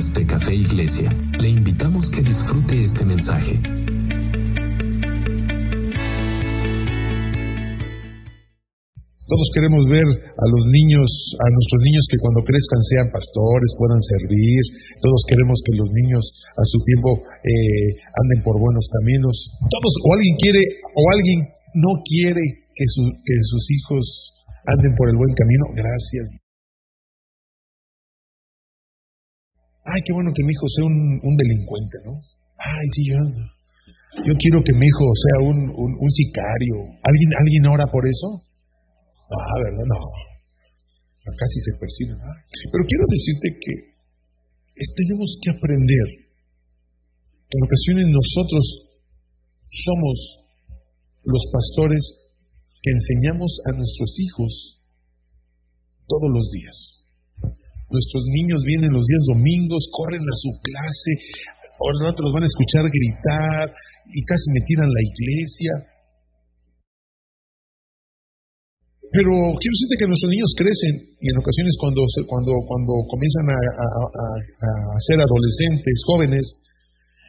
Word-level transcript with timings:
podcast 0.00 0.16
de 0.16 0.24
Café 0.24 0.54
Iglesia. 0.54 1.08
Le 1.42 1.48
invitamos 1.48 2.08
que 2.08 2.24
disfrute 2.24 2.72
este 2.80 3.04
mensaje. 3.04 3.60
Todos 9.28 9.48
queremos 9.54 9.84
ver 9.92 10.08
a 10.08 10.46
los 10.48 10.64
niños, 10.72 11.08
a 11.36 11.46
nuestros 11.52 11.80
niños 11.84 12.04
que 12.10 12.18
cuando 12.18 12.40
crezcan 12.48 12.82
sean 12.88 13.08
pastores, 13.12 13.70
puedan 13.76 14.00
servir. 14.00 14.60
Todos 15.04 15.20
queremos 15.28 15.60
que 15.68 15.76
los 15.76 15.88
niños 15.92 16.24
a 16.56 16.64
su 16.64 16.78
tiempo 16.80 17.20
eh, 17.20 17.88
anden 18.24 18.40
por 18.42 18.56
buenos 18.56 18.88
caminos. 18.88 19.36
Todos, 19.68 19.92
o 20.00 20.08
alguien 20.16 20.34
quiere, 20.40 20.62
o 20.96 21.02
alguien 21.12 21.38
no 21.76 21.92
quiere 22.08 22.44
que, 22.72 22.84
que 22.88 23.36
sus 23.52 23.64
hijos 23.68 24.04
anden 24.64 24.92
por 24.96 25.12
el 25.12 25.16
buen 25.16 25.34
camino. 25.36 25.64
Gracias. 25.76 26.49
Ay, 29.84 30.00
qué 30.04 30.12
bueno 30.12 30.30
que 30.34 30.44
mi 30.44 30.52
hijo 30.52 30.66
sea 30.68 30.84
un, 30.86 31.36
delincuente, 31.36 31.96
¿no? 32.04 32.20
Ay, 32.60 32.86
sí, 32.92 33.02
yo, 33.08 33.16
yo 34.26 34.32
quiero 34.36 34.60
que 34.62 34.74
mi 34.76 34.84
hijo 34.86 35.04
sea 35.14 35.38
un, 35.48 35.58
un 35.72 36.10
sicario. 36.12 36.76
¿Alguien, 37.00 37.30
¿Alguien 37.40 37.66
ora 37.66 37.86
por 37.90 38.04
eso? 38.06 38.50
Ah, 39.30 39.56
¿verdad? 39.62 39.86
No. 39.86 40.00
Casi 41.30 41.58
se 41.62 41.72
percibe. 41.78 42.12
Pero 42.18 42.82
quiero 42.88 43.04
decirte 43.06 43.48
que 43.62 43.74
tenemos 44.96 45.30
que 45.42 45.50
aprender 45.54 46.06
que 47.46 47.54
en 47.54 47.64
ocasiones 47.64 48.06
nosotros 48.08 48.64
somos 49.84 50.16
los 51.24 51.44
pastores 51.52 52.02
que 52.82 52.90
enseñamos 52.90 53.52
a 53.66 53.76
nuestros 53.76 54.10
hijos 54.18 54.80
todos 56.08 56.30
los 56.32 56.50
días. 56.50 56.99
Nuestros 57.90 58.22
niños 58.30 58.62
vienen 58.62 58.94
los 58.94 59.02
días 59.02 59.24
domingos, 59.34 59.90
corren 59.90 60.22
a 60.22 60.36
su 60.38 60.50
clase, 60.62 61.12
ahora 61.74 62.14
los 62.14 62.32
van 62.32 62.46
a 62.46 62.50
escuchar 62.50 62.86
gritar 62.86 63.66
y 64.14 64.22
casi 64.22 64.46
me 64.54 64.62
tiran 64.62 64.86
la 64.86 65.02
iglesia. 65.02 65.72
Pero 69.10 69.34
quiero 69.58 69.74
decirte 69.74 69.98
que 69.98 70.06
nuestros 70.06 70.30
niños 70.30 70.54
crecen 70.54 70.94
y 71.18 71.26
en 71.34 71.36
ocasiones 71.42 71.74
cuando, 71.82 72.06
cuando, 72.30 72.54
cuando 72.62 72.92
comienzan 73.10 73.46
a, 73.50 73.58
ser 75.10 75.18
adolescentes, 75.18 75.98
jóvenes, 76.06 76.46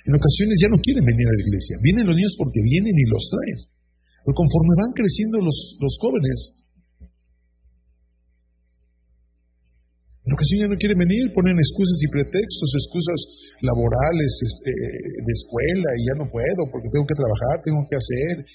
en 0.06 0.14
ocasiones 0.14 0.62
ya 0.62 0.70
no 0.70 0.78
quieren 0.78 1.09
venir 1.09 1.25
a 1.25 1.34
la 1.34 1.42
iglesia. 1.42 1.81
Vienen 1.81 2.06
los 2.06 2.14
niños 2.14 2.38
porque 2.38 2.62
vienen 2.62 2.94
y 2.94 3.06
los 3.09 3.25
traen. 3.34 3.59
Pero 4.30 4.38
conforme 4.38 4.78
van 4.78 4.94
creciendo 4.94 5.42
los, 5.42 5.58
los 5.81 5.94
jóvenes, 6.06 6.61
en 10.22 10.32
ocasiones 10.38 10.70
no 10.70 10.78
quieren 10.78 11.02
venir, 11.02 11.34
ponen 11.34 11.58
excusas 11.58 11.98
y 11.98 12.08
pretextos, 12.14 12.70
excusas 12.78 13.20
laborales, 13.66 14.32
este, 14.38 14.72
de 15.18 15.34
escuela, 15.34 15.90
y 15.98 16.02
ya 16.06 16.16
no 16.22 16.26
puedo 16.30 16.62
porque 16.70 16.94
tengo 16.94 17.10
que 17.10 17.18
trabajar, 17.18 17.58
tengo 17.66 17.82
que 17.90 17.98
hacer, 17.98 18.46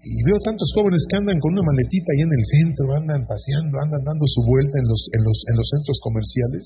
y 0.00 0.16
veo 0.24 0.40
tantos 0.40 0.64
jóvenes 0.72 1.04
que 1.12 1.20
andan 1.20 1.36
con 1.44 1.52
una 1.52 1.64
maletita 1.68 2.08
ahí 2.16 2.24
en 2.24 2.32
el 2.32 2.44
centro, 2.48 2.84
andan 2.96 3.22
paseando, 3.28 3.74
andan 3.84 4.00
dando 4.00 4.24
su 4.32 4.40
vuelta 4.48 4.76
en 4.80 4.86
los, 4.88 5.00
en 5.12 5.20
los, 5.20 5.36
en 5.44 5.54
los 5.60 5.68
centros 5.68 5.98
comerciales, 6.00 6.62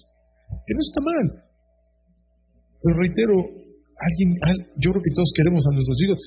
que 0.63 0.73
no 0.79 0.83
está 0.87 1.01
mal. 1.03 1.27
Pero 2.79 2.95
reitero, 2.95 3.35
alguien, 3.99 4.39
yo 4.79 4.95
creo 4.95 5.03
que 5.03 5.17
todos 5.19 5.35
queremos 5.35 5.67
a 5.67 5.75
nuestros 5.75 5.99
hijos. 5.99 6.19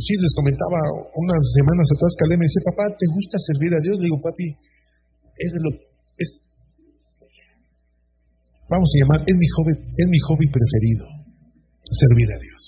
Sí, 0.00 0.16
les 0.16 0.32
comentaba 0.32 0.80
unas 1.12 1.42
semanas 1.60 1.86
atrás, 1.92 2.12
Calé 2.24 2.40
me 2.40 2.48
dice, 2.48 2.64
papá, 2.72 2.88
¿te 2.88 3.04
gusta 3.04 3.36
servir 3.52 3.76
a 3.76 3.80
Dios? 3.84 4.00
Le 4.00 4.08
digo, 4.08 4.20
papi, 4.24 4.48
es 4.48 5.52
lo, 5.60 5.70
es, 6.16 6.45
vamos 8.68 8.88
a 8.90 8.98
llamar, 9.00 9.20
es 9.26 9.36
mi 9.36 9.48
hobby, 9.56 9.72
es 9.72 10.08
mi 10.08 10.18
hobby 10.20 10.46
preferido, 10.50 11.06
servir 11.82 12.28
a 12.32 12.38
Dios. 12.38 12.62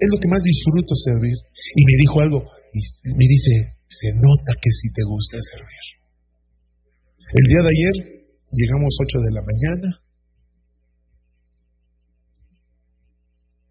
Es 0.00 0.08
lo 0.08 0.18
que 0.18 0.28
más 0.28 0.42
disfruto 0.42 0.94
servir. 0.96 1.36
Y 1.76 1.82
me 1.84 1.94
dijo 2.00 2.20
algo, 2.20 2.40
y 2.72 2.80
me 3.12 3.26
dice, 3.28 3.76
se 3.88 4.08
nota 4.16 4.52
que 4.56 4.70
sí 4.70 4.88
te 4.94 5.04
gusta 5.04 5.36
servir. 5.52 5.84
El 7.30 7.44
día 7.46 7.62
de 7.62 7.70
ayer 7.70 7.94
llegamos 8.50 8.96
8 8.96 9.18
de 9.20 9.32
la 9.34 9.42
mañana, 9.44 9.88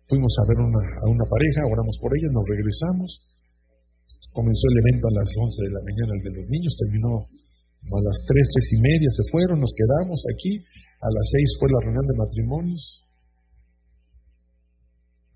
fuimos 0.08 0.34
a 0.40 0.48
ver 0.48 0.58
una, 0.64 0.82
a 0.86 1.06
una 1.10 1.26
pareja, 1.28 1.68
oramos 1.68 1.98
por 2.00 2.12
ella, 2.16 2.30
nos 2.32 2.46
regresamos, 2.48 3.10
comenzó 4.32 4.64
el 4.70 4.78
evento 4.86 5.06
a 5.10 5.18
las 5.18 5.30
11 5.34 5.64
de 5.66 5.72
la 5.76 5.82
mañana, 5.84 6.12
el 6.14 6.24
de 6.24 6.34
los 6.40 6.48
niños, 6.48 6.72
terminó 6.78 7.12
a 7.88 8.00
las 8.04 8.18
3, 8.28 8.48
3 8.54 8.74
y 8.74 8.80
media, 8.82 9.10
se 9.16 9.24
fueron, 9.32 9.60
nos 9.60 9.74
quedamos 9.76 10.20
aquí, 10.34 10.60
a 11.00 11.10
las 11.10 11.26
6 11.32 11.58
fue 11.60 11.70
la 11.72 11.82
reunión 11.86 12.06
de 12.08 12.20
matrimonios, 12.20 12.84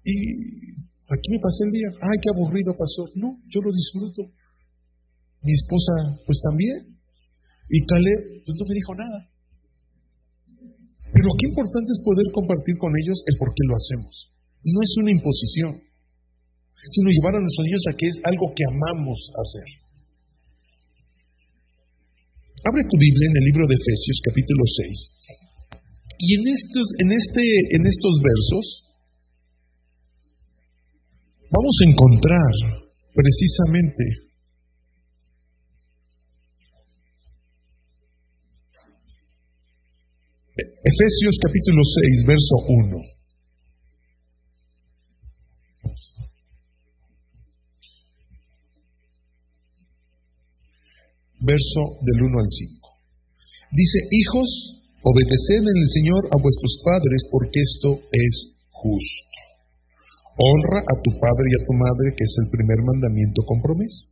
y 0.04 0.74
Aquí 1.14 1.28
me 1.30 1.40
pasé 1.40 1.68
el 1.68 1.72
día. 1.72 1.90
Ay, 2.02 2.18
qué 2.24 2.30
aburrido 2.34 2.74
pasó. 2.74 3.06
No, 3.20 3.38
yo 3.46 3.60
lo 3.62 3.70
disfruto. 3.70 4.34
Mi 5.44 5.54
esposa, 5.54 6.24
pues 6.26 6.40
también. 6.42 6.96
Y 7.70 7.86
Caleb, 7.86 8.42
pues 8.42 8.56
no 8.58 8.66
me 8.66 8.74
dijo 8.74 8.94
nada. 8.96 9.20
Pero 11.14 11.30
qué 11.38 11.46
importante 11.46 11.92
es 11.94 12.02
poder 12.02 12.26
compartir 12.34 12.76
con 12.82 12.90
ellos 12.98 13.22
el 13.30 13.36
por 13.38 13.54
qué 13.54 13.64
lo 13.70 13.76
hacemos. 13.78 14.34
No 14.66 14.80
es 14.82 14.92
una 14.98 15.12
imposición, 15.12 15.72
sino 16.74 17.14
llevar 17.14 17.36
a 17.36 17.44
nuestros 17.44 17.66
niños 17.68 17.86
a 17.92 17.94
que 17.94 18.08
es 18.08 18.18
algo 18.24 18.50
que 18.56 18.64
amamos 18.66 19.20
hacer. 19.38 19.68
Abre 22.64 22.84
tu 22.88 22.96
Biblia 22.96 23.28
en 23.28 23.38
el 23.38 23.46
libro 23.52 23.68
de 23.68 23.76
Efesios, 23.76 24.24
capítulo 24.24 24.64
6. 24.64 25.76
Y 26.20 26.28
en 26.40 26.44
estos, 26.48 26.88
en 27.04 27.10
este, 27.12 27.44
en 27.76 27.84
estos 27.84 28.16
versos, 28.24 28.66
vamos 31.52 31.76
a 31.76 31.90
encontrar 31.92 32.54
precisamente 33.14 34.04
Efesios 40.56 41.36
capítulo 41.42 41.82
6, 41.84 42.28
verso 42.28 42.56
1. 42.68 43.13
Verso 51.44 52.00
del 52.08 52.24
1 52.24 52.40
al 52.40 52.48
5. 52.48 52.84
Dice, 53.76 54.00
hijos, 54.16 54.48
obedeced 55.04 55.60
en 55.68 55.76
el 55.76 55.90
Señor 55.92 56.22
a 56.32 56.40
vuestros 56.40 56.74
padres 56.88 57.28
porque 57.28 57.60
esto 57.60 57.90
es 58.16 58.64
justo. 58.72 59.38
Honra 60.40 60.80
a 60.88 60.96
tu 61.04 61.12
padre 61.20 61.46
y 61.52 61.56
a 61.60 61.66
tu 61.68 61.74
madre, 61.76 62.16
que 62.16 62.24
es 62.24 62.36
el 62.42 62.48
primer 62.48 62.80
mandamiento 62.80 63.44
con 63.44 63.60
promesa, 63.60 64.08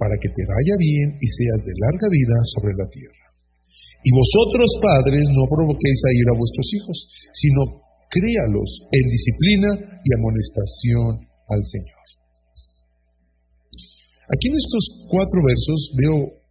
para 0.00 0.16
que 0.16 0.32
te 0.32 0.44
vaya 0.48 0.74
bien 0.80 1.08
y 1.20 1.26
seas 1.28 1.60
de 1.60 1.74
larga 1.76 2.08
vida 2.08 2.36
sobre 2.56 2.72
la 2.72 2.88
tierra. 2.88 3.26
Y 4.02 4.10
vosotros, 4.16 4.68
padres, 4.80 5.28
no 5.36 5.44
provoquéis 5.44 6.00
a 6.08 6.14
ir 6.16 6.26
a 6.32 6.38
vuestros 6.40 6.68
hijos, 6.72 6.96
sino 7.36 7.60
críalos 8.08 8.70
en 8.96 9.04
disciplina 9.12 9.70
y 9.76 10.08
amonestación 10.16 11.12
al 11.52 11.62
Señor. 11.68 11.96
Aquí 14.26 14.46
en 14.50 14.56
estos 14.58 14.84
cuatro 15.06 15.38
versos 15.38 15.80
veo 15.94 16.45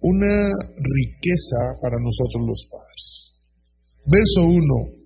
una 0.00 0.52
riqueza 0.76 1.60
para 1.80 1.96
nosotros 2.00 2.40
los 2.46 2.60
padres. 2.70 3.04
Verso 4.06 4.40
1, 4.48 5.00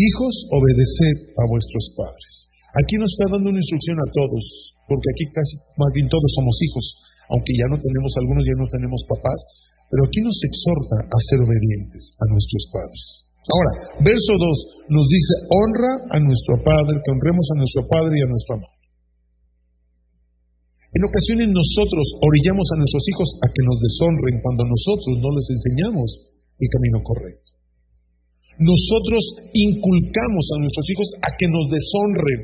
Hijos, 0.00 0.34
obedeced 0.48 1.36
a 1.36 1.44
vuestros 1.44 1.84
padres. 1.92 2.30
Aquí 2.72 2.96
nos 2.96 3.12
está 3.12 3.36
dando 3.36 3.52
una 3.52 3.60
instrucción 3.60 4.00
a 4.00 4.08
todos, 4.16 4.44
porque 4.88 5.08
aquí 5.12 5.24
casi, 5.28 5.60
más 5.76 5.92
bien 5.92 6.08
todos 6.08 6.30
somos 6.40 6.56
hijos, 6.56 6.84
aunque 7.36 7.52
ya 7.52 7.68
no 7.68 7.76
tenemos, 7.76 8.08
algunos 8.16 8.40
ya 8.48 8.56
no 8.56 8.64
tenemos 8.72 9.04
papás, 9.04 9.40
pero 9.92 10.08
aquí 10.08 10.24
nos 10.24 10.38
exhorta 10.40 11.04
a 11.04 11.18
ser 11.28 11.44
obedientes 11.44 12.16
a 12.16 12.24
nuestros 12.32 12.62
padres. 12.72 13.02
Ahora, 13.44 13.72
verso 14.00 14.32
2 14.40 14.88
nos 14.88 15.06
dice, 15.10 15.34
honra 15.52 15.92
a 16.14 16.18
nuestro 16.22 16.54
padre, 16.64 16.96
que 17.04 17.12
honremos 17.12 17.46
a 17.52 17.58
nuestro 17.60 17.82
padre 17.84 18.14
y 18.16 18.22
a 18.24 18.30
nuestro 18.30 18.52
amor. 18.56 18.72
En 20.90 21.02
ocasiones 21.06 21.48
nosotros 21.54 22.06
orillamos 22.18 22.66
a 22.74 22.78
nuestros 22.82 23.04
hijos 23.08 23.28
a 23.42 23.46
que 23.48 23.62
nos 23.62 23.78
deshonren 23.78 24.42
cuando 24.42 24.62
nosotros 24.66 25.14
no 25.22 25.30
les 25.38 25.46
enseñamos 25.54 26.08
el 26.58 26.68
camino 26.68 26.98
correcto 27.06 27.60
nosotros 28.60 29.22
inculcamos 29.56 30.44
a 30.52 30.60
nuestros 30.60 30.86
hijos 30.92 31.08
a 31.24 31.28
que 31.32 31.48
nos 31.48 31.64
deshonren. 31.72 32.40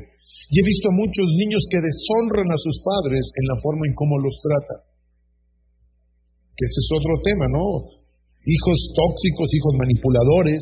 Y 0.49 0.53
he 0.57 0.65
visto 0.65 0.89
a 0.89 0.97
muchos 0.97 1.27
niños 1.37 1.61
que 1.69 1.77
deshonran 1.77 2.49
a 2.49 2.57
sus 2.57 2.81
padres 2.81 3.21
en 3.37 3.45
la 3.45 3.57
forma 3.61 3.85
en 3.85 3.93
cómo 3.93 4.17
los 4.17 4.33
tratan. 4.41 4.81
Que 6.57 6.65
ese 6.65 6.79
es 6.81 6.89
otro 6.89 7.13
tema, 7.21 7.45
¿no? 7.53 7.65
Hijos 8.49 8.77
tóxicos, 8.97 9.47
hijos 9.53 9.73
manipuladores. 9.77 10.61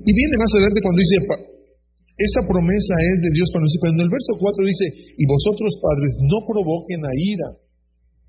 Y 0.00 0.10
viene 0.16 0.36
más 0.40 0.50
adelante 0.56 0.80
cuando 0.80 1.00
dice, 1.04 1.16
esa 2.20 2.42
promesa 2.44 2.94
es 3.00 3.16
de 3.24 3.30
Dios 3.32 3.48
para 3.48 3.64
nosotros. 3.64 3.92
En 3.96 4.04
el 4.04 4.12
verso 4.12 4.32
4 4.36 4.60
dice, 4.60 4.86
y 5.16 5.24
vosotros 5.24 5.72
padres 5.80 6.12
no 6.28 6.38
provoquen 6.44 7.00
a 7.00 7.12
ira 7.16 7.48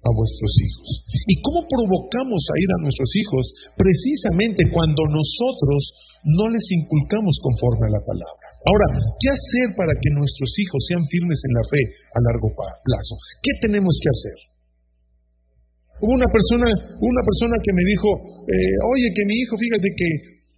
a 0.02 0.10
vuestros 0.16 0.54
hijos. 0.64 0.88
¿Y 1.28 1.36
cómo 1.44 1.68
provocamos 1.68 2.42
a 2.48 2.56
ir 2.58 2.70
a 2.72 2.82
nuestros 2.88 3.12
hijos? 3.20 3.44
Precisamente 3.76 4.66
cuando 4.72 5.04
nosotros 5.12 5.82
no 6.24 6.50
les 6.50 6.66
inculcamos 6.72 7.36
conforme 7.44 7.92
a 7.92 7.96
la 8.00 8.04
palabra. 8.08 8.48
Ahora, 8.62 8.88
¿qué 8.96 9.30
hacer 9.30 9.68
para 9.76 9.94
que 9.94 10.10
nuestros 10.14 10.50
hijos 10.58 10.82
sean 10.88 11.04
firmes 11.10 11.40
en 11.44 11.54
la 11.58 11.66
fe 11.66 11.82
a 12.14 12.20
largo 12.32 12.50
plazo? 12.56 13.14
¿Qué 13.42 13.54
tenemos 13.62 13.98
que 13.98 14.10
hacer? 14.10 14.38
Hubo 16.02 16.14
una 16.18 16.30
persona, 16.30 16.70
una 16.70 17.22
persona 17.22 17.56
que 17.62 17.74
me 17.78 17.84
dijo, 17.86 18.10
eh, 18.50 18.76
oye, 18.90 19.08
que 19.14 19.26
mi 19.26 19.36
hijo, 19.38 19.54
fíjate 19.54 19.90
que 19.94 20.08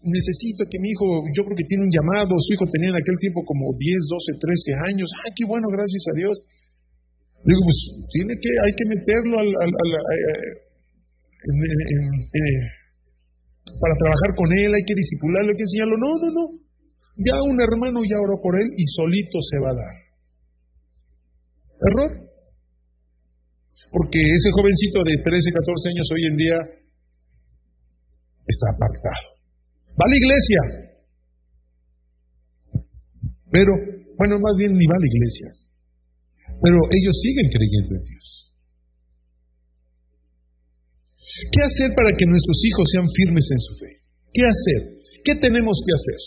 necesito 0.03 0.67
que 0.67 0.79
mi 0.79 0.91
hijo, 0.91 1.23
yo 1.31 1.43
creo 1.47 1.55
que 1.55 1.67
tiene 1.67 1.87
un 1.87 1.93
llamado, 1.93 2.35
su 2.39 2.53
hijo 2.53 2.67
tenía 2.67 2.91
en 2.91 2.99
aquel 2.99 3.15
tiempo 3.19 3.43
como 3.47 3.71
10, 3.71 3.79
12, 3.79 4.35
13 4.39 4.91
años, 4.91 5.07
ay, 5.23 5.31
qué 5.35 5.47
bueno, 5.47 5.67
gracias 5.71 6.03
a 6.11 6.13
Dios. 6.19 6.35
Digo, 7.43 7.59
pues 7.63 7.79
tiene 8.11 8.35
que, 8.39 8.51
hay 8.63 8.73
que 8.75 8.85
meterlo 8.87 9.39
al, 9.39 9.49
para 13.79 13.95
trabajar 13.99 14.31
con 14.35 14.47
él, 14.53 14.71
hay 14.71 14.85
que 14.87 14.95
disipularlo, 14.95 15.51
hay 15.51 15.59
que 15.59 15.67
enseñarlo. 15.67 15.97
No, 15.99 16.11
no, 16.19 16.27
no. 16.31 16.45
Ya 17.19 17.35
un 17.43 17.59
hermano 17.59 17.99
ya 18.07 18.15
oró 18.19 18.39
por 18.41 18.55
él 18.59 18.71
y 18.75 18.83
solito 18.95 19.39
se 19.51 19.59
va 19.59 19.69
a 19.71 19.75
dar. 19.75 19.95
Error. 21.83 22.11
Porque 23.91 24.19
ese 24.19 24.49
jovencito 24.55 25.03
de 25.03 25.15
13, 25.21 25.51
14 25.51 25.89
años 25.89 26.07
hoy 26.15 26.23
en 26.31 26.37
día 26.37 26.57
está 28.47 28.65
apartado. 28.71 29.32
Va 29.93 30.05
la 30.09 30.17
iglesia. 30.17 30.61
Pero, 33.51 33.71
bueno, 34.17 34.39
más 34.39 34.55
bien 34.57 34.73
ni 34.73 34.85
va 34.87 34.97
la 34.97 35.05
iglesia. 35.05 35.49
Pero 36.47 36.77
ellos 36.89 37.15
siguen 37.21 37.47
creyendo 37.53 37.93
en 37.95 38.03
Dios. 38.09 38.27
¿Qué 41.51 41.61
hacer 41.61 41.95
para 41.95 42.15
que 42.17 42.25
nuestros 42.25 42.57
hijos 42.65 42.85
sean 42.91 43.07
firmes 43.09 43.47
en 43.51 43.59
su 43.59 43.73
fe? 43.77 43.91
¿Qué 44.33 44.43
hacer? 44.43 44.81
¿Qué 45.23 45.35
tenemos 45.35 45.77
que 45.85 45.93
hacer? 45.93 46.19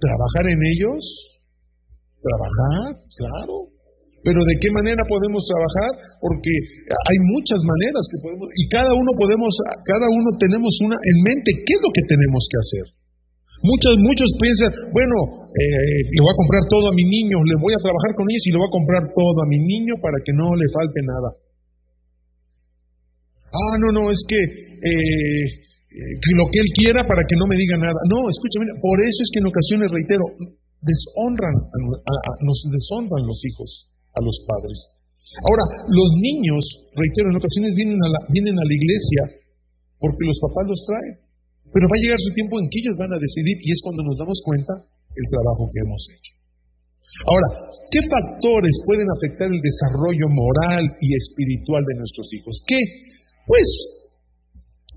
¿Trabajar 0.00 0.46
en 0.48 0.60
ellos? 0.64 1.02
¿Trabajar? 2.20 3.00
Claro. 3.16 3.69
Pero 4.20 4.36
¿de 4.36 4.56
qué 4.60 4.68
manera 4.76 5.00
podemos 5.08 5.40
trabajar? 5.48 5.90
Porque 6.20 6.52
hay 6.92 7.18
muchas 7.32 7.60
maneras 7.64 8.04
que 8.12 8.20
podemos, 8.20 8.46
y 8.52 8.68
cada 8.68 8.92
uno 8.92 9.10
podemos, 9.16 9.48
cada 9.88 10.08
uno 10.12 10.28
tenemos 10.36 10.72
una 10.84 10.96
en 10.96 11.16
mente, 11.24 11.56
¿qué 11.56 11.72
es 11.72 11.80
lo 11.80 11.88
que 11.88 12.04
tenemos 12.04 12.42
que 12.52 12.58
hacer? 12.60 12.86
Muchos, 13.64 13.92
muchos 14.00 14.28
piensan, 14.40 14.72
bueno, 14.92 15.16
eh, 15.52 16.00
le 16.04 16.20
voy 16.20 16.32
a 16.32 16.40
comprar 16.40 16.64
todo 16.68 16.88
a 16.88 16.96
mi 16.96 17.04
niño, 17.04 17.36
le 17.44 17.56
voy 17.60 17.72
a 17.76 17.80
trabajar 17.80 18.12
con 18.16 18.24
ellos 18.28 18.44
y 18.44 18.52
le 18.52 18.60
voy 18.60 18.68
a 18.68 18.76
comprar 18.76 19.02
todo 19.08 19.36
a 19.40 19.48
mi 19.48 19.60
niño 19.60 20.00
para 20.00 20.16
que 20.20 20.32
no 20.32 20.52
le 20.52 20.68
falte 20.72 21.00
nada. 21.04 21.30
Ah, 23.52 23.76
no, 23.80 23.88
no, 23.92 24.02
es 24.08 24.20
que, 24.28 24.40
eh, 24.40 25.44
eh, 25.44 26.36
lo 26.40 26.48
que 26.52 26.60
él 26.60 26.70
quiera 26.76 27.04
para 27.04 27.24
que 27.24 27.36
no 27.36 27.48
me 27.48 27.56
diga 27.56 27.76
nada. 27.76 28.00
No, 28.08 28.28
escúchame, 28.28 28.68
por 28.80 28.96
eso 29.00 29.20
es 29.24 29.28
que 29.32 29.40
en 29.44 29.48
ocasiones, 29.48 29.88
reitero, 29.92 30.24
deshonran, 30.80 31.56
nos 32.40 32.58
deshonran 32.68 33.24
los 33.28 33.40
hijos 33.44 33.90
a 34.14 34.20
los 34.20 34.36
padres. 34.46 34.78
Ahora, 35.46 35.64
los 35.86 36.10
niños, 36.18 36.62
reitero, 36.96 37.30
en 37.30 37.38
ocasiones 37.38 37.74
vienen 37.76 38.00
a 38.02 38.08
la, 38.08 38.20
vienen 38.32 38.56
a 38.58 38.66
la 38.66 38.74
iglesia 38.74 39.22
porque 40.00 40.26
los 40.26 40.38
papás 40.40 40.64
los 40.66 40.80
traen. 40.88 41.16
Pero 41.70 41.86
va 41.86 41.94
a 41.94 42.02
llegar 42.02 42.18
su 42.18 42.32
tiempo 42.34 42.58
en 42.58 42.66
que 42.66 42.80
ellos 42.82 42.96
van 42.98 43.14
a 43.14 43.20
decidir 43.20 43.56
y 43.62 43.70
es 43.70 43.78
cuando 43.84 44.02
nos 44.02 44.18
damos 44.18 44.42
cuenta 44.42 44.74
el 44.82 45.26
trabajo 45.30 45.70
que 45.70 45.80
hemos 45.86 46.02
hecho. 46.10 46.32
Ahora, 47.26 47.48
¿qué 47.90 48.00
factores 48.06 48.74
pueden 48.86 49.06
afectar 49.06 49.46
el 49.50 49.60
desarrollo 49.60 50.26
moral 50.30 50.84
y 50.98 51.14
espiritual 51.14 51.82
de 51.84 51.98
nuestros 52.00 52.26
hijos? 52.34 52.54
¿Qué? 52.66 52.80
Pues 53.46 53.66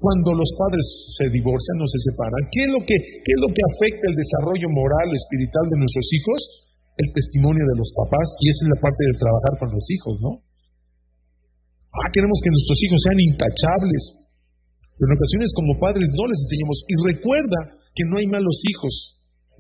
cuando 0.02 0.34
los 0.34 0.50
padres 0.58 0.86
se 1.18 1.30
divorcian 1.30 1.78
o 1.82 1.88
se 1.90 2.00
separan, 2.10 2.42
¿qué 2.54 2.62
es 2.66 2.72
lo 2.74 2.82
que, 2.86 2.96
qué 3.22 3.32
es 3.34 3.40
lo 3.42 3.50
que 3.50 3.64
afecta 3.66 4.06
el 4.10 4.18
desarrollo 4.18 4.70
moral 4.70 5.10
espiritual 5.14 5.66
de 5.70 5.78
nuestros 5.78 6.08
hijos? 6.14 6.40
El 6.94 7.10
testimonio 7.14 7.64
de 7.66 7.78
los 7.78 7.90
papás, 7.98 8.28
y 8.38 8.50
esa 8.50 8.62
es 8.66 8.70
la 8.78 8.82
parte 8.82 9.02
de 9.02 9.18
trabajar 9.18 9.54
con 9.60 9.70
los 9.74 9.86
hijos, 9.90 10.16
¿no? 10.22 10.32
Ah, 11.94 12.10
queremos 12.10 12.38
que 12.42 12.54
nuestros 12.54 12.80
hijos 12.86 13.00
sean 13.06 13.20
intachables, 13.22 14.04
pero 14.98 15.10
en 15.10 15.18
ocasiones 15.18 15.50
como 15.54 15.78
padres 15.78 16.10
no 16.14 16.26
les 16.26 16.40
enseñamos. 16.42 16.78
Y 16.90 16.96
recuerda 17.14 17.60
que 17.94 18.06
no 18.10 18.18
hay 18.18 18.28
malos 18.30 18.58
hijos. 18.66 18.94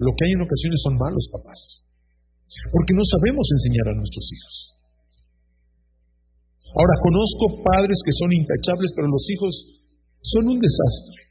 Lo 0.01 0.09
que 0.17 0.25
hay 0.25 0.33
en 0.33 0.41
ocasiones 0.41 0.79
son 0.81 0.97
malos 0.97 1.29
papás. 1.29 1.61
Porque 2.73 2.93
no 2.93 3.05
sabemos 3.05 3.45
enseñar 3.53 3.93
a 3.93 3.97
nuestros 3.97 4.25
hijos. 4.29 4.55
Ahora, 6.73 6.95
conozco 7.05 7.61
padres 7.61 7.97
que 8.01 8.13
son 8.17 8.33
intachables, 8.33 8.89
pero 8.97 9.07
los 9.09 9.25
hijos 9.29 9.53
son 10.21 10.49
un 10.49 10.57
desastre. 10.57 11.21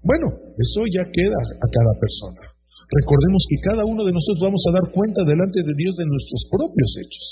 Bueno, 0.00 0.26
eso 0.56 0.80
ya 0.88 1.04
queda 1.04 1.36
a 1.36 1.66
cada 1.68 1.92
persona. 2.00 2.53
Recordemos 2.84 3.42
que 3.48 3.58
cada 3.64 3.82
uno 3.84 4.04
de 4.04 4.12
nosotros 4.12 4.42
vamos 4.44 4.62
a 4.68 4.74
dar 4.76 4.86
cuenta 4.92 5.22
delante 5.24 5.62
de 5.62 5.74
Dios 5.76 5.94
de 5.96 6.06
nuestros 6.06 6.42
propios 6.50 6.90
hechos, 7.00 7.26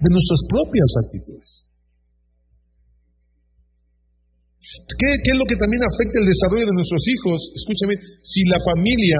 de 0.00 0.10
nuestras 0.10 0.40
propias 0.48 0.90
actitudes. 1.06 1.68
¿Qué, 4.68 5.32
es 5.32 5.38
lo 5.38 5.48
que 5.48 5.56
también 5.56 5.80
afecta 5.80 6.20
el 6.20 6.28
desarrollo 6.28 6.66
de 6.68 6.76
nuestros 6.76 7.02
hijos? 7.08 7.38
Escúchame, 7.56 7.94
si 8.20 8.44
la 8.44 8.60
familia 8.60 9.18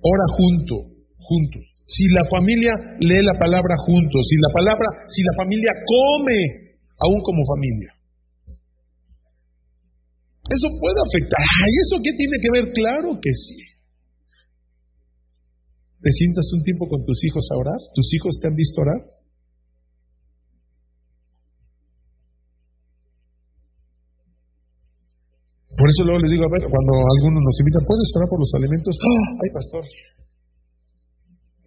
ora 0.00 0.26
junto, 0.36 0.74
juntos, 1.16 1.64
si 1.88 2.04
la 2.12 2.24
familia 2.28 2.72
lee 3.00 3.24
la 3.24 3.38
palabra 3.38 3.76
juntos, 3.80 4.20
si 4.28 4.36
la 4.36 4.52
palabra, 4.52 4.88
si 5.08 5.20
la 5.24 5.34
familia 5.40 5.72
come 5.88 6.38
aún 7.00 7.20
como 7.24 7.40
familia. 7.48 7.90
Eso 10.50 10.68
puede 10.82 11.00
afectar. 11.00 11.40
¿Y 11.40 11.76
eso 11.80 11.96
qué 12.02 12.12
tiene 12.18 12.36
que 12.42 12.50
ver? 12.50 12.64
Claro 12.72 13.08
que 13.22 13.32
sí. 13.32 13.79
¿Te 16.00 16.10
sientas 16.16 16.48
un 16.56 16.64
tiempo 16.64 16.88
con 16.88 17.04
tus 17.04 17.20
hijos 17.28 17.44
a 17.52 17.60
orar? 17.60 17.80
¿Tus 17.92 18.08
hijos 18.16 18.32
te 18.40 18.48
han 18.48 18.56
visto 18.56 18.80
orar? 18.80 19.00
Por 25.76 25.88
eso 25.88 26.04
luego 26.04 26.20
les 26.24 26.32
digo, 26.32 26.44
a 26.44 26.52
ver, 26.52 26.64
cuando 26.68 26.92
algunos 26.92 27.40
nos 27.40 27.56
invitan, 27.60 27.84
¿puedes 27.84 28.08
orar 28.16 28.28
por 28.32 28.40
los 28.40 28.52
alimentos? 28.56 28.92
¡Ah! 28.96 29.28
¡Ay, 29.44 29.50
pastor! 29.52 29.84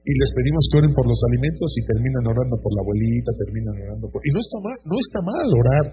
Y 0.03 0.12
les 0.17 0.31
pedimos 0.36 0.67
que 0.69 0.77
oren 0.81 0.93
por 0.93 1.05
los 1.08 1.22
alimentos 1.29 1.69
y 1.77 1.81
terminan 1.86 2.25
orando 2.27 2.58
por 2.60 2.74
la 2.74 2.81
abuelita, 2.84 3.31
terminan 3.38 3.74
orando 3.86 4.05
por... 4.12 4.19
Y 4.25 4.29
no 4.34 4.41
está 4.41 4.58
mal, 4.60 4.77
no 4.84 4.98
está 5.00 5.19
mal 5.24 5.48
orar, 5.48 5.86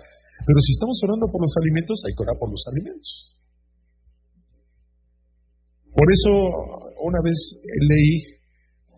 pero 0.44 0.58
si 0.64 0.72
estamos 0.74 0.98
orando 1.04 1.28
por 1.28 1.40
los 1.44 1.54
alimentos, 1.60 1.96
hay 2.08 2.12
que 2.16 2.24
orar 2.24 2.36
por 2.40 2.50
los 2.50 2.64
alimentos. 2.72 3.10
Por 5.94 6.08
eso 6.10 6.89
una 7.02 7.20
vez 7.24 7.38
leí 7.64 8.40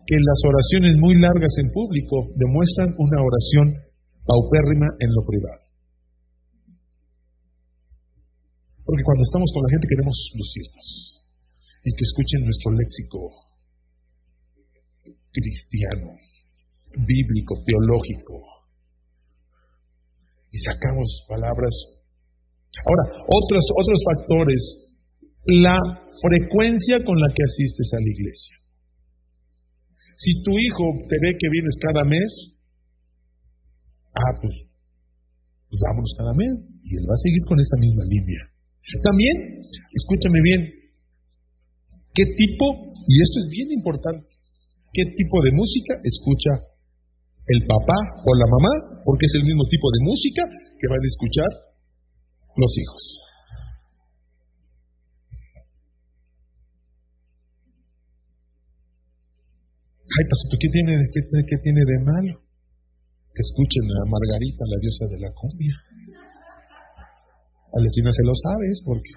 que 0.05 0.17
las 0.19 0.39
oraciones 0.45 0.97
muy 0.99 1.15
largas 1.15 1.53
en 1.63 1.71
público 1.71 2.27
demuestran 2.35 2.91
una 2.97 3.19
oración 3.23 3.67
paupérrima 4.25 4.87
en 4.99 5.09
lo 5.15 5.23
privado. 5.25 5.63
Porque 8.83 9.03
cuando 9.03 9.23
estamos 9.23 9.49
con 9.53 9.63
la 9.63 9.71
gente 9.71 9.87
queremos 9.87 10.17
lucirnos 10.35 10.87
y 11.83 11.89
que 11.95 12.03
escuchen 12.03 12.43
nuestro 12.43 12.71
léxico 12.75 13.19
cristiano, 15.33 16.13
bíblico, 16.93 17.63
teológico. 17.65 18.37
Y 20.51 20.57
sacamos 20.59 21.25
palabras. 21.27 21.73
Ahora, 22.85 23.03
otros, 23.25 23.63
otros 23.81 23.99
factores. 24.05 24.61
La 25.45 25.77
frecuencia 26.21 27.03
con 27.03 27.19
la 27.19 27.27
que 27.35 27.43
asistes 27.43 27.89
a 27.93 27.99
la 27.99 28.09
iglesia. 28.09 28.55
Si 30.15 30.43
tu 30.43 30.51
hijo 30.57 30.85
te 31.09 31.17
ve 31.19 31.35
que 31.35 31.49
vienes 31.49 31.75
cada 31.81 32.03
mes, 32.05 32.29
ah, 34.15 34.39
pues, 34.41 34.55
pues 35.69 35.79
vámonos 35.89 36.13
cada 36.17 36.33
mes. 36.33 36.53
Y 36.83 36.95
él 36.95 37.05
va 37.09 37.15
a 37.15 37.23
seguir 37.23 37.43
con 37.47 37.59
esa 37.59 37.77
misma 37.79 38.03
línea. 38.07 38.53
También, 39.03 39.63
escúchame 39.95 40.39
bien, 40.43 40.61
¿qué 42.13 42.25
tipo, 42.35 42.93
y 43.07 43.13
esto 43.23 43.37
es 43.43 43.49
bien 43.49 43.71
importante, 43.71 44.27
qué 44.91 45.03
tipo 45.15 45.39
de 45.41 45.51
música 45.55 45.93
escucha 46.03 46.51
el 47.47 47.63
papá 47.63 47.95
o 48.27 48.35
la 48.35 48.47
mamá? 48.47 49.03
Porque 49.07 49.25
es 49.25 49.33
el 49.39 49.47
mismo 49.47 49.63
tipo 49.71 49.87
de 49.87 49.99
música 50.03 50.43
que 50.75 50.87
van 50.91 50.99
a 50.99 51.07
escuchar 51.07 51.51
los 52.59 52.71
hijos. 52.75 53.03
Ay, 60.13 60.25
pastor, 60.29 60.59
¿qué 60.61 60.69
tiene, 60.69 60.93
qué, 61.09 61.57
tiene 61.57 61.81
de 61.89 61.97
malo? 62.05 62.37
Que 63.33 63.41
escuchen 63.41 63.81
a 63.97 64.05
Margarita, 64.05 64.61
la 64.69 64.77
diosa 64.77 65.05
de 65.09 65.19
la 65.25 65.33
cumbia. 65.33 65.73
Al 67.73 67.81
vecino 67.81 68.13
se 68.13 68.21
lo 68.21 68.33
sabes 68.37 68.83
porque... 68.85 69.09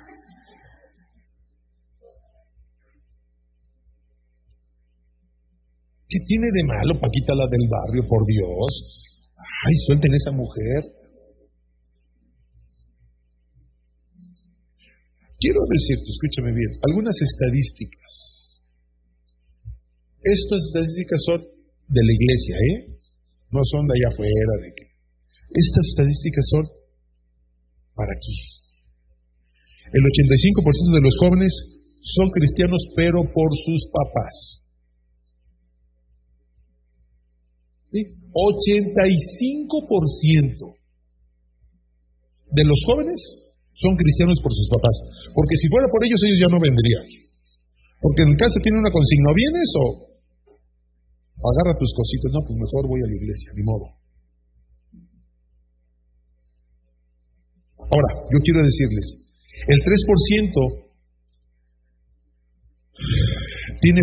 ¿Qué 6.08 6.18
tiene 6.24 6.46
de 6.48 6.64
malo 6.64 6.98
Paquita 6.98 7.34
la 7.34 7.44
del 7.44 7.68
barrio, 7.68 8.08
por 8.08 8.24
Dios? 8.24 8.72
Ay, 9.36 9.74
suelten 9.84 10.14
esa 10.14 10.30
mujer. 10.30 10.80
Quiero 15.36 15.60
decirte, 15.68 16.08
escúchame 16.08 16.56
bien, 16.56 16.72
algunas 16.88 17.16
estadísticas. 17.20 18.25
Estas 20.26 20.58
estadísticas 20.66 21.22
son 21.22 21.38
de 21.86 22.02
la 22.02 22.12
iglesia, 22.18 22.58
¿eh? 22.58 22.98
No 23.54 23.62
son 23.70 23.86
de 23.86 23.94
allá 23.94 24.10
afuera, 24.10 24.58
de 24.58 24.74
que. 24.74 24.90
Estas 25.54 25.86
estadísticas 25.94 26.42
son 26.50 26.66
para 27.94 28.10
aquí. 28.10 28.34
El 29.86 30.02
85% 30.02 30.98
de 30.98 31.06
los 31.06 31.14
jóvenes 31.22 31.54
son 32.02 32.34
cristianos, 32.34 32.82
pero 32.98 33.22
por 33.22 33.54
sus 33.54 33.86
papás. 33.94 34.66
¿Sí? 37.94 38.18
85% 38.34 40.74
de 42.50 42.64
los 42.66 42.82
jóvenes 42.82 43.14
son 43.78 43.94
cristianos 43.94 44.42
por 44.42 44.50
sus 44.50 44.66
papás. 44.74 45.06
Porque 45.32 45.54
si 45.54 45.70
fuera 45.70 45.86
por 45.86 46.02
ellos, 46.02 46.18
ellos 46.18 46.42
ya 46.42 46.50
no 46.50 46.58
vendrían. 46.58 47.06
Porque 48.02 48.26
en 48.26 48.34
casa 48.34 48.58
tiene 48.58 48.82
una 48.82 48.90
consigna, 48.90 49.30
¿vienes 49.30 49.70
o 49.78 50.15
agarra 51.40 51.78
tus 51.78 51.92
cositas? 51.92 52.32
No, 52.32 52.40
pues 52.46 52.56
mejor 52.56 52.88
voy 52.88 53.00
a 53.00 53.08
la 53.08 53.16
iglesia, 53.16 53.52
ni 53.56 53.62
modo. 53.62 53.96
Ahora, 57.86 58.10
yo 58.32 58.38
quiero 58.42 58.60
decirles, 58.64 59.06
el 59.68 59.78
3% 59.78 60.86
tiene 63.80 64.02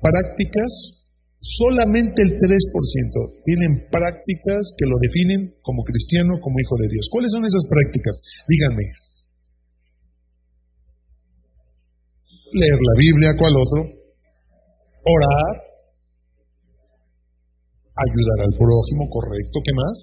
prácticas, 0.00 0.70
solamente 1.40 2.22
el 2.22 2.38
3% 2.38 3.42
tienen 3.44 3.88
prácticas 3.90 4.74
que 4.78 4.86
lo 4.86 4.96
definen 5.02 5.54
como 5.60 5.82
cristiano, 5.84 6.40
como 6.40 6.58
hijo 6.60 6.76
de 6.80 6.88
Dios. 6.88 7.08
¿Cuáles 7.10 7.30
son 7.32 7.44
esas 7.44 7.66
prácticas? 7.68 8.16
Díganme. 8.48 8.84
Leer 12.52 12.78
la 12.80 12.94
Biblia, 12.96 13.36
¿cuál 13.36 13.52
otro? 13.60 13.92
Orar, 15.04 15.66
ayudar 17.96 18.38
al 18.44 18.54
prójimo, 18.56 19.08
correcto, 19.08 19.56
¿qué 19.64 19.72
más? 19.72 19.96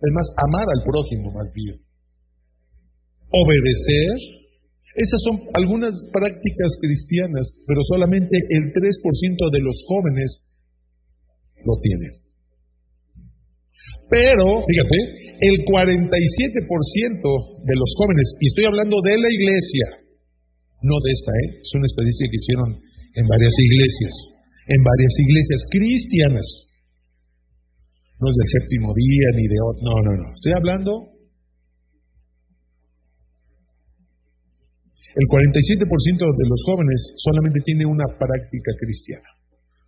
Es 0.00 0.12
más, 0.14 0.26
amar 0.48 0.66
al 0.66 0.82
prójimo 0.82 1.30
más 1.30 1.52
bien 1.54 1.90
obedecer. 3.30 4.42
Esas 4.90 5.20
son 5.22 5.38
algunas 5.54 5.94
prácticas 6.10 6.70
cristianas, 6.82 7.46
pero 7.66 7.80
solamente 7.86 8.34
el 8.34 8.74
3% 8.74 9.50
de 9.54 9.60
los 9.62 9.76
jóvenes 9.86 10.30
lo 11.62 11.78
tienen. 11.78 12.10
Pero, 14.10 14.66
fíjate, 14.66 14.98
el 15.46 15.56
47% 15.62 17.22
de 17.62 17.76
los 17.78 17.90
jóvenes, 17.94 18.26
y 18.42 18.46
estoy 18.50 18.66
hablando 18.66 18.98
de 18.98 19.14
la 19.14 19.30
iglesia, 19.30 19.86
no 20.82 20.98
de 20.98 21.10
esta, 21.14 21.30
¿eh? 21.30 21.62
es 21.62 21.70
una 21.78 21.86
estadística 21.86 22.26
que 22.26 22.42
hicieron 22.42 22.70
en 23.14 23.26
varias 23.30 23.54
iglesias, 23.62 24.14
en 24.74 24.80
varias 24.82 25.14
iglesias 25.14 25.60
cristianas, 25.70 26.46
no 28.20 28.28
es 28.28 28.36
del 28.36 28.50
séptimo 28.60 28.92
día 28.94 29.28
ni 29.34 29.44
de 29.48 29.58
otro, 29.64 29.80
no, 29.82 29.94
no, 30.04 30.12
no, 30.20 30.28
estoy 30.36 30.52
hablando 30.52 31.20
El 35.10 35.26
47% 35.26 36.22
de 36.22 36.46
los 36.46 36.60
jóvenes 36.70 37.18
solamente 37.18 37.58
tiene 37.66 37.82
una 37.82 38.06
práctica 38.06 38.70
cristiana. 38.78 39.26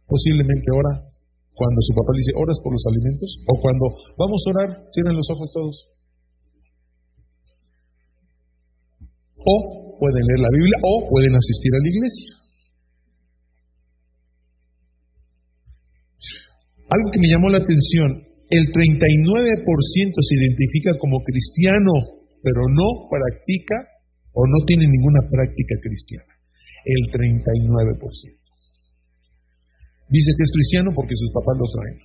Posiblemente 0.06 0.66
ora 0.74 1.12
cuando 1.54 1.78
su 1.84 1.94
papá 1.94 2.10
le 2.10 2.20
dice, 2.26 2.32
oras 2.42 2.58
por 2.64 2.72
los 2.72 2.84
alimentos, 2.90 3.30
o 3.46 3.54
cuando 3.60 3.84
vamos 4.18 4.40
a 4.42 4.50
orar, 4.50 4.68
cierren 4.90 5.14
los 5.14 5.28
ojos 5.30 5.52
todos. 5.52 5.76
O 9.36 9.98
pueden 10.00 10.26
leer 10.26 10.40
la 10.42 10.50
Biblia 10.50 10.78
o 10.82 11.06
pueden 11.06 11.34
asistir 11.36 11.70
a 11.70 11.78
la 11.78 11.88
iglesia. 11.92 12.41
Algo 16.92 17.08
que 17.08 17.20
me 17.24 17.32
llamó 17.32 17.48
la 17.48 17.64
atención, 17.64 18.20
el 18.52 18.64
39% 18.68 20.12
se 20.12 20.34
identifica 20.44 20.92
como 21.00 21.24
cristiano, 21.24 21.92
pero 22.44 22.68
no 22.68 23.08
practica 23.08 23.88
o 24.36 24.44
no 24.44 24.60
tiene 24.66 24.84
ninguna 24.84 25.24
práctica 25.24 25.74
cristiana. 25.80 26.36
El 26.84 27.08
39%. 27.16 28.42
Dice 30.12 30.30
que 30.36 30.44
es 30.44 30.52
cristiano 30.52 30.90
porque 30.94 31.16
sus 31.16 31.32
papás 31.32 31.56
lo 31.56 31.64
traen. 31.72 31.98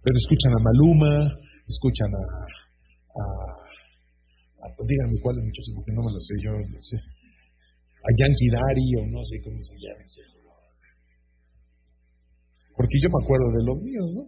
Pero 0.00 0.16
escuchan 0.16 0.52
a 0.56 0.60
Maluma, 0.64 1.12
escuchan 1.68 2.08
a, 2.12 2.24
a, 3.20 4.72
díganme 4.88 5.20
cuáles 5.20 5.44
muchachos, 5.44 5.72
porque 5.76 5.92
no 5.92 6.04
me 6.04 6.12
lo 6.12 6.20
sé 6.20 6.34
yo, 6.44 6.52
no 6.52 6.80
sé, 6.80 6.96
a 8.04 8.10
Yankee 8.12 8.52
Dari 8.52 8.88
o 9.00 9.06
no 9.08 9.24
sé 9.24 9.40
cómo 9.40 9.64
se 9.64 9.76
llama. 9.80 10.04
Porque 12.76 13.00
yo 13.00 13.08
me 13.08 13.22
acuerdo 13.24 13.48
de 13.56 13.64
los 13.64 13.76
míos, 13.80 14.08
¿no? 14.12 14.22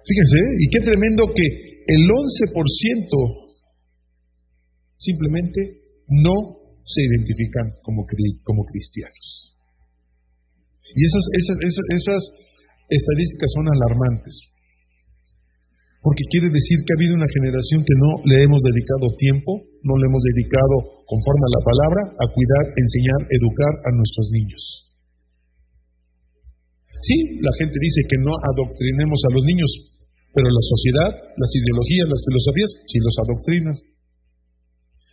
Fíjense, 0.00 0.38
y 0.58 0.66
qué 0.70 0.80
tremendo 0.80 1.28
que 1.28 1.46
el 1.86 2.02
11% 2.08 3.50
simplemente 4.96 5.82
no 6.08 6.56
se 6.84 7.02
identifican 7.04 7.74
como, 7.82 8.06
cristianos. 8.06 9.58
Y 10.94 11.04
esas, 11.04 11.24
esas, 11.36 11.56
esas 12.00 12.22
estadísticas 12.88 13.50
son 13.54 13.66
alarmantes, 13.68 14.49
porque 16.00 16.24
quiere 16.32 16.48
decir 16.48 16.80
que 16.80 16.92
ha 16.92 16.98
habido 16.98 17.14
una 17.20 17.28
generación 17.28 17.84
que 17.84 17.96
no 18.00 18.10
le 18.24 18.36
hemos 18.40 18.60
dedicado 18.64 19.04
tiempo, 19.20 19.50
no 19.84 19.94
le 20.00 20.08
hemos 20.08 20.22
dedicado, 20.32 21.04
conforme 21.04 21.44
a 21.44 21.54
la 21.60 21.62
palabra, 21.64 22.00
a 22.16 22.26
cuidar, 22.32 22.64
enseñar, 22.72 23.20
educar 23.28 23.72
a 23.84 23.90
nuestros 23.92 24.26
niños. 24.32 24.62
Sí, 27.04 27.40
la 27.44 27.52
gente 27.60 27.76
dice 27.76 28.00
que 28.08 28.18
no 28.24 28.32
adoctrinemos 28.32 29.20
a 29.28 29.32
los 29.36 29.44
niños, 29.44 29.70
pero 30.32 30.48
la 30.48 30.64
sociedad, 30.64 31.10
las 31.36 31.52
ideologías, 31.52 32.06
las 32.08 32.22
filosofías, 32.24 32.70
sí 32.88 32.96
los 33.00 33.16
adoctrinan. 33.20 33.76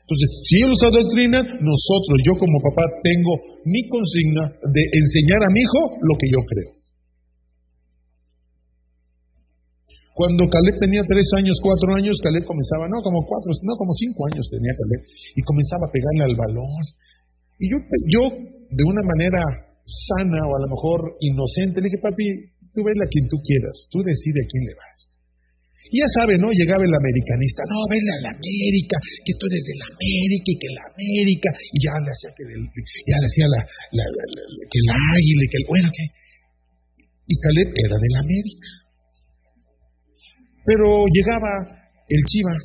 Entonces, 0.07 0.29
si 0.47 0.51
ellos 0.63 0.71
los 0.71 0.83
adoctrinan, 0.87 1.45
nosotros, 1.67 2.15
yo 2.23 2.39
como 2.39 2.63
papá, 2.63 2.87
tengo 3.03 3.59
mi 3.67 3.83
consigna 3.91 4.55
de 4.55 4.83
enseñar 4.87 5.43
a 5.43 5.51
mi 5.51 5.59
hijo 5.59 5.99
lo 5.99 6.15
que 6.15 6.27
yo 6.31 6.39
creo. 6.47 6.76
Cuando 10.17 10.49
Caleb 10.49 10.81
tenía 10.81 11.05
tres 11.05 11.29
años, 11.37 11.61
cuatro 11.61 11.93
años, 11.93 12.17
Caleb 12.25 12.41
comenzaba, 12.41 12.89
no, 12.89 13.05
como 13.05 13.21
cuatro, 13.21 13.53
no, 13.61 13.77
como 13.77 13.93
cinco 13.93 14.25
años 14.33 14.49
tenía 14.49 14.73
Caleb, 14.73 15.01
y 15.05 15.41
comenzaba 15.45 15.85
a 15.85 15.93
pegarle 15.93 16.23
al 16.25 16.33
balón. 16.33 16.81
Y 17.61 17.69
yo, 17.69 17.77
yo 18.09 18.21
de 18.33 18.83
una 18.89 19.05
manera 19.05 19.45
sana 19.85 20.41
o 20.41 20.51
a 20.57 20.61
lo 20.65 20.69
mejor 20.73 21.21
inocente, 21.21 21.85
le 21.85 21.93
dije, 21.93 22.01
papi, 22.01 22.49
tú 22.73 22.81
vele 22.81 23.05
a 23.05 23.11
quien 23.13 23.29
tú 23.29 23.37
quieras, 23.45 23.77
tú 23.93 24.01
decide 24.01 24.41
a 24.41 24.49
quién 24.49 24.65
le 24.65 24.73
vas. 24.73 24.97
Y 25.93 26.01
ya 26.01 26.09
sabe, 26.17 26.33
¿no? 26.41 26.49
Llegaba 26.49 26.81
el 26.81 26.97
americanista, 26.97 27.61
no, 27.69 27.77
vele 27.85 28.09
a 28.17 28.19
la 28.25 28.31
América, 28.33 28.97
que 29.21 29.37
tú 29.37 29.45
eres 29.53 29.63
de 29.69 29.75
la 29.77 29.87
América 29.93 30.49
y 30.49 30.57
que 30.57 30.69
la 30.73 30.85
América, 30.97 31.49
y 31.53 31.77
ya 31.77 31.93
le 32.01 32.09
hacía 32.09 32.29
que 32.33 32.43
ya 33.05 33.17
le 33.21 33.27
hacía 33.29 33.47
la, 33.53 33.61
la, 34.01 34.03
que 34.65 34.77
el 34.81 34.89
águila, 34.89 35.43
que 35.45 35.57
el, 35.61 35.65
bueno, 35.69 35.87
que... 35.93 36.05
Y 37.29 37.35
Caleb 37.37 37.69
era 37.69 37.95
de 38.01 38.09
la 38.17 38.19
América. 38.25 38.86
Pero 40.67 41.07
llegaba 41.07 41.47
el 42.11 42.21
Chiva. 42.27 42.55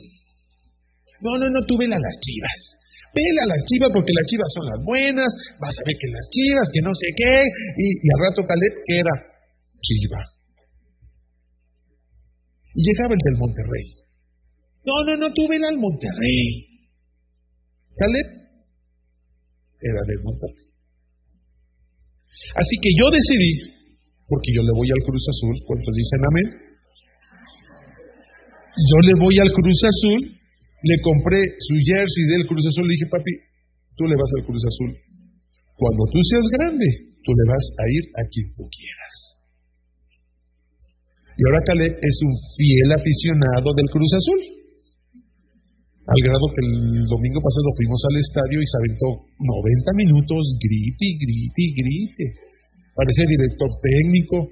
No, 1.23 1.39
no, 1.39 1.47
no, 1.55 1.63
tú 1.63 1.79
vele 1.79 1.95
a 1.95 2.03
las 2.03 2.19
chivas. 2.19 2.59
Vele 3.15 3.41
a 3.47 3.47
las 3.47 3.63
chivas 3.71 3.95
porque 3.95 4.11
las 4.11 4.27
chivas 4.27 4.51
son 4.51 4.67
las 4.67 4.81
buenas, 4.83 5.31
vas 5.63 5.71
a 5.71 5.87
ver 5.87 5.95
que 5.95 6.11
las 6.11 6.27
chivas, 6.35 6.67
que 6.75 6.83
no 6.83 6.91
sé 6.91 7.09
qué. 7.15 7.35
Y, 7.79 7.87
al 8.11 8.21
rato 8.27 8.43
Caleb, 8.43 8.75
que 8.83 8.95
era 8.99 9.15
chiva. 9.79 10.23
Y 12.75 12.81
llegaba 12.91 13.15
el 13.15 13.23
del 13.23 13.39
Monterrey. 13.39 13.87
No, 14.83 14.95
no, 15.07 15.13
no, 15.15 15.27
tú 15.31 15.47
ven 15.47 15.63
al 15.63 15.79
Monterrey. 15.79 16.75
Caleb 17.95 18.29
era 19.79 20.03
del 20.11 20.21
Monterrey. 20.27 20.67
Así 22.59 22.75
que 22.83 22.91
yo 22.99 23.07
decidí, 23.15 23.53
porque 24.27 24.51
yo 24.51 24.63
le 24.67 24.75
voy 24.75 24.91
al 24.91 25.07
Cruz 25.07 25.23
Azul, 25.23 25.55
¿cuántos 25.71 25.95
dicen 25.95 26.23
amén? 26.27 26.72
Yo 28.73 28.99
le 29.05 29.15
voy 29.21 29.37
al 29.37 29.53
Cruz 29.53 29.81
Azul, 29.85 30.21
le 30.33 30.97
compré 31.05 31.39
su 31.61 31.75
jersey 31.77 32.25
del 32.25 32.49
Cruz 32.49 32.65
Azul, 32.65 32.89
le 32.89 32.97
dije, 32.97 33.13
papi, 33.13 33.33
tú 33.97 34.09
le 34.09 34.17
vas 34.17 34.33
al 34.41 34.45
Cruz 34.49 34.65
Azul. 34.65 34.97
Cuando 35.77 36.03
tú 36.09 36.19
seas 36.25 36.47
grande, 36.57 36.89
tú 37.21 37.31
le 37.37 37.45
vas 37.53 37.65
a 37.77 37.85
ir 37.93 38.05
a 38.17 38.23
quien 38.33 38.49
tú 38.57 38.65
quieras. 38.73 39.15
Y 41.37 41.41
ahora 41.49 41.65
Caleb 41.65 41.95
es 42.01 42.17
un 42.25 42.35
fiel 42.57 42.91
aficionado 42.93 43.69
del 43.77 43.89
Cruz 43.93 44.13
Azul. 44.17 44.41
Al 46.03 46.21
grado 46.25 46.45
que 46.51 46.63
el 46.67 47.07
domingo 47.07 47.41
pasado 47.45 47.69
fuimos 47.77 48.01
al 48.09 48.17
estadio 48.19 48.59
y 48.59 48.67
se 48.67 48.79
aventó 48.81 49.09
90 49.39 50.01
minutos, 50.01 50.43
grite, 50.59 51.07
grite, 51.21 51.65
grite. 51.77 52.25
Parecía 52.97 53.25
director 53.29 53.71
técnico 53.81 54.49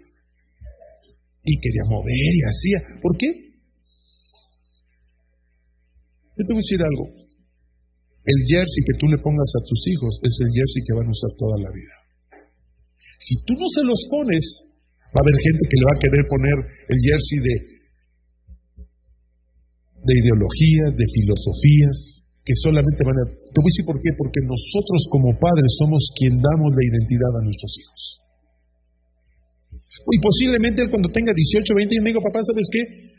y 1.42 1.52
quería 1.60 1.84
mover 1.88 2.32
y 2.36 2.42
hacía. 2.46 2.78
¿Por 3.02 3.16
qué? 3.16 3.49
Yo 6.40 6.48
te 6.48 6.52
voy 6.56 6.64
a 6.64 6.64
decir 6.64 6.80
algo. 6.80 7.04
El 8.24 8.38
jersey 8.48 8.80
que 8.88 8.96
tú 8.96 9.12
le 9.12 9.20
pongas 9.20 9.52
a 9.52 9.64
tus 9.68 9.80
hijos 9.92 10.16
es 10.24 10.34
el 10.40 10.50
jersey 10.56 10.80
que 10.88 10.96
van 10.96 11.08
a 11.08 11.12
usar 11.12 11.32
toda 11.36 11.56
la 11.60 11.68
vida. 11.68 11.94
Si 13.20 13.36
tú 13.44 13.52
no 13.60 13.68
se 13.68 13.84
los 13.84 14.00
pones, 14.08 14.44
va 15.12 15.20
a 15.20 15.24
haber 15.24 15.36
gente 15.36 15.68
que 15.68 15.76
le 15.76 15.84
va 15.84 15.94
a 15.96 16.00
querer 16.00 16.24
poner 16.32 16.56
el 16.88 16.98
jersey 17.04 17.38
de 17.44 17.54
de 20.00 20.14
ideologías, 20.16 20.96
de 20.96 21.06
filosofías, 21.12 22.24
que 22.40 22.54
solamente 22.64 23.04
van 23.04 23.20
a... 23.20 23.24
Te 23.28 23.58
voy 23.60 23.68
a 23.68 23.72
decir 23.72 23.84
por 23.84 24.00
qué, 24.00 24.10
porque 24.16 24.40
nosotros 24.48 25.00
como 25.12 25.36
padres 25.36 25.68
somos 25.76 26.00
quien 26.16 26.40
damos 26.40 26.72
la 26.72 26.84
identidad 26.88 27.32
a 27.36 27.44
nuestros 27.44 27.72
hijos. 27.76 28.00
Y 30.08 30.18
posiblemente 30.24 30.80
él 30.80 30.88
cuando 30.88 31.12
tenga 31.12 31.36
18, 31.36 31.74
20 31.76 31.94
y 31.94 32.00
me 32.00 32.10
diga, 32.10 32.24
papá, 32.24 32.40
¿sabes 32.40 32.64
qué? 32.72 33.09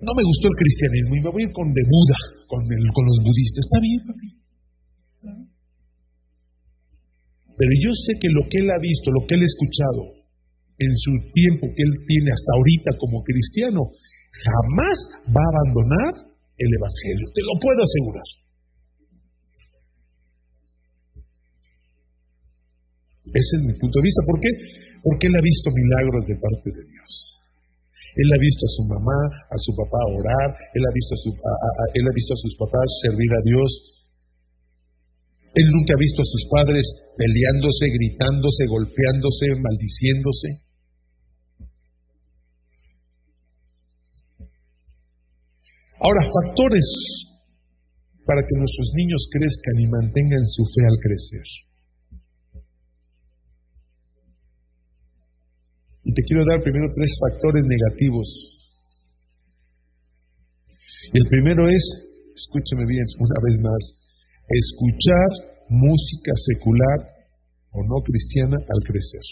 No 0.00 0.12
me 0.16 0.24
gustó 0.24 0.48
el 0.48 0.56
cristianismo 0.56 1.12
y 1.16 1.20
me 1.20 1.30
voy 1.30 1.42
a 1.42 1.46
ir 1.46 1.52
con 1.52 1.68
de 1.72 1.84
Buda, 1.84 2.18
con, 2.48 2.64
el, 2.64 2.84
con 2.96 3.04
los 3.04 3.18
budistas. 3.20 3.60
Está 3.68 3.78
bien, 3.84 4.00
papi. 4.08 4.28
Pero 7.60 7.72
yo 7.84 7.92
sé 7.92 8.16
que 8.16 8.32
lo 8.32 8.48
que 8.48 8.64
él 8.64 8.68
ha 8.72 8.80
visto, 8.80 9.12
lo 9.12 9.28
que 9.28 9.36
él 9.36 9.44
ha 9.44 9.52
escuchado 9.52 10.02
en 10.80 10.92
su 10.96 11.12
tiempo 11.36 11.68
que 11.76 11.84
él 11.84 11.92
tiene 12.08 12.32
hasta 12.32 12.50
ahorita 12.56 12.90
como 12.96 13.20
cristiano, 13.20 13.92
jamás 14.32 14.96
va 15.28 15.44
a 15.44 15.52
abandonar 15.52 16.12
el 16.56 16.70
Evangelio. 16.72 17.26
Te 17.36 17.44
lo 17.44 17.60
puedo 17.60 17.80
asegurar. 17.84 18.28
Ese 23.36 23.52
es 23.56 23.62
mi 23.68 23.74
punto 23.76 24.00
de 24.00 24.04
vista. 24.08 24.20
¿Por 24.24 24.40
qué? 24.40 24.50
Porque 25.04 25.26
él 25.28 25.36
ha 25.36 25.44
visto 25.44 25.68
milagros 25.68 26.24
de 26.24 26.36
parte 26.40 26.68
de 26.72 26.82
Dios. 26.88 27.39
Él 28.16 28.28
ha 28.32 28.38
visto 28.40 28.62
a 28.66 28.74
su 28.74 28.82
mamá, 28.90 29.18
a 29.30 29.56
su 29.58 29.70
papá 29.76 30.00
orar, 30.10 30.48
él 30.50 30.82
ha 30.82 30.92
visto 30.94 31.12
a, 31.14 31.20
su, 31.22 31.30
él 31.30 32.04
ha 32.06 32.14
visto 32.14 32.32
a 32.34 32.42
sus 32.42 32.54
papás 32.56 32.86
servir 33.06 33.30
a 33.30 33.42
Dios. 33.44 33.70
Él 35.54 35.66
nunca 35.70 35.94
ha 35.94 36.00
visto 36.00 36.22
a 36.22 36.30
sus 36.30 36.44
padres 36.50 36.84
peleándose, 37.18 37.84
gritándose, 37.90 38.62
golpeándose, 38.70 39.46
maldiciéndose. 39.58 40.48
Ahora, 46.00 46.22
factores 46.32 46.86
para 48.24 48.42
que 48.46 48.54
nuestros 48.56 48.88
niños 48.94 49.26
crezcan 49.32 49.76
y 49.82 49.86
mantengan 49.90 50.46
su 50.46 50.64
fe 50.64 50.82
al 50.86 50.98
crecer. 51.02 51.69
Y 56.10 56.12
te 56.12 56.22
quiero 56.26 56.42
dar 56.42 56.58
primero 56.58 56.90
tres 56.90 57.10
factores 57.22 57.62
negativos. 57.70 58.26
el 61.14 61.26
primero 61.30 61.68
es, 61.70 61.84
escúchame 62.34 62.82
bien 62.84 63.06
una 63.26 63.38
vez 63.46 63.56
más, 63.62 63.82
escuchar 64.50 65.30
música 65.70 66.32
secular 66.50 66.98
o 67.70 67.78
no 67.86 68.02
cristiana 68.02 68.58
al 68.58 68.80
crecer. 68.90 69.26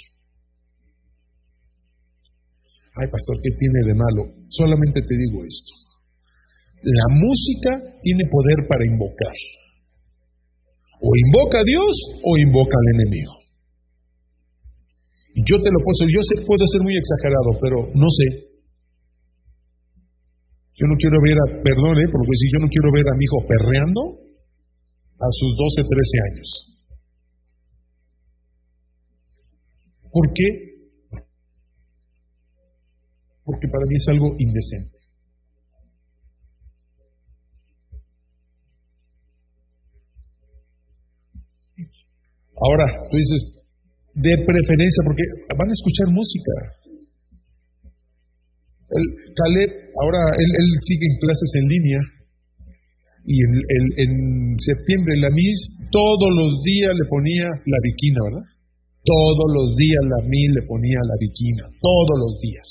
Ay, 2.94 3.10
pastor, 3.10 3.42
¿qué 3.42 3.50
tiene 3.58 3.80
de 3.82 3.94
malo? 3.94 4.22
Solamente 4.50 5.02
te 5.02 5.16
digo 5.18 5.42
esto. 5.42 5.74
La 6.82 7.06
música 7.10 7.98
tiene 8.02 8.22
poder 8.30 8.68
para 8.68 8.86
invocar. 8.86 9.38
O 11.02 11.10
invoca 11.26 11.58
a 11.58 11.64
Dios 11.66 12.22
o 12.22 12.38
invoca 12.38 12.74
al 12.78 13.02
enemigo. 13.02 13.37
Yo 15.46 15.54
te 15.62 15.70
lo 15.70 15.78
puedo 15.84 16.02
yo 16.10 16.22
sé, 16.26 16.42
puedo 16.46 16.64
ser 16.66 16.82
muy 16.82 16.96
exagerado, 16.98 17.50
pero 17.62 17.76
no 17.94 18.08
sé. 18.10 18.48
Yo 20.74 20.86
no 20.86 20.94
quiero 20.98 21.18
ver 21.22 21.36
a, 21.38 21.62
perdone, 21.62 22.06
porque 22.10 22.34
si 22.38 22.46
yo 22.54 22.58
no 22.58 22.68
quiero 22.68 22.90
ver 22.90 23.06
a 23.06 23.14
mi 23.14 23.24
hijo 23.24 23.46
perreando 23.46 24.00
a 25.18 25.28
sus 25.30 25.50
12, 25.58 25.82
13 25.82 26.18
años. 26.30 26.48
¿Por 30.10 30.26
qué? 30.34 30.48
Porque 33.44 33.68
para 33.68 33.84
mí 33.86 33.94
es 33.94 34.08
algo 34.08 34.34
indecente. 34.38 34.98
Ahora, 42.60 42.84
tú 43.10 43.16
dices, 43.16 43.57
de 44.18 44.32
preferencia, 44.42 45.00
porque 45.06 45.22
van 45.54 45.70
a 45.70 45.76
escuchar 45.78 46.10
música. 46.10 46.54
El 48.90 49.04
Caleb, 49.36 49.70
ahora 50.00 50.18
él, 50.34 50.68
sigue 50.82 51.06
en 51.06 51.16
clases 51.22 51.50
en 51.54 51.66
línea 51.68 52.00
y 53.28 53.36
en, 53.38 54.56
septiembre 54.58 55.14
la 55.20 55.30
Miss 55.30 55.60
todos 55.92 56.30
los 56.34 56.62
días 56.64 56.92
le 56.96 57.06
ponía 57.08 57.46
la 57.46 57.78
viquina, 57.84 58.18
¿verdad? 58.24 58.46
Todos 59.04 59.48
los 59.54 59.76
días 59.76 60.02
la 60.02 60.20
Miss 60.26 60.50
le 60.56 60.66
ponía 60.66 60.98
la 61.04 61.16
viquina, 61.20 61.64
todos 61.78 62.16
los 62.18 62.32
días. 62.40 62.68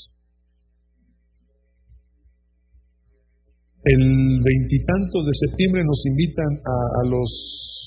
El 3.84 4.02
veintitantos 4.44 5.22
de 5.24 5.34
septiembre 5.48 5.82
nos 5.86 6.02
invitan 6.04 6.52
a 6.60 7.08
los 7.08 7.77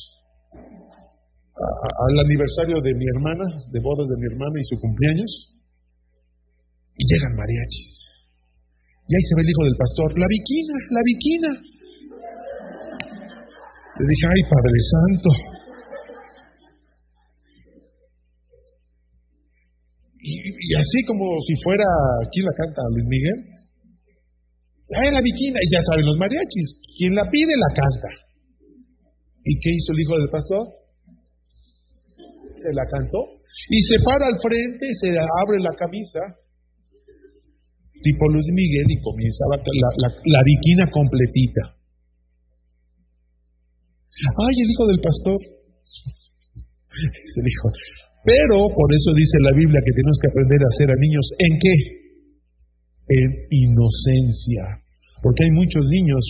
al 1.62 2.16
aniversario 2.26 2.78
de 2.82 2.92
mi 2.98 3.06
hermana, 3.16 3.46
de 3.70 3.80
bodas 3.80 4.08
de 4.10 4.18
mi 4.18 4.26
hermana 4.34 4.58
y 4.58 4.66
su 4.66 4.80
cumpleaños, 4.82 5.32
y 6.98 7.04
llegan 7.06 7.38
mariachis. 7.38 8.02
Y 9.08 9.12
ahí 9.14 9.24
se 9.28 9.36
ve 9.36 9.42
el 9.42 9.52
hijo 9.52 9.64
del 9.66 9.78
pastor, 9.78 10.10
la 10.18 10.28
viquina, 10.30 10.76
la 10.90 11.02
viquina. 11.06 11.52
Le 13.92 14.06
dije, 14.08 14.26
ay 14.26 14.42
Padre 14.50 14.80
Santo. 14.90 15.30
Y, 20.22 20.76
así 20.78 21.00
como 21.08 21.26
si 21.42 21.54
fuera, 21.64 21.86
aquí 22.22 22.42
la 22.42 22.54
canta 22.54 22.82
Luis 22.94 23.08
Miguel, 23.10 23.40
ay 25.02 25.10
la 25.12 25.22
viquina, 25.22 25.58
y 25.58 25.68
ya 25.74 25.82
saben 25.82 26.06
los 26.06 26.18
mariachis, 26.18 26.68
quien 26.98 27.16
la 27.16 27.26
pide 27.26 27.54
la 27.58 27.74
canta. 27.74 28.10
¿Y 29.44 29.60
qué 29.60 29.70
hizo 29.74 29.94
el 29.94 30.02
hijo 30.02 30.18
del 30.18 30.30
pastor? 30.30 30.81
Se 32.62 32.72
la 32.74 32.86
cantó, 32.86 33.42
y 33.70 33.80
se 33.82 33.98
para 34.06 34.26
al 34.30 34.38
frente, 34.40 34.86
se 35.02 35.10
abre 35.12 35.60
la 35.60 35.74
camisa, 35.76 36.22
tipo 38.02 38.30
Luis 38.30 38.48
Miguel, 38.54 38.88
y 38.90 39.02
comienza 39.02 39.44
la, 39.52 39.58
la, 39.58 40.10
la, 40.10 40.42
viquina 40.46 40.90
completita. 40.90 41.76
Ay, 44.38 44.56
el 44.62 44.70
hijo 44.72 44.86
del 44.88 45.02
pastor. 45.02 45.40
Se 46.92 47.40
dijo, 47.44 47.68
pero 48.24 48.68
por 48.76 48.90
eso 48.92 49.10
dice 49.16 49.38
la 49.42 49.56
Biblia 49.56 49.80
que 49.80 49.96
tenemos 49.96 50.20
que 50.22 50.30
aprender 50.30 50.60
a 50.62 50.72
hacer 50.76 50.88
a 50.92 50.98
niños 51.00 51.26
en 51.40 51.54
qué? 51.58 51.76
En 53.08 53.30
inocencia. 53.50 54.84
Porque 55.24 55.46
hay 55.46 55.52
muchos 55.52 55.86
niños, 55.88 56.24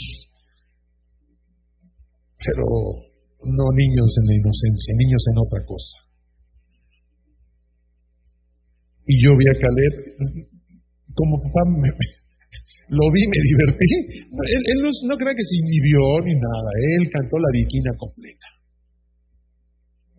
pero 2.38 2.66
no 3.44 3.66
niños 3.74 4.10
en 4.22 4.26
la 4.28 4.36
inocencia, 4.36 4.94
niños 4.98 5.24
en 5.32 5.38
otra 5.40 5.66
cosa. 5.66 6.11
Y 9.06 9.14
yo 9.24 9.36
vi 9.36 9.46
a 9.50 9.56
Caleb, 9.58 9.94
como 11.14 11.42
papá, 11.42 11.62
lo 12.92 13.06
vi, 13.12 13.24
me 13.24 13.40
divertí. 13.40 13.90
Él, 14.30 14.78
no, 15.08 15.16
cree 15.18 15.34
que 15.34 15.48
se 15.48 15.56
inhibió 15.58 16.04
ni 16.28 16.36
nada, 16.36 16.70
él 17.00 17.10
cantó 17.10 17.40
la 17.40 17.52
viquina 17.52 17.92
completa. 17.98 18.48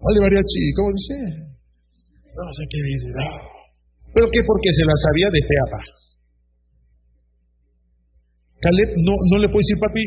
Vale, 0.02 0.18
mariachi, 0.18 0.72
¿cómo 0.74 0.90
dice? 0.90 1.14
No 2.32 2.48
sé 2.48 2.62
qué 2.66 2.80
dice, 2.82 3.08
no. 3.12 3.28
¿Pero 4.14 4.26
qué? 4.32 4.40
Porque 4.42 4.70
se 4.74 4.84
la 4.84 4.96
sabía 4.98 5.28
de 5.30 5.42
teapa. 5.46 5.80
Caleb 8.62 8.90
no, 9.04 9.14
no 9.30 9.36
le 9.38 9.48
puede 9.52 9.62
decir, 9.62 9.78
papi, 9.78 10.02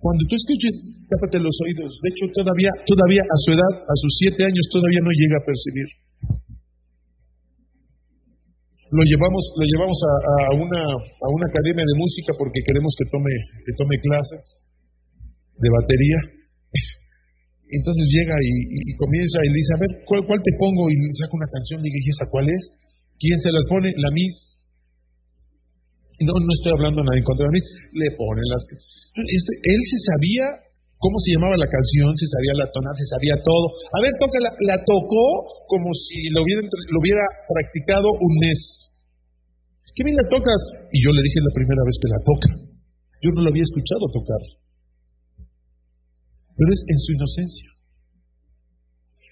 cuando 0.00 0.22
tú 0.28 0.34
escuches, 0.34 0.74
tápate 1.08 1.38
los 1.38 1.56
oídos. 1.62 2.00
De 2.02 2.08
hecho, 2.10 2.26
todavía, 2.32 2.70
todavía 2.86 3.22
a 3.22 3.38
su 3.44 3.52
edad, 3.54 3.72
a 3.76 3.94
sus 3.96 4.12
siete 4.18 4.44
años, 4.44 4.66
todavía 4.72 5.02
no 5.02 5.12
llega 5.14 5.36
a 5.38 5.46
percibir 5.46 6.05
lo 8.90 9.02
llevamos, 9.02 9.42
lo 9.58 9.64
llevamos 9.66 9.98
a, 9.98 10.46
una, 10.54 10.82
a 10.94 11.28
una 11.28 11.46
academia 11.50 11.82
de 11.82 11.96
música 11.98 12.30
porque 12.38 12.62
queremos 12.62 12.94
que 12.94 13.06
tome, 13.10 13.34
que 13.66 13.74
tome 13.74 13.96
clases 13.98 14.42
de 15.58 15.68
batería. 15.74 16.18
Entonces 17.66 18.06
llega 18.14 18.36
y, 18.38 18.94
comienza 18.94 19.42
y 19.42 19.50
le 19.50 19.58
dice, 19.58 19.72
a 19.74 19.82
ver, 19.82 19.92
¿cuál, 20.06 20.22
¿cuál, 20.26 20.38
te 20.38 20.54
pongo? 20.54 20.86
Y 20.86 20.94
le 20.94 21.18
saca 21.18 21.34
una 21.34 21.50
canción 21.50 21.82
le 21.82 21.90
dice, 21.90 22.14
¿esa 22.14 22.30
cuál 22.30 22.46
es? 22.46 22.62
¿Quién 23.18 23.38
se 23.42 23.50
las 23.50 23.66
pone? 23.66 23.90
La 23.96 24.10
Miss. 24.14 24.36
no, 26.22 26.32
no 26.38 26.52
estoy 26.54 26.72
hablando 26.78 27.02
nada 27.02 27.18
en 27.18 27.26
contra 27.26 27.46
de 27.48 27.52
mí, 27.58 27.60
le 27.90 28.08
ponen 28.14 28.46
las... 28.54 28.62
Este, 28.70 29.52
él 29.66 29.80
se 29.82 29.98
sabía 30.14 30.65
cómo 30.98 31.16
se 31.20 31.32
llamaba 31.36 31.56
la 31.56 31.68
canción, 31.68 32.10
se 32.16 32.26
sabía 32.26 32.54
la 32.56 32.68
tonada, 32.72 32.96
se 32.96 33.08
sabía 33.12 33.36
todo. 33.44 33.66
A 33.92 33.98
ver, 34.00 34.12
toca 34.20 34.38
la, 34.40 34.50
la 34.50 34.78
tocó 34.84 35.26
como 35.68 35.92
si 35.92 36.32
lo 36.32 36.42
hubiera, 36.42 36.62
lo 36.64 36.98
hubiera 37.00 37.24
practicado 37.48 38.08
un 38.16 38.32
mes. 38.40 38.60
¿Qué 39.96 40.04
bien 40.04 40.16
la 40.16 40.28
tocas? 40.28 40.60
Y 40.92 41.00
yo 41.00 41.10
le 41.12 41.24
dije 41.24 41.40
la 41.40 41.56
primera 41.56 41.82
vez 41.84 41.96
que 41.96 42.12
la 42.12 42.20
toca. 42.20 42.50
Yo 43.24 43.30
no 43.32 43.40
lo 43.40 43.48
había 43.48 43.64
escuchado 43.64 44.04
tocar. 44.12 44.42
Pero 46.52 46.68
es 46.68 46.80
en 46.84 46.98
su 47.00 47.10
inocencia. 47.16 47.68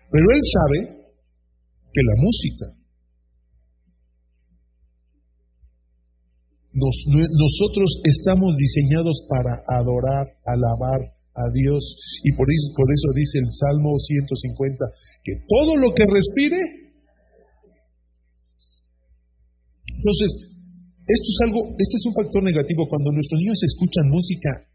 Pero 0.08 0.24
él 0.24 0.42
sabe 0.44 0.78
que 1.92 2.02
la 2.02 2.16
música 2.16 2.84
nosotros 6.74 8.00
estamos 8.02 8.56
diseñados 8.56 9.26
para 9.28 9.62
adorar, 9.68 10.26
alabar 10.44 11.13
a 11.34 11.44
Dios. 11.52 11.82
Y 12.22 12.32
por 12.32 12.46
eso, 12.50 12.72
por 12.76 12.88
eso 12.90 13.08
dice 13.14 13.38
el 13.38 13.50
Salmo 13.50 13.98
150, 13.98 14.84
que 15.22 15.32
todo 15.48 15.76
lo 15.76 15.94
que 15.94 16.04
respire. 16.06 16.60
Entonces, 19.98 20.30
esto 21.06 21.28
es 21.28 21.38
algo, 21.44 21.60
este 21.76 21.96
es 21.98 22.04
un 22.06 22.14
factor 22.14 22.42
negativo 22.42 22.88
cuando 22.88 23.12
nuestros 23.12 23.40
niños 23.40 23.60
escuchan 23.62 24.08
música 24.08 24.68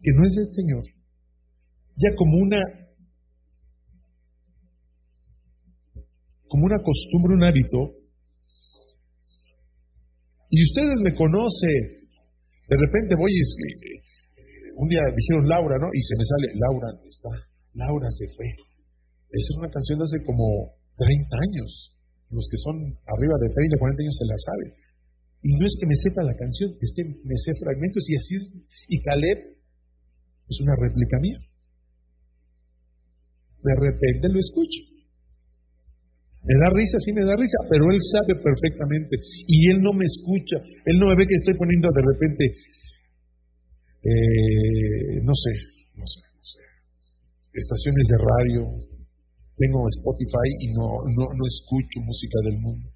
que 0.00 0.12
no 0.14 0.26
es 0.26 0.34
del 0.34 0.54
Señor, 0.54 0.84
ya 1.96 2.14
como 2.16 2.38
una 2.38 2.60
como 6.48 6.64
una 6.64 6.78
costumbre, 6.78 7.34
un 7.34 7.44
hábito, 7.44 7.98
y 10.50 10.62
ustedes 10.64 10.96
me 11.04 11.14
conocen. 11.14 11.98
De 12.68 12.76
repente 12.76 13.16
voy 13.16 13.32
y 13.32 13.40
un 14.78 14.86
día 14.88 15.02
dijeron 15.10 15.50
Laura, 15.50 15.76
¿no? 15.82 15.90
Y 15.90 16.00
se 16.06 16.14
me 16.14 16.24
sale, 16.24 16.46
Laura, 16.54 16.88
está? 17.02 17.34
Laura 17.74 18.08
se 18.14 18.30
fue. 18.38 18.46
Esa 18.46 19.48
es 19.50 19.58
una 19.58 19.70
canción 19.74 19.98
de 19.98 20.04
hace 20.06 20.22
como 20.24 20.78
30 20.94 21.34
años. 21.34 21.68
Los 22.30 22.46
que 22.46 22.58
son 22.62 22.76
arriba 22.78 23.34
de 23.42 23.48
30, 23.50 23.74
40 23.74 24.02
años 24.02 24.16
se 24.16 24.28
la 24.30 24.38
saben. 24.38 24.70
Y 25.42 25.50
no 25.58 25.66
es 25.66 25.74
que 25.78 25.86
me 25.86 25.98
sepa 25.98 26.22
la 26.22 26.34
canción, 26.34 26.70
es 26.78 26.90
que 26.94 27.02
me 27.04 27.36
sé 27.42 27.58
fragmentos 27.58 28.04
y 28.06 28.14
así. 28.16 28.34
Y 28.88 28.96
Caleb 29.02 29.38
es 30.46 30.56
una 30.62 30.74
réplica 30.78 31.18
mía. 31.20 31.38
De 33.62 33.74
repente 33.82 34.28
lo 34.30 34.38
escucho. 34.38 34.98
Me 36.48 36.54
da 36.54 36.70
risa, 36.70 36.96
sí 37.04 37.12
me 37.12 37.26
da 37.26 37.34
risa, 37.34 37.58
pero 37.68 37.84
él 37.90 37.98
sabe 38.14 38.38
perfectamente 38.40 39.18
y 39.46 39.70
él 39.74 39.82
no 39.82 39.92
me 39.92 40.06
escucha, 40.06 40.56
él 40.86 40.96
no 40.98 41.10
me 41.10 41.16
ve 41.16 41.26
que 41.26 41.34
estoy 41.34 41.54
poniendo 41.58 41.90
de 41.90 42.00
repente, 42.00 42.54
eh, 44.08 45.20
no 45.22 45.34
sé, 45.36 45.52
no 45.94 46.06
sé, 46.06 46.20
no 46.24 46.44
sé, 46.44 46.62
estaciones 47.52 48.06
de 48.08 48.18
radio, 48.18 48.60
tengo 49.58 49.84
Spotify 50.00 50.48
y 50.64 50.66
no, 50.72 51.02
no, 51.12 51.24
no 51.28 51.44
escucho 51.44 52.00
música 52.00 52.38
del 52.46 52.58
mundo. 52.62 52.88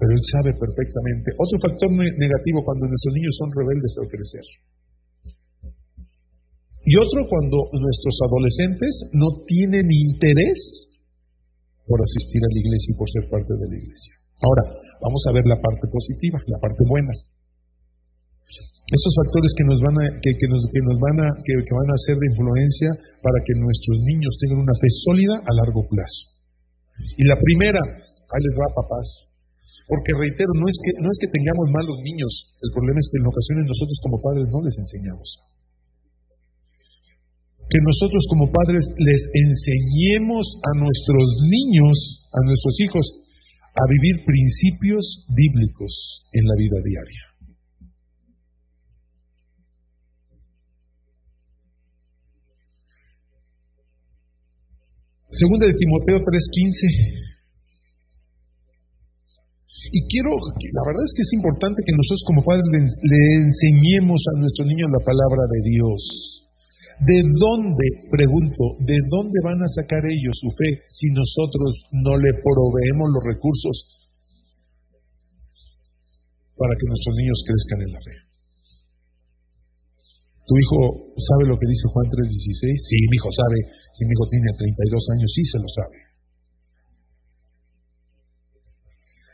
Pero 0.00 0.10
él 0.16 0.24
sabe 0.32 0.50
perfectamente. 0.56 1.28
Otro 1.36 1.56
factor 1.60 1.92
negativo 1.92 2.64
cuando 2.64 2.88
nuestros 2.88 3.12
niños 3.14 3.36
son 3.36 3.48
rebeldes 3.52 3.92
al 4.00 4.08
crecer. 4.08 4.46
Y 6.88 6.96
otro 6.96 7.20
cuando 7.28 7.58
nuestros 7.76 8.16
adolescentes 8.24 9.12
no 9.12 9.44
tienen 9.44 9.84
interés 9.84 10.58
por 11.84 12.00
asistir 12.00 12.40
a 12.40 12.48
la 12.48 12.60
iglesia 12.64 12.90
y 12.90 12.98
por 12.98 13.08
ser 13.12 13.24
parte 13.28 13.52
de 13.52 13.66
la 13.68 13.76
iglesia. 13.76 14.14
Ahora, 14.40 14.64
vamos 15.04 15.22
a 15.28 15.32
ver 15.36 15.44
la 15.44 15.60
parte 15.60 15.84
positiva, 15.92 16.40
la 16.48 16.58
parte 16.58 16.80
buena. 16.88 17.12
Esos 18.90 19.12
factores 19.22 19.52
que 19.54 19.66
nos 19.70 19.78
van 19.80 19.96
a, 20.02 20.04
que, 20.18 20.48
nos, 20.50 20.62
que 20.66 20.82
nos 20.82 20.98
van 20.98 21.16
a, 21.22 21.28
que, 21.46 21.54
van 21.54 21.90
a 21.94 22.02
ser 22.04 22.16
de 22.18 22.30
influencia 22.34 22.90
para 23.22 23.38
que 23.46 23.54
nuestros 23.54 23.96
niños 24.02 24.34
tengan 24.42 24.66
una 24.66 24.76
fe 24.78 24.90
sólida 25.06 25.34
a 25.46 25.52
largo 25.62 25.86
plazo. 25.86 26.22
Y 27.16 27.22
la 27.24 27.38
primera, 27.38 27.80
ahí 27.80 28.42
les 28.42 28.56
va 28.58 28.76
papás, 28.76 29.06
porque 29.86 30.10
reitero, 30.14 30.50
no 30.58 30.66
es 30.66 30.78
que, 30.82 30.92
no 31.02 31.08
es 31.10 31.18
que 31.22 31.30
tengamos 31.30 31.70
malos 31.70 31.98
niños, 32.02 32.32
el 32.60 32.70
problema 32.74 32.98
es 32.98 33.08
que 33.10 33.18
en 33.22 33.30
ocasiones 33.30 33.64
nosotros 33.70 33.98
como 34.02 34.16
padres 34.18 34.46
no 34.50 34.60
les 34.62 34.76
enseñamos 34.78 35.28
que 37.70 37.78
nosotros 37.86 38.26
como 38.28 38.50
padres 38.50 38.82
les 38.98 39.22
enseñemos 39.30 40.42
a 40.66 40.72
nuestros 40.74 41.26
niños, 41.46 42.26
a 42.34 42.40
nuestros 42.44 42.74
hijos, 42.82 43.06
a 43.78 43.84
vivir 43.86 44.26
principios 44.26 45.24
bíblicos 45.30 46.26
en 46.34 46.44
la 46.50 46.54
vida 46.58 46.78
diaria. 46.82 47.29
Segunda 55.30 55.66
de 55.66 55.74
Timoteo 55.78 56.18
3:15. 56.18 57.30
Y 59.92 60.00
quiero, 60.10 60.34
la 60.34 60.84
verdad 60.86 61.04
es 61.06 61.14
que 61.16 61.22
es 61.22 61.32
importante 61.38 61.80
que 61.86 61.96
nosotros 61.96 62.22
como 62.26 62.44
padres 62.44 62.66
le, 62.68 62.80
le 62.84 63.22
enseñemos 63.46 64.20
a 64.28 64.40
nuestros 64.42 64.66
niños 64.68 64.90
la 64.90 65.04
palabra 65.06 65.42
de 65.46 65.60
Dios. 65.70 66.00
¿De 67.00 67.18
dónde, 67.24 67.86
pregunto, 68.10 68.76
de 68.84 68.98
dónde 69.08 69.38
van 69.42 69.62
a 69.62 69.72
sacar 69.72 70.04
ellos 70.04 70.36
su 70.36 70.50
fe 70.52 70.84
si 70.92 71.08
nosotros 71.16 71.88
no 72.04 72.12
le 72.18 72.28
proveemos 72.44 73.08
los 73.08 73.24
recursos 73.24 73.74
para 76.58 76.76
que 76.76 76.86
nuestros 76.86 77.16
niños 77.16 77.38
crezcan 77.46 77.80
en 77.88 77.92
la 77.94 78.00
fe? 78.04 78.29
¿Tu 80.50 80.58
hijo 80.58 81.14
sabe 81.14 81.46
lo 81.46 81.54
que 81.54 81.70
dice 81.70 81.86
Juan 81.94 82.10
3:16? 82.10 82.74
Sí, 82.82 82.98
mi 83.06 83.22
hijo 83.22 83.30
sabe. 83.30 83.58
Si 83.94 84.02
mi 84.02 84.10
hijo 84.18 84.26
tiene 84.26 84.50
32 84.50 85.14
años, 85.14 85.30
sí 85.30 85.42
se 85.46 85.58
lo 85.62 85.68
sabe. 85.70 85.98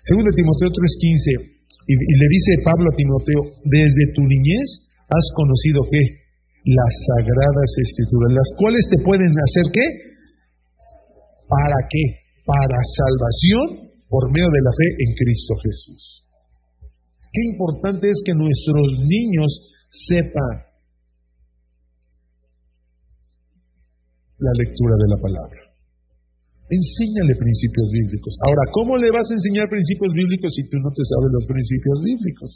Segundo 0.04 0.28
Timoteo 0.36 0.68
3:15, 0.68 1.56
y, 1.88 1.92
y 1.96 2.14
le 2.20 2.28
dice 2.28 2.60
Pablo 2.68 2.92
a 2.92 2.98
Timoteo, 3.00 3.40
desde 3.64 4.12
tu 4.12 4.28
niñez 4.28 4.92
has 5.08 5.26
conocido 5.32 5.88
que 5.88 6.04
las 6.68 6.92
sagradas 7.08 7.70
escrituras, 7.80 8.36
las 8.36 8.50
cuales 8.60 8.84
te 8.92 9.00
pueden 9.00 9.32
hacer 9.32 9.72
qué? 9.72 9.86
¿Para 11.48 11.80
qué? 11.88 12.04
Para 12.44 12.76
salvación 12.92 13.88
por 14.12 14.28
medio 14.36 14.52
de 14.52 14.62
la 14.68 14.72
fe 14.76 14.88
en 15.00 15.10
Cristo 15.16 15.52
Jesús. 15.64 16.28
Qué 17.32 17.40
importante 17.56 18.04
es 18.04 18.20
que 18.20 18.36
nuestros 18.36 19.00
niños 19.00 19.48
sepan 20.12 20.65
la 24.38 24.52
lectura 24.52 24.94
de 25.00 25.08
la 25.08 25.18
palabra. 25.20 25.60
Enséñale 26.66 27.34
principios 27.38 27.88
bíblicos. 27.94 28.34
Ahora, 28.42 28.64
¿cómo 28.74 28.98
le 28.98 29.08
vas 29.14 29.24
a 29.30 29.38
enseñar 29.38 29.70
principios 29.70 30.12
bíblicos 30.12 30.50
si 30.50 30.66
tú 30.66 30.76
no 30.82 30.90
te 30.90 31.02
sabes 31.06 31.30
los 31.30 31.46
principios 31.46 31.98
bíblicos? 32.02 32.50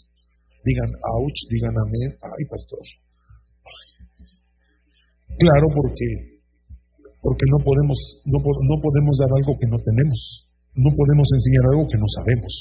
Digan, 0.67 0.91
ouch, 1.15 1.39
digan 1.49 1.77
amén. 1.79 2.11
Ay, 2.19 2.45
pastor. 2.51 2.85
Claro, 5.39 5.67
porque, 5.73 6.43
porque 7.23 7.47
no, 7.55 7.59
podemos, 7.63 7.97
no, 8.27 8.39
no 8.43 8.77
podemos 8.83 9.15
dar 9.17 9.31
algo 9.31 9.55
que 9.57 9.71
no 9.71 9.79
tenemos. 9.79 10.51
No 10.75 10.91
podemos 10.91 11.29
enseñar 11.31 11.65
algo 11.71 11.87
que 11.87 11.99
no 12.03 12.09
sabemos. 12.19 12.53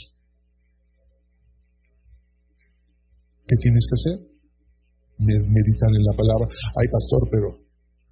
¿Qué 3.50 3.56
tienes 3.58 3.84
que 3.90 3.96
hacer? 3.98 4.18
Meditar 5.18 5.92
en 5.98 6.06
la 6.06 6.14
palabra. 6.14 6.46
Ay, 6.78 6.88
pastor, 6.94 7.22
pero 7.34 7.69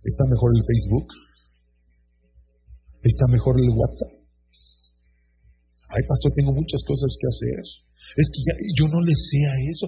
¿está 0.08 0.24
mejor 0.32 0.50
el 0.56 0.64
Facebook? 0.64 1.08
¿Está 3.04 3.26
mejor 3.30 3.60
el 3.60 3.70
WhatsApp? 3.70 4.14
Ay, 5.92 6.04
pastor, 6.08 6.32
tengo 6.36 6.52
muchas 6.52 6.82
cosas 6.88 7.12
que 7.20 7.28
hacer. 7.28 7.64
Es 8.18 8.28
que 8.34 8.40
yo 8.80 8.88
no 8.88 9.00
le 9.04 9.14
sé 9.14 9.40
a 9.46 9.56
eso. 9.70 9.86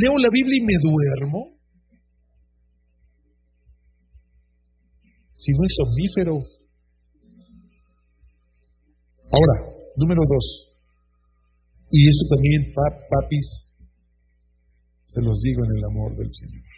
Leo 0.00 0.16
la 0.16 0.30
Biblia 0.30 0.56
y 0.60 0.64
me 0.64 0.78
duermo. 0.80 1.62
si 5.42 5.50
no 5.52 5.64
es 5.64 5.76
omnífero. 5.82 6.38
Ahora, 9.32 9.56
número 9.96 10.22
dos, 10.28 10.46
y 11.90 12.08
esto 12.08 12.36
también, 12.36 12.72
papis, 12.74 13.46
se 15.06 15.20
los 15.20 15.40
digo 15.40 15.64
en 15.64 15.76
el 15.78 15.84
amor 15.84 16.16
del 16.16 16.30
Señor. 16.30 16.71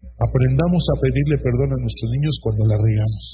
Aprendamos 0.00 0.82
a 0.92 1.00
pedirle 1.00 1.36
perdón 1.40 1.76
a 1.76 1.80
nuestros 1.80 2.08
niños 2.12 2.34
cuando 2.44 2.64
la 2.68 2.76
regamos. 2.76 3.24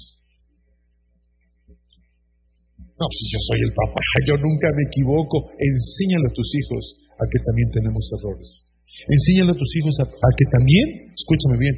No, 2.96 3.06
si 3.12 3.24
yo 3.28 3.40
soy 3.44 3.60
el 3.60 3.74
papá, 3.76 4.00
yo 4.28 4.34
nunca 4.40 4.72
me 4.72 4.84
equivoco. 4.88 5.52
Enséñale 5.58 6.26
a 6.30 6.36
tus 6.36 6.48
hijos 6.56 6.84
a 7.12 7.24
que 7.28 7.38
también 7.44 7.68
tenemos 7.70 8.04
errores. 8.16 8.48
Enséñale 8.86 9.52
a 9.52 9.60
tus 9.60 9.72
hijos 9.76 9.94
a 10.00 10.30
que 10.38 10.46
también, 10.48 11.12
escúchame 11.12 11.58
bien, 11.60 11.76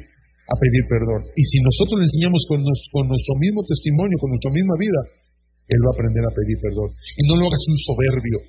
a 0.49 0.55
pedir 0.57 0.83
perdón. 0.89 1.21
Y 1.37 1.43
si 1.45 1.57
nosotros 1.61 2.01
le 2.01 2.05
enseñamos 2.09 2.41
con 2.49 2.59
nuestro, 2.65 3.33
mismo 3.37 3.61
testimonio, 3.61 4.17
con 4.17 4.29
nuestra 4.33 4.51
misma 4.53 4.75
vida, 4.81 5.01
él 5.69 5.79
va 5.85 5.89
a 5.93 5.95
aprender 5.97 6.23
a 6.25 6.33
pedir 6.33 6.57
perdón. 6.57 6.89
Y 7.17 7.21
no 7.29 7.37
lo 7.37 7.45
hagas 7.49 7.63
un 7.69 7.77
soberbio. 7.85 8.39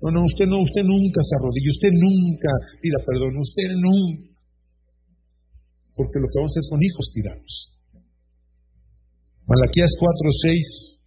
No, 0.00 0.08
no, 0.16 0.20
usted 0.24 0.48
no, 0.48 0.64
usted 0.64 0.84
nunca 0.84 1.20
se 1.20 1.36
arrodille, 1.36 1.76
usted 1.76 1.92
nunca 1.92 2.50
pida 2.80 2.98
perdón, 3.04 3.36
usted 3.36 3.68
nunca. 3.76 4.29
Porque 6.00 6.16
lo 6.16 6.32
que 6.32 6.40
vamos 6.40 6.48
a 6.48 6.56
hacer 6.56 6.64
son 6.64 6.80
hijos 6.80 7.12
tiranos. 7.12 7.76
Malaquías 9.44 9.92
4:6 10.00 11.04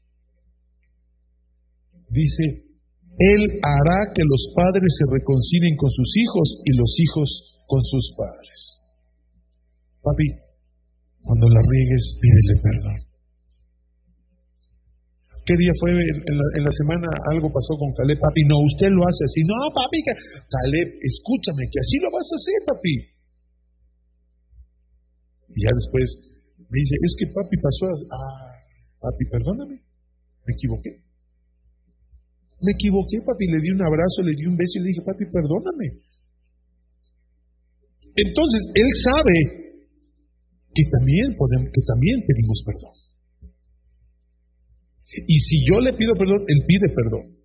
dice, 2.14 2.70
Él 3.18 3.42
hará 3.58 4.14
que 4.14 4.22
los 4.22 4.54
padres 4.54 4.94
se 4.94 5.10
reconcilien 5.10 5.74
con 5.82 5.90
sus 5.90 6.14
hijos 6.14 6.62
y 6.70 6.78
los 6.78 6.94
hijos 7.02 7.30
con 7.66 7.82
sus 7.82 8.06
padres. 8.14 8.58
Papi, 10.06 10.30
cuando 11.26 11.50
la 11.50 11.62
riegues, 11.66 12.04
pídele 12.22 12.62
perdón. 12.62 12.98
¿Qué 15.42 15.58
día 15.58 15.74
fue 15.82 15.90
en 15.90 16.64
la, 16.64 16.74
semana? 16.78 17.10
Algo 17.34 17.50
pasó 17.50 17.74
con 17.82 17.98
Caleb, 17.98 18.22
papi. 18.22 18.46
No, 18.46 18.62
usted 18.62 18.94
lo 18.94 19.02
hace 19.10 19.26
así. 19.26 19.42
No, 19.42 19.58
papi, 19.74 20.06
Caleb, 20.06 21.02
escúchame, 21.02 21.66
que 21.66 21.82
así 21.82 21.98
lo 21.98 22.14
vas 22.14 22.30
a 22.30 22.38
hacer, 22.38 22.60
papi. 22.70 23.13
Y 25.56 25.64
ya 25.64 25.72
después 25.74 26.06
me 26.58 26.78
dice, 26.80 26.96
es 27.02 27.14
que 27.20 27.26
papi 27.34 27.56
pasó 27.62 27.86
a... 27.86 27.96
Ah, 28.10 28.54
papi, 29.00 29.26
perdóname, 29.30 29.76
me 29.78 30.52
equivoqué. 30.54 31.04
Me 32.64 32.72
equivoqué, 32.74 33.22
papi, 33.26 33.46
le 33.48 33.60
di 33.62 33.70
un 33.72 33.82
abrazo, 33.82 34.24
le 34.24 34.34
di 34.36 34.46
un 34.46 34.58
beso 34.58 34.80
y 34.80 34.82
le 34.82 34.88
dije, 34.90 35.02
papi, 35.06 35.26
perdóname. 35.30 36.02
Entonces, 38.16 38.62
él 38.74 38.90
sabe 39.04 39.38
que 40.74 40.84
también 40.90 41.36
podemos, 41.38 41.70
que 41.74 41.82
también 41.86 42.24
pedimos 42.26 42.64
perdón. 42.66 42.96
Y 45.28 45.40
si 45.40 45.58
yo 45.70 45.80
le 45.80 45.94
pido 45.94 46.16
perdón, 46.16 46.42
él 46.48 46.64
pide 46.66 46.90
perdón. 46.90 47.38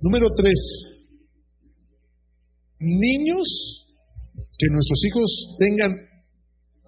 Número 0.00 0.28
tres, 0.34 0.58
niños, 2.80 3.46
que 4.58 4.66
nuestros 4.72 5.00
hijos 5.04 5.56
tengan 5.58 5.92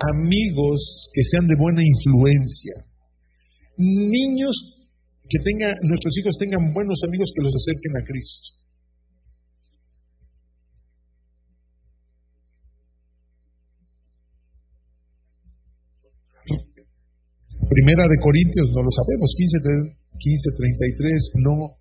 amigos 0.02 1.10
que 1.12 1.22
sean 1.30 1.46
de 1.46 1.54
buena 1.56 1.82
influencia. 1.84 2.74
Niños 3.76 4.54
que 5.28 5.38
tengan, 5.44 5.76
nuestros 5.82 6.16
hijos 6.18 6.36
tengan 6.38 6.72
buenos 6.72 6.98
amigos 7.06 7.30
que 7.34 7.42
los 7.42 7.54
acerquen 7.54 7.96
a 7.96 8.04
Cristo. 8.04 8.62
Primera 17.72 18.04
de 18.04 18.20
Corintios, 18.20 18.68
no 18.76 18.82
lo 18.84 18.92
sabemos, 18.92 19.32
15, 19.32 19.96
15, 20.18 20.50
33, 20.56 21.32
no. 21.40 21.80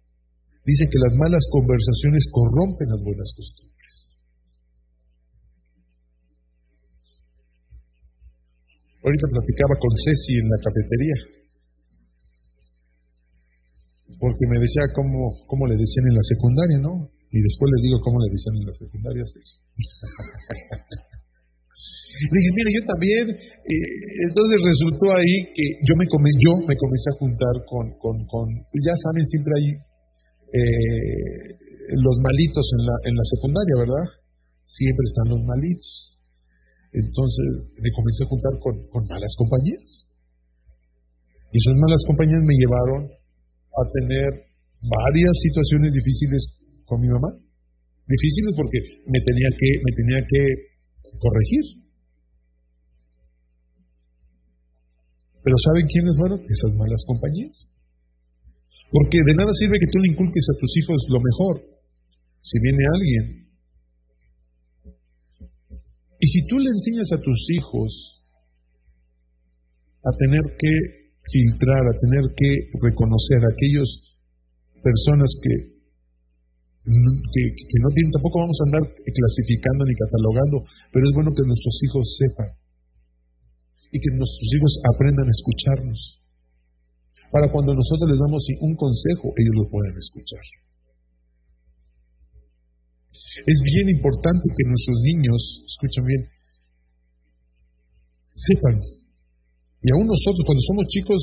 Dice 0.64 0.86
que 0.88 1.00
las 1.04 1.14
malas 1.18 1.44
conversaciones 1.52 2.32
corrompen 2.32 2.88
las 2.88 3.04
buenas 3.04 3.28
costumbres. 3.36 4.01
Ahorita 9.02 9.28
platicaba 9.34 9.74
con 9.82 9.94
Ceci 9.98 10.34
en 10.38 10.48
la 10.48 10.60
cafetería, 10.62 11.18
porque 14.22 14.46
me 14.50 14.62
decía 14.62 14.86
cómo, 14.94 15.42
cómo 15.50 15.66
le 15.66 15.74
decían 15.74 16.06
en 16.06 16.16
la 16.16 16.26
secundaria, 16.30 16.78
¿no? 16.78 16.94
Y 17.34 17.40
después 17.42 17.68
les 17.74 17.82
digo 17.82 17.98
cómo 18.06 18.22
le 18.22 18.30
decían 18.30 18.56
en 18.62 18.66
la 18.70 18.76
secundaria, 18.78 19.24
Ceci. 19.26 19.56
Le 22.12 22.38
dije, 22.38 22.52
mira, 22.54 22.70
yo 22.76 22.84
también, 22.86 23.26
eh, 23.34 23.90
entonces 24.30 24.58
resultó 24.62 25.16
ahí 25.16 25.36
que 25.56 25.66
yo 25.88 25.96
me, 25.96 26.06
yo 26.06 26.54
me 26.68 26.76
comencé 26.76 27.08
a 27.10 27.18
juntar 27.18 27.56
con, 27.66 27.98
con, 27.98 28.28
con 28.28 28.46
ya 28.78 28.94
saben, 28.94 29.26
siempre 29.32 29.54
hay 29.58 29.68
eh, 30.52 31.56
los 31.96 32.16
malitos 32.20 32.66
en 32.78 32.82
la, 32.86 32.96
en 33.08 33.16
la 33.16 33.26
secundaria, 33.32 33.76
¿verdad? 33.80 34.06
Siempre 34.68 35.04
están 35.08 35.28
los 35.32 35.42
malitos. 35.48 36.11
Entonces 36.92 37.72
me 37.80 37.90
comencé 37.96 38.24
a 38.24 38.32
juntar 38.32 38.54
con, 38.60 38.76
malas 39.08 39.34
compañías. 39.38 40.12
Y 41.52 41.56
esas 41.56 41.76
malas 41.80 42.04
compañías 42.08 42.44
me 42.44 42.56
llevaron 42.60 43.02
a 43.08 43.82
tener 43.96 44.30
varias 44.84 45.36
situaciones 45.40 45.92
difíciles 45.96 46.42
con 46.84 47.00
mi 47.00 47.08
mamá. 47.08 47.32
Difíciles 48.08 48.52
porque 48.56 48.80
me 49.08 49.20
tenía 49.24 49.50
que, 49.56 49.70
me 49.80 49.92
tenía 49.96 50.20
que 50.28 50.42
corregir. 51.16 51.66
Pero 55.44 55.56
¿saben 55.64 55.88
quiénes 55.88 56.16
fueron? 56.20 56.40
Esas 56.44 56.72
malas 56.76 57.04
compañías. 57.08 57.56
Porque 58.92 59.18
de 59.26 59.36
nada 59.40 59.52
sirve 59.56 59.80
que 59.80 59.92
tú 59.92 60.00
le 60.00 60.12
inculques 60.12 60.44
a 60.44 60.60
tus 60.60 60.72
hijos 60.76 61.00
lo 61.08 61.20
mejor. 61.24 61.56
Si 62.44 62.60
viene 62.60 62.84
alguien 62.84 63.41
y 66.22 66.26
si 66.30 66.46
tú 66.46 66.56
le 66.62 66.70
enseñas 66.70 67.10
a 67.18 67.22
tus 67.22 67.42
hijos 67.50 67.90
a 70.06 70.12
tener 70.22 70.46
que 70.54 70.74
filtrar, 71.26 71.82
a 71.82 71.98
tener 71.98 72.26
que 72.38 72.50
reconocer 72.78 73.42
a 73.42 73.50
aquellas 73.50 73.90
personas 74.86 75.30
que, 75.42 75.54
que, 76.86 77.78
no 77.82 77.90
tienen, 77.90 78.14
tampoco 78.14 78.38
vamos 78.38 78.58
a 78.62 78.66
andar 78.70 78.86
clasificando 78.86 79.82
ni 79.86 79.94
catalogando, 79.98 80.58
pero 80.94 81.10
es 81.10 81.14
bueno 81.18 81.34
que 81.34 81.42
nuestros 81.42 81.76
hijos 81.90 82.06
sepan 82.18 82.50
y 83.90 83.98
que 83.98 84.12
nuestros 84.14 84.50
hijos 84.54 84.74
aprendan 84.94 85.26
a 85.26 85.34
escucharnos. 85.34 86.22
Para 87.34 87.50
cuando 87.50 87.74
nosotros 87.74 88.14
les 88.14 88.20
damos 88.22 88.46
un 88.62 88.76
consejo, 88.78 89.34
ellos 89.42 89.56
lo 89.58 89.66
puedan 89.74 89.98
escuchar. 89.98 90.46
Es 93.12 93.60
bien 93.64 93.90
importante 93.90 94.48
que 94.48 94.64
nuestros 94.68 94.98
niños, 95.04 95.40
escuchen 95.68 96.06
bien, 96.06 96.24
sepan. 98.36 98.76
Y 99.84 99.88
aún 99.92 100.08
nosotros, 100.08 100.44
cuando 100.46 100.64
somos 100.64 100.86
chicos, 100.88 101.22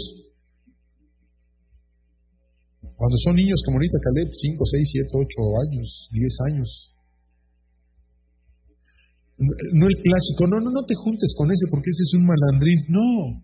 cuando 2.97 3.17
son 3.25 3.37
niños 3.37 3.63
como 3.65 3.79
ahorita 3.79 3.99
Caleb, 4.03 4.29
5, 4.35 4.65
6, 4.65 4.89
7, 4.93 5.09
8 5.15 5.29
años, 5.65 5.89
10 6.13 6.37
años, 6.53 6.69
no 9.39 9.87
el 9.87 9.97
clásico, 10.03 10.51
no, 10.51 10.59
no, 10.61 10.71
no 10.75 10.83
te 10.85 10.95
juntes 10.99 11.33
con 11.39 11.47
ese 11.53 11.71
porque 11.71 11.91
ese 11.95 12.03
es 12.03 12.13
un 12.19 12.27
malandrín. 12.27 12.79
No. 12.91 13.39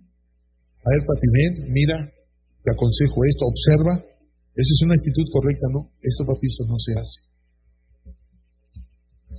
A 0.83 0.89
ver, 0.91 1.07
papi, 1.07 1.29
ven, 1.31 1.73
mira, 1.73 2.11
te 2.65 2.71
aconsejo 2.73 3.25
esto, 3.25 3.47
observa. 3.47 3.95
Esa 4.55 4.73
es 4.75 4.83
una 4.83 4.95
actitud 4.95 5.25
correcta, 5.33 5.67
¿no? 5.71 5.91
Esto, 6.03 6.27
papi, 6.27 6.47
eso 6.47 6.67
no 6.67 6.77
se 6.77 6.93
hace 6.99 7.34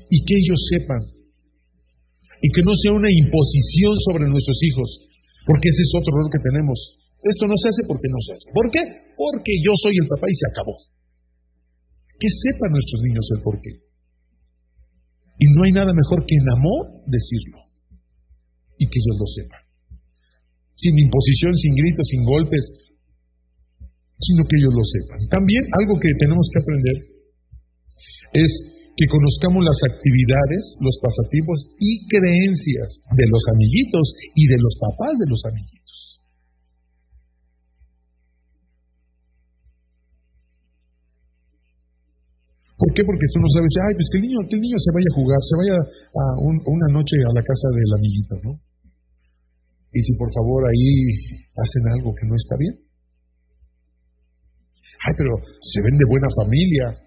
y 0.10 0.18
que 0.26 0.36
ellos 0.36 0.60
sepan. 0.70 1.02
Y 2.42 2.48
que 2.52 2.62
no 2.62 2.74
sea 2.78 2.94
una 2.94 3.10
imposición 3.10 3.96
sobre 4.12 4.30
nuestros 4.30 4.60
hijos, 4.62 4.90
porque 5.48 5.70
ese 5.70 5.82
es 5.82 5.92
otro 5.98 6.12
error 6.14 6.30
que 6.30 6.44
tenemos. 6.44 6.78
Esto 7.26 7.48
no 7.50 7.58
se 7.58 7.70
hace 7.70 7.84
porque 7.90 8.10
no 8.12 8.22
se 8.22 8.34
hace. 8.38 8.48
¿Por 8.54 8.70
qué? 8.70 8.82
Porque 9.18 9.54
yo 9.66 9.74
soy 9.82 9.98
el 9.98 10.06
papá 10.06 10.30
y 10.30 10.36
se 10.36 10.48
acabó. 10.54 10.76
Que 12.22 12.30
sepan 12.30 12.70
nuestros 12.70 13.02
niños 13.02 13.26
el 13.34 13.42
por 13.42 13.58
qué. 13.62 13.72
Y 15.42 15.46
no 15.58 15.66
hay 15.66 15.74
nada 15.74 15.92
mejor 15.92 16.26
que 16.26 16.38
en 16.38 16.48
amor 16.54 17.02
decirlo. 17.10 17.66
Y 18.78 18.86
que 18.86 19.00
ellos 19.00 19.18
lo 19.18 19.28
sepan. 19.42 19.62
Sin 20.76 20.94
imposición, 21.00 21.56
sin 21.56 21.74
gritos, 21.76 22.06
sin 22.14 22.24
golpes, 22.26 22.64
sino 24.20 24.44
que 24.46 24.56
ellos 24.62 24.74
lo 24.76 24.86
sepan. 24.86 25.20
También 25.28 25.64
algo 25.82 26.00
que 26.00 26.12
tenemos 26.20 26.46
que 26.52 26.62
aprender 26.62 26.98
es 28.34 28.52
que 28.96 29.06
conozcamos 29.12 29.60
las 29.60 29.80
actividades, 29.92 30.80
los 30.80 30.96
pasatiempos 31.04 31.76
y 31.80 32.08
creencias 32.08 33.04
de 33.12 33.26
los 33.28 33.44
amiguitos 33.52 34.06
y 34.36 34.48
de 34.48 34.60
los 34.60 34.76
papás 34.80 35.20
de 35.20 35.28
los 35.28 35.42
amiguitos. 35.52 35.86
¿Por 42.76 42.92
qué? 42.92 43.04
Porque 43.04 43.28
tú 43.32 43.40
no 43.40 43.48
sabes, 43.56 43.72
ay, 43.88 43.94
pues 43.96 44.08
que 44.12 44.18
el 44.20 44.26
niño, 44.28 44.40
que 44.48 44.56
el 44.56 44.64
niño 44.64 44.80
se 44.80 44.92
vaya 44.92 45.08
a 45.12 45.16
jugar, 45.16 45.40
se 45.44 45.56
vaya 45.60 45.76
a 45.80 46.24
una 46.44 46.88
noche 46.92 47.16
a 47.24 47.32
la 47.36 47.44
casa 47.44 47.68
del 47.72 47.92
amiguito, 48.00 48.36
¿no? 48.44 48.52
Y 49.96 50.00
si 50.04 50.12
por 50.20 50.28
favor 50.32 50.60
ahí 50.68 50.92
hacen 51.56 51.84
algo 51.96 52.12
que 52.16 52.28
no 52.28 52.36
está 52.36 52.56
bien. 52.60 52.76
Ay, 55.08 55.14
pero 55.16 55.32
se 55.40 55.80
ven 55.84 55.96
de 55.96 56.08
buena 56.08 56.28
familia. 56.36 57.05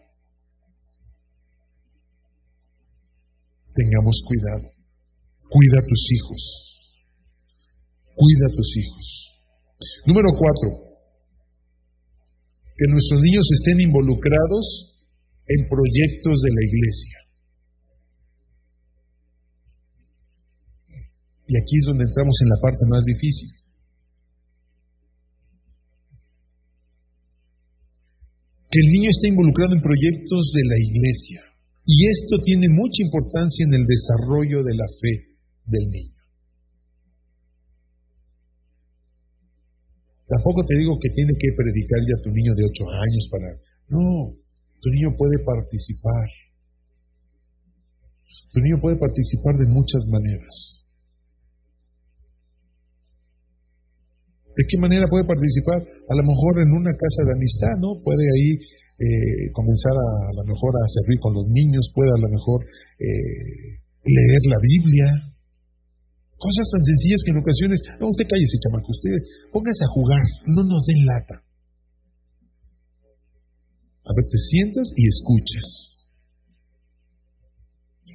Tengamos 3.78 4.18
cuidado. 4.26 4.74
Cuida 5.46 5.78
a 5.78 5.86
tus 5.86 6.02
hijos. 6.10 6.42
Cuida 8.18 8.44
a 8.50 8.54
tus 8.54 8.70
hijos. 8.76 9.04
Número 10.06 10.28
cuatro, 10.34 10.68
que 12.74 12.86
nuestros 12.90 13.20
niños 13.22 13.46
estén 13.54 13.80
involucrados 13.80 14.66
en 15.46 15.68
proyectos 15.70 16.36
de 16.42 16.50
la 16.50 16.62
iglesia. 16.66 17.18
Y 21.46 21.54
aquí 21.56 21.74
es 21.80 21.86
donde 21.86 22.04
entramos 22.04 22.36
en 22.42 22.48
la 22.50 22.60
parte 22.60 22.84
más 22.90 23.04
difícil. 23.04 23.48
que 28.70 28.80
el 28.80 28.92
niño 28.92 29.10
está 29.10 29.28
involucrado 29.28 29.74
en 29.74 29.80
proyectos 29.80 30.52
de 30.52 30.62
la 30.68 30.76
iglesia. 30.76 31.47
Y 31.88 32.04
esto 32.04 32.36
tiene 32.44 32.68
mucha 32.68 33.00
importancia 33.00 33.64
en 33.64 33.72
el 33.80 33.86
desarrollo 33.88 34.60
de 34.60 34.74
la 34.76 34.84
fe 35.00 35.12
del 35.64 35.88
niño. 35.88 36.20
Tampoco 40.28 40.68
te 40.68 40.76
digo 40.76 41.00
que 41.00 41.08
tiene 41.16 41.32
que 41.32 41.48
predicar 41.56 42.00
ya 42.04 42.22
tu 42.22 42.28
niño 42.28 42.52
de 42.52 42.64
ocho 42.68 42.84
años 42.92 43.24
para... 43.32 43.48
No, 43.88 44.36
tu 44.84 44.90
niño 44.90 45.16
puede 45.16 45.40
participar. 45.40 46.28
Tu 48.52 48.60
niño 48.60 48.76
puede 48.84 49.00
participar 49.00 49.56
de 49.56 49.72
muchas 49.72 50.04
maneras. 50.12 50.92
¿De 54.44 54.64
qué 54.68 54.76
manera 54.76 55.08
puede 55.08 55.24
participar? 55.24 55.80
A 55.80 56.14
lo 56.20 56.24
mejor 56.28 56.60
en 56.60 56.68
una 56.68 56.92
casa 56.92 57.24
de 57.24 57.32
amistad, 57.32 57.80
¿no? 57.80 58.02
Puede 58.04 58.28
ahí 58.28 58.60
eh, 58.98 59.50
comenzar 59.54 59.94
a, 59.94 60.08
a, 60.28 60.32
lo 60.34 60.44
mejor 60.44 60.74
a 60.74 60.84
servir 60.90 61.18
con 61.22 61.34
los 61.34 61.46
niños, 61.48 61.90
puede 61.94 62.10
a 62.10 62.20
lo 62.20 62.28
mejor 62.28 62.66
eh, 62.98 63.78
leer 64.04 64.42
la 64.50 64.58
Biblia, 64.58 65.28
Cosas 66.38 66.70
tan 66.70 66.86
sencillas 66.86 67.18
que 67.26 67.34
en 67.34 67.42
ocasiones, 67.42 67.78
no, 67.98 68.14
usted 68.14 68.30
cállese, 68.30 68.62
chamaco, 68.62 68.94
usted 68.94 69.10
póngase 69.50 69.82
a 69.82 69.90
jugar, 69.90 70.22
no 70.46 70.62
nos 70.62 70.86
den 70.86 71.02
lata. 71.02 71.42
A 74.06 74.10
ver, 74.14 74.24
te 74.30 74.38
sientas 74.38 74.86
y 74.94 75.02
escuchas. 75.02 75.66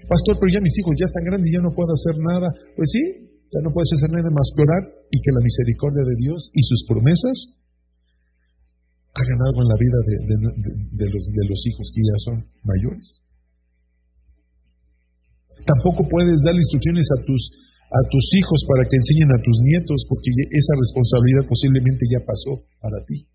Pastor, 0.07 0.39
pero 0.39 0.55
ya 0.55 0.63
mis 0.63 0.71
hijos 0.79 0.95
ya 0.95 1.05
están 1.11 1.27
grandes 1.27 1.51
y 1.51 1.55
ya 1.59 1.59
no 1.59 1.75
puedo 1.75 1.91
hacer 1.91 2.15
nada. 2.23 2.47
Pues 2.79 2.87
sí, 2.95 3.03
ya 3.51 3.59
no 3.59 3.75
puedes 3.75 3.91
hacer 3.91 4.09
nada 4.15 4.31
más 4.31 4.47
que 4.55 4.63
orar 4.63 4.83
y 4.87 5.17
que 5.19 5.31
la 5.35 5.43
misericordia 5.43 6.03
de 6.07 6.15
Dios 6.23 6.39
y 6.55 6.63
sus 6.63 6.87
promesas 6.87 7.35
hagan 9.13 9.39
algo 9.45 9.59
en 9.61 9.69
la 9.69 9.77
vida 9.77 9.99
de, 10.09 11.45
los 11.45 11.61
hijos 11.69 11.85
que 11.93 12.01
ya 12.01 12.17
son 12.25 12.35
mayores. 12.65 13.05
Tampoco 15.65 16.09
puedes 16.09 16.41
dar 16.43 16.55
instrucciones 16.57 17.05
a 17.13 17.21
tus 17.25 17.41
a 17.93 18.01
tus 18.09 18.25
hijos 18.41 18.59
para 18.65 18.89
que 18.89 18.97
enseñen 18.97 19.29
a 19.29 19.37
tus 19.37 19.53
nietos, 19.69 20.01
porque 20.09 20.33
esa 20.49 20.73
responsabilidad 20.81 21.45
posiblemente 21.45 22.09
ya 22.09 22.25
pasó 22.25 22.65
para 22.81 22.97
ti. 23.05 23.29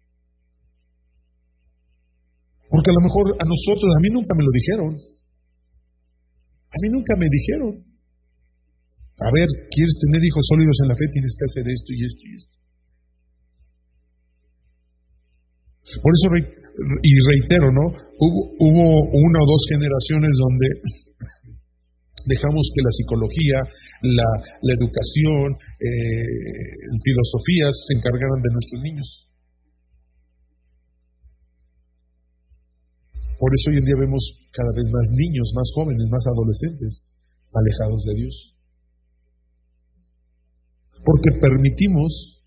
Porque 2.66 2.90
a 2.90 2.98
lo 2.98 3.06
mejor 3.06 3.38
a 3.38 3.46
nosotros, 3.46 3.86
a 3.86 4.02
mí 4.02 4.10
nunca 4.10 4.34
me 4.34 4.42
lo 4.42 4.50
dijeron. 4.50 4.98
A 6.74 6.76
mí 6.82 6.88
nunca 6.90 7.14
me 7.14 7.30
dijeron. 7.30 7.86
A 9.22 9.30
ver, 9.30 9.46
¿quieres 9.70 9.94
tener 10.02 10.26
hijos 10.26 10.42
sólidos 10.50 10.76
en 10.82 10.88
la 10.90 10.96
fe? 10.98 11.06
Tienes 11.06 11.34
que 11.38 11.46
hacer 11.46 11.64
esto 11.70 11.90
y 11.94 12.00
esto 12.02 12.22
y 12.26 12.34
esto. 12.34 12.57
Por 16.02 16.12
eso, 16.12 16.26
y 17.02 17.12
reitero, 17.26 17.72
¿no? 17.72 17.84
Hubo, 18.18 18.40
hubo 18.60 18.84
una 19.08 19.38
o 19.42 19.46
dos 19.46 19.62
generaciones 19.72 20.32
donde 20.36 20.66
dejamos 22.28 22.70
que 22.74 22.84
la 22.84 22.92
psicología, 22.92 23.58
la, 24.02 24.74
educación, 24.76 25.56
eh, 25.80 26.68
filosofías 27.00 27.72
se 27.88 27.92
encargaran 27.96 28.40
de 28.44 28.52
nuestros 28.52 28.80
niños. 28.84 29.08
Por 33.38 33.50
eso 33.54 33.70
hoy 33.70 33.78
en 33.78 33.86
día 33.86 33.96
vemos 33.96 34.22
cada 34.52 34.72
vez 34.74 34.84
más 34.90 35.06
niños, 35.14 35.46
más 35.54 35.68
jóvenes, 35.74 36.04
más 36.10 36.24
adolescentes 36.26 37.16
alejados 37.54 38.02
de 38.04 38.14
Dios. 38.14 38.34
Porque 41.04 41.30
permitimos, 41.40 42.37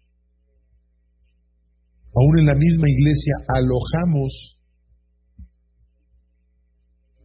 aún 2.15 2.39
en 2.39 2.45
la 2.45 2.55
misma 2.55 2.87
iglesia, 2.87 3.35
alojamos 3.47 4.61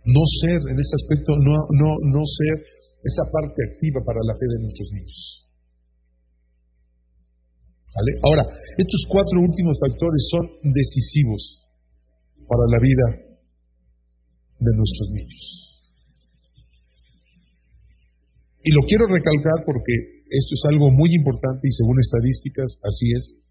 no 0.06 0.22
ser 0.40 0.62
en 0.70 0.78
este 0.78 0.94
aspecto, 1.02 1.34
no, 1.34 1.56
no, 1.74 1.90
no 2.14 2.22
ser 2.22 2.62
esa 3.02 3.26
parte 3.30 3.58
activa 3.70 4.00
para 4.06 4.22
la 4.22 4.34
fe 4.38 4.46
de 4.46 4.62
nuestros 4.62 4.88
niños. 4.94 5.18
¿Vale? 7.90 8.12
Ahora, 8.22 8.44
estos 8.78 9.02
cuatro 9.08 9.40
últimos 9.40 9.78
factores 9.80 10.22
son 10.30 10.44
decisivos 10.70 11.66
para 12.46 12.64
la 12.70 12.78
vida 12.78 13.06
de 14.60 14.72
nuestros 14.76 15.08
niños. 15.10 15.44
Y 18.62 18.70
lo 18.74 18.82
quiero 18.86 19.06
recalcar 19.06 19.64
porque 19.64 19.94
esto 20.26 20.52
es 20.54 20.62
algo 20.70 20.90
muy 20.90 21.14
importante 21.14 21.66
y 21.66 21.72
según 21.72 21.98
estadísticas 22.00 22.66
así 22.82 23.06
es. 23.14 23.45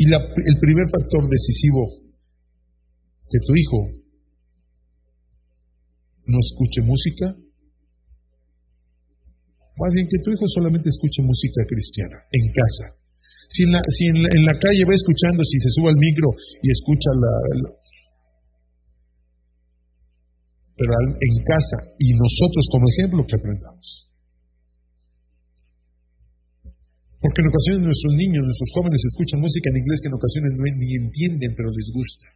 Y 0.00 0.08
el 0.08 0.56
primer 0.64 0.88
factor 0.88 1.28
decisivo 1.28 1.84
que 3.28 3.38
tu 3.44 3.52
hijo 3.52 4.00
no 6.24 6.38
escuche 6.40 6.80
música. 6.80 7.36
Más 9.76 9.92
bien 9.92 10.08
que 10.08 10.24
tu 10.24 10.32
hijo 10.32 10.48
solamente 10.56 10.88
escuche 10.88 11.20
música 11.20 11.68
cristiana 11.68 12.16
en 12.32 12.44
casa. 12.48 12.96
Si 13.52 13.64
en 13.64 13.72
la, 13.72 13.82
si 13.84 14.06
en 14.08 14.44
la, 14.48 14.56
calle 14.56 14.88
va 14.88 14.94
escuchando, 14.94 15.44
si 15.44 15.58
se 15.60 15.70
sube 15.76 15.92
al 15.92 16.00
micro 16.00 16.32
y 16.62 16.70
escucha 16.70 17.10
la, 17.20 17.34
pero 20.76 20.92
en 20.96 21.44
casa 21.44 21.92
y 21.98 22.12
nosotros 22.16 22.64
como 22.72 22.88
ejemplo 22.88 23.26
que 23.28 23.36
aprendamos. 23.36 24.09
Porque 27.20 27.44
en 27.44 27.52
ocasiones 27.52 27.84
nuestros 27.84 28.14
niños, 28.16 28.48
nuestros 28.48 28.72
jóvenes 28.80 29.00
escuchan 29.04 29.44
música 29.44 29.68
en 29.68 29.80
inglés 29.84 30.00
que 30.00 30.08
en 30.08 30.16
ocasiones 30.16 30.50
no 30.56 30.64
ni 30.64 30.90
entienden, 30.96 31.52
pero 31.52 31.68
les 31.68 31.88
gusta. 31.92 32.26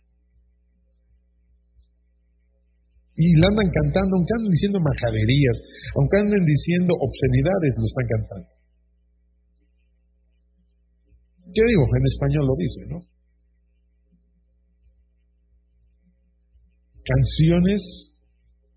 Y 3.16 3.32
la 3.40 3.48
andan 3.48 3.70
cantando, 3.72 4.12
aunque 4.20 4.34
anden 4.36 4.52
diciendo 4.52 4.78
majaderías, 4.84 5.58
aunque 5.96 6.16
anden 6.20 6.44
diciendo 6.44 6.92
obscenidades, 7.00 7.72
lo 7.80 7.86
están 7.88 8.06
cantando. 8.12 8.50
¿Qué 11.54 11.62
digo? 11.64 11.84
En 11.88 12.04
español 12.04 12.44
lo 12.44 12.56
dice, 12.58 12.80
¿no? 12.92 12.98
Canciones 17.08 17.80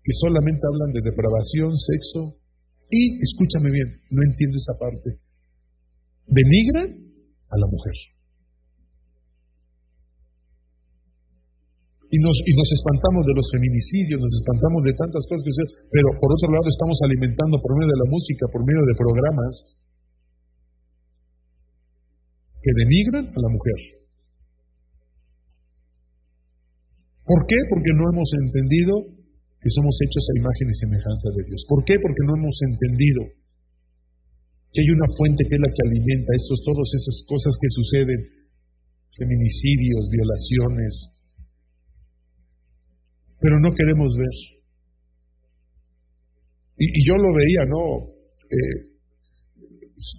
que 0.00 0.12
solamente 0.24 0.62
hablan 0.64 0.92
de 0.96 1.04
depravación, 1.04 1.76
sexo, 1.76 2.40
y, 2.88 3.20
escúchame 3.20 3.68
bien, 3.68 3.88
no 4.08 4.22
entiendo 4.24 4.56
esa 4.56 4.78
parte, 4.80 5.27
denigran 6.28 6.88
a 7.48 7.56
la 7.56 7.66
mujer. 7.66 7.96
Y 12.08 12.16
nos, 12.24 12.36
y 12.40 12.52
nos 12.56 12.68
espantamos 12.72 13.20
de 13.28 13.36
los 13.36 13.46
feminicidios, 13.52 14.16
nos 14.16 14.34
espantamos 14.40 14.80
de 14.80 14.96
tantas 14.96 15.24
cosas 15.28 15.44
que 15.44 15.52
pero 15.92 16.08
por 16.16 16.32
otro 16.32 16.48
lado 16.48 16.64
estamos 16.64 16.96
alimentando 17.04 17.60
por 17.60 17.76
medio 17.76 17.92
de 17.92 18.00
la 18.00 18.08
música, 18.08 18.44
por 18.48 18.64
medio 18.64 18.80
de 18.80 18.96
programas 18.96 19.52
que 22.64 22.72
denigran 22.80 23.28
a 23.28 23.38
la 23.44 23.50
mujer. 23.52 23.98
¿Por 27.28 27.44
qué? 27.44 27.60
Porque 27.68 27.92
no 27.92 28.08
hemos 28.08 28.30
entendido 28.40 28.92
que 29.60 29.68
somos 29.68 29.92
hechos 30.00 30.24
a 30.32 30.38
imagen 30.40 30.66
y 30.72 30.76
semejanza 30.80 31.28
de 31.36 31.42
Dios. 31.44 31.60
¿Por 31.68 31.84
qué? 31.84 32.00
Porque 32.00 32.24
no 32.24 32.40
hemos 32.40 32.56
entendido 32.72 33.20
que 34.72 34.80
hay 34.80 34.90
una 34.90 35.08
fuente 35.16 35.44
que 35.48 35.54
es 35.56 35.62
la 35.62 35.72
que 35.72 35.82
alimenta 35.88 36.30
estos, 36.36 36.60
todas 36.64 36.88
esas 36.92 37.16
cosas 37.26 37.52
que 37.56 37.70
suceden, 37.72 38.20
feminicidios, 39.16 40.08
violaciones, 40.12 40.92
pero 43.40 43.58
no 43.60 43.74
queremos 43.74 44.10
ver. 44.16 44.36
Y, 46.78 47.06
yo 47.06 47.14
lo 47.16 47.34
veía, 47.34 47.64
¿no? 47.66 47.82
Eh, 48.46 48.98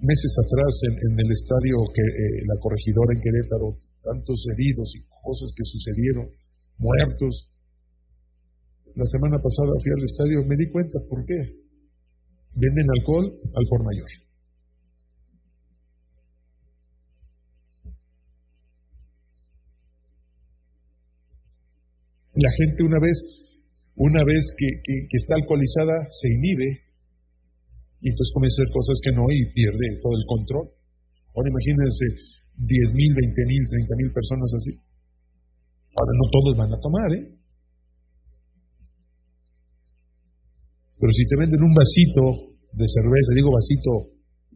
meses 0.03 0.33
atrás 0.43 0.73
en, 0.91 1.15
el 1.15 1.29
estadio 1.31 1.75
que 1.95 2.03
eh, 2.03 2.43
la 2.43 2.59
corregidora 2.59 3.15
en 3.15 3.21
Querétaro, 3.21 3.79
tantos 4.03 4.43
heridos 4.51 4.91
y 4.95 4.99
cosas 5.23 5.53
que 5.55 5.63
sucedieron, 5.63 6.27
muertos. 6.77 7.47
La 8.95 9.05
semana 9.05 9.37
pasada 9.39 9.71
fui 9.79 9.91
al 9.95 10.03
estadio, 10.03 10.43
me 10.47 10.57
di 10.57 10.67
cuenta 10.71 10.99
por 11.07 11.23
qué. 11.25 11.39
Venden 12.55 12.87
alcohol 12.99 13.39
al 13.55 13.65
por 13.69 13.83
mayor. 13.85 14.28
La 22.39 22.51
gente 22.55 22.83
una 22.83 22.99
vez, 22.99 23.17
una 23.95 24.23
vez 24.23 24.43
que, 24.55 24.67
está 25.11 25.35
alcoholizada 25.35 26.07
se 26.07 26.27
inhibe 26.27 26.69
y 28.01 28.09
entonces 28.09 28.31
comienza 28.33 28.55
a 28.55 28.63
hacer 28.63 28.71
cosas 28.71 28.97
que 29.03 29.11
no 29.11 29.23
y 29.27 29.39
pierde 29.51 29.99
todo 29.99 30.15
el 30.15 30.25
control. 30.25 30.65
Ahora 31.35 31.51
imagínense 31.51 32.05
10 32.55 32.95
mil, 32.95 33.11
20 33.11 33.51
mil, 33.51 33.63
30 33.67 33.95
mil 33.99 34.11
personas 34.15 34.49
así. 34.55 34.73
Ahora 35.99 36.13
no 36.15 36.25
todos 36.31 36.53
van 36.55 36.71
a 36.71 36.79
tomar, 36.79 37.09
¿eh? 37.11 37.25
Pero 40.99 41.11
si 41.11 41.23
te 41.27 41.35
venden 41.39 41.63
un 41.63 41.73
vasito 41.75 42.23
de 42.75 42.87
cerveza, 42.87 43.31
digo 43.35 43.51
vasito 43.51 43.91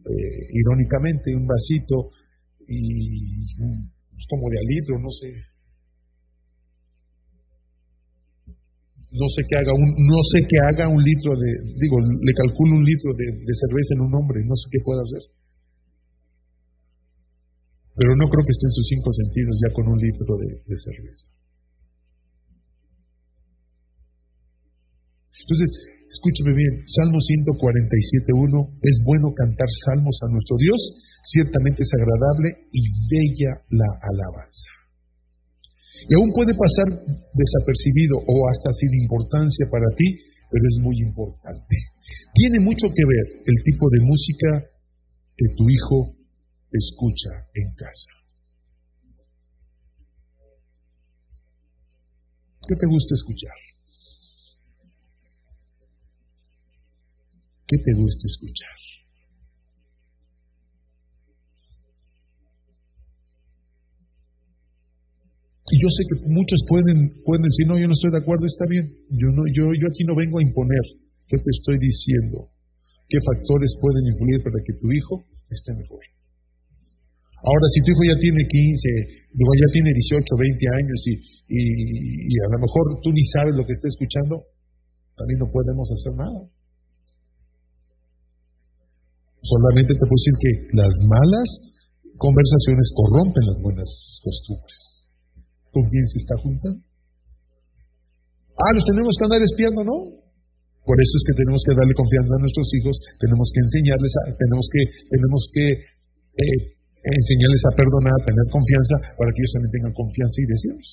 eh, 0.07 0.43
irónicamente, 0.51 1.35
un 1.35 1.47
vasito 1.47 2.11
y 2.67 3.55
como 4.27 4.49
de 4.49 4.59
alitro, 4.59 4.99
no 4.99 5.11
sé, 5.11 5.27
no 9.13 9.27
sé 9.29 9.45
qué 9.45 9.55
haga 9.61 9.73
un, 9.77 9.89
no 10.09 10.21
sé 10.25 10.41
qué 10.49 10.57
haga 10.57 10.85
un 10.89 10.97
litro 10.97 11.37
de, 11.37 11.49
digo, 11.77 12.01
le 12.01 12.33
calculo 12.33 12.81
un 12.81 12.85
litro 12.85 13.13
de, 13.13 13.53
cerveza 13.53 13.93
en 13.93 14.01
un 14.09 14.13
hombre, 14.17 14.41
no 14.41 14.57
sé 14.57 14.65
qué 14.73 14.81
pueda 14.81 15.05
hacer. 15.05 15.23
Pero 17.93 18.17
no 18.17 18.25
creo 18.25 18.41
que 18.41 18.55
esté 18.57 18.65
en 18.65 18.73
sus 18.73 18.87
cinco 18.89 19.13
sentidos 19.13 19.55
ya 19.61 19.69
con 19.69 19.85
un 19.85 19.99
litro 20.01 20.33
de, 20.41 20.49
de 20.65 20.77
cerveza. 20.81 21.29
Entonces, 25.29 25.69
escúcheme 26.09 26.57
bien, 26.57 26.73
Salmo 26.97 27.21
147.1, 27.21 28.81
es 28.81 28.97
bueno 29.05 29.29
cantar 29.37 29.69
salmos 29.85 30.17
a 30.25 30.31
nuestro 30.33 30.57
Dios, 30.57 30.81
ciertamente 31.29 31.85
es 31.85 31.91
agradable 31.93 32.65
y 32.73 32.81
bella 33.13 33.61
la 33.69 33.89
alabanza. 34.09 34.82
Y 36.09 36.13
aún 36.15 36.33
puede 36.33 36.53
pasar 36.53 36.99
desapercibido 37.33 38.17
o 38.27 38.49
hasta 38.49 38.71
sin 38.73 39.01
importancia 39.01 39.65
para 39.71 39.87
ti, 39.95 40.19
pero 40.51 40.63
es 40.69 40.77
muy 40.81 40.97
importante. 40.99 41.75
Tiene 42.33 42.59
mucho 42.59 42.87
que 42.87 43.03
ver 43.05 43.43
el 43.45 43.63
tipo 43.63 43.89
de 43.89 43.99
música 44.01 44.69
que 45.37 45.45
tu 45.55 45.69
hijo 45.69 46.15
escucha 46.71 47.47
en 47.53 47.73
casa. 47.73 48.13
¿Qué 52.67 52.75
te 52.79 52.87
gusta 52.87 53.15
escuchar? 53.15 53.57
¿Qué 57.67 57.77
te 57.77 57.93
gusta 57.93 58.27
escuchar? 58.27 58.92
Y 65.71 65.79
yo 65.79 65.87
sé 65.95 66.03
que 66.11 66.27
muchos 66.27 66.59
pueden, 66.67 67.23
pueden 67.23 67.43
decir, 67.47 67.63
no, 67.71 67.79
yo 67.79 67.87
no 67.87 67.95
estoy 67.95 68.11
de 68.11 68.19
acuerdo, 68.19 68.43
está 68.43 68.67
bien. 68.67 68.83
Yo, 69.15 69.31
no, 69.31 69.47
yo, 69.55 69.71
yo 69.71 69.85
aquí 69.87 70.03
no 70.03 70.11
vengo 70.11 70.39
a 70.39 70.43
imponer. 70.43 70.83
¿Qué 71.23 71.39
te 71.39 71.51
estoy 71.55 71.79
diciendo? 71.79 72.51
¿Qué 73.07 73.17
factores 73.23 73.71
pueden 73.79 74.03
influir 74.11 74.43
para 74.43 74.59
que 74.59 74.75
tu 74.75 74.91
hijo 74.91 75.23
esté 75.47 75.71
mejor? 75.79 76.03
Ahora, 77.47 77.65
si 77.71 77.79
tu 77.79 77.95
hijo 77.95 78.03
ya 78.11 78.19
tiene 78.19 78.43
15, 78.43 79.39
luego 79.39 79.53
ya 79.55 79.69
tiene 79.71 79.89
18, 80.19 80.19
20 80.19 80.79
años 80.83 80.99
y, 81.07 81.13
y, 81.47 82.33
a 82.43 82.49
lo 82.55 82.59
mejor 82.59 82.83
tú 83.03 83.11
ni 83.11 83.23
sabes 83.31 83.55
lo 83.55 83.63
que 83.63 83.75
está 83.75 83.87
escuchando, 83.87 84.43
también 85.15 85.39
no 85.39 85.47
podemos 85.47 85.87
hacer 85.91 86.13
nada. 86.15 86.39
Solamente 89.43 89.95
te 89.95 90.03
puedo 90.07 90.19
decir 90.19 90.35
que 90.39 90.51
las 90.75 90.93
malas 91.07 91.49
conversaciones 92.15 92.87
corrompen 92.95 93.43
las 93.47 93.59
buenas 93.59 93.89
costumbres 94.23 94.92
con 95.73 95.83
quién 95.89 96.05
se 96.07 96.21
está 96.21 96.37
juntando. 96.37 96.79
Ah, 98.53 98.71
los 98.77 98.85
tenemos 98.85 99.17
que 99.17 99.25
andar 99.25 99.41
espiando, 99.41 99.81
¿no? 99.81 99.97
Por 100.85 100.97
eso 101.01 101.13
es 101.17 101.23
que 101.25 101.35
tenemos 101.41 101.63
que 101.65 101.73
darle 101.73 101.95
confianza 101.97 102.31
a 102.37 102.43
nuestros 102.43 102.69
hijos, 102.77 102.95
tenemos 103.17 103.47
que 103.49 103.59
enseñarles, 103.65 104.13
a, 104.13 104.21
tenemos 104.37 104.65
que, 104.69 104.81
tenemos 105.09 105.41
que 105.49 105.65
eh, 106.37 106.59
enseñarles 107.01 107.63
a 107.65 107.75
perdonar, 107.75 108.13
a 108.13 108.25
tener 108.29 108.45
confianza, 108.53 108.95
para 109.17 109.31
que 109.33 109.39
ellos 109.41 109.53
también 109.57 109.73
tengan 109.73 109.93
confianza 109.97 110.37
y 110.37 110.47
deseos. 110.53 110.87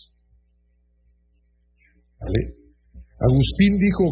Agustín 3.20 3.72
dijo, 3.76 4.04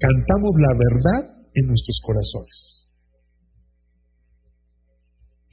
cantamos 0.00 0.52
la 0.56 0.72
verdad 0.72 1.22
en 1.52 1.64
nuestros 1.68 1.98
corazones. 2.04 2.56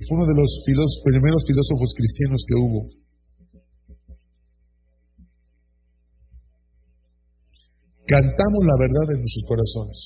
Fue 0.07 0.13
uno 0.15 0.27
de 0.27 0.37
los 0.37 0.51
primeros 1.03 1.41
filósofos 1.47 1.89
cristianos 1.95 2.45
que 2.47 2.55
hubo. 2.55 3.04
Cantamos 8.05 8.61
la 8.61 8.77
verdad 8.77 9.17
en 9.17 9.19
nuestros 9.25 9.45
corazones. 9.49 9.97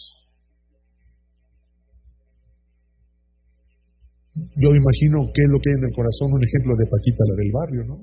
Yo 4.55 4.71
imagino 4.71 5.27
qué 5.35 5.41
es 5.43 5.51
lo 5.51 5.59
que 5.59 5.67
hay 5.67 5.77
en 5.83 5.87
el 5.91 5.95
corazón, 5.95 6.31
un 6.31 6.43
ejemplo 6.43 6.79
de 6.79 6.87
Paquita, 6.87 7.27
la 7.27 7.35
del 7.35 7.51
barrio, 7.51 7.83
¿no? 7.91 7.97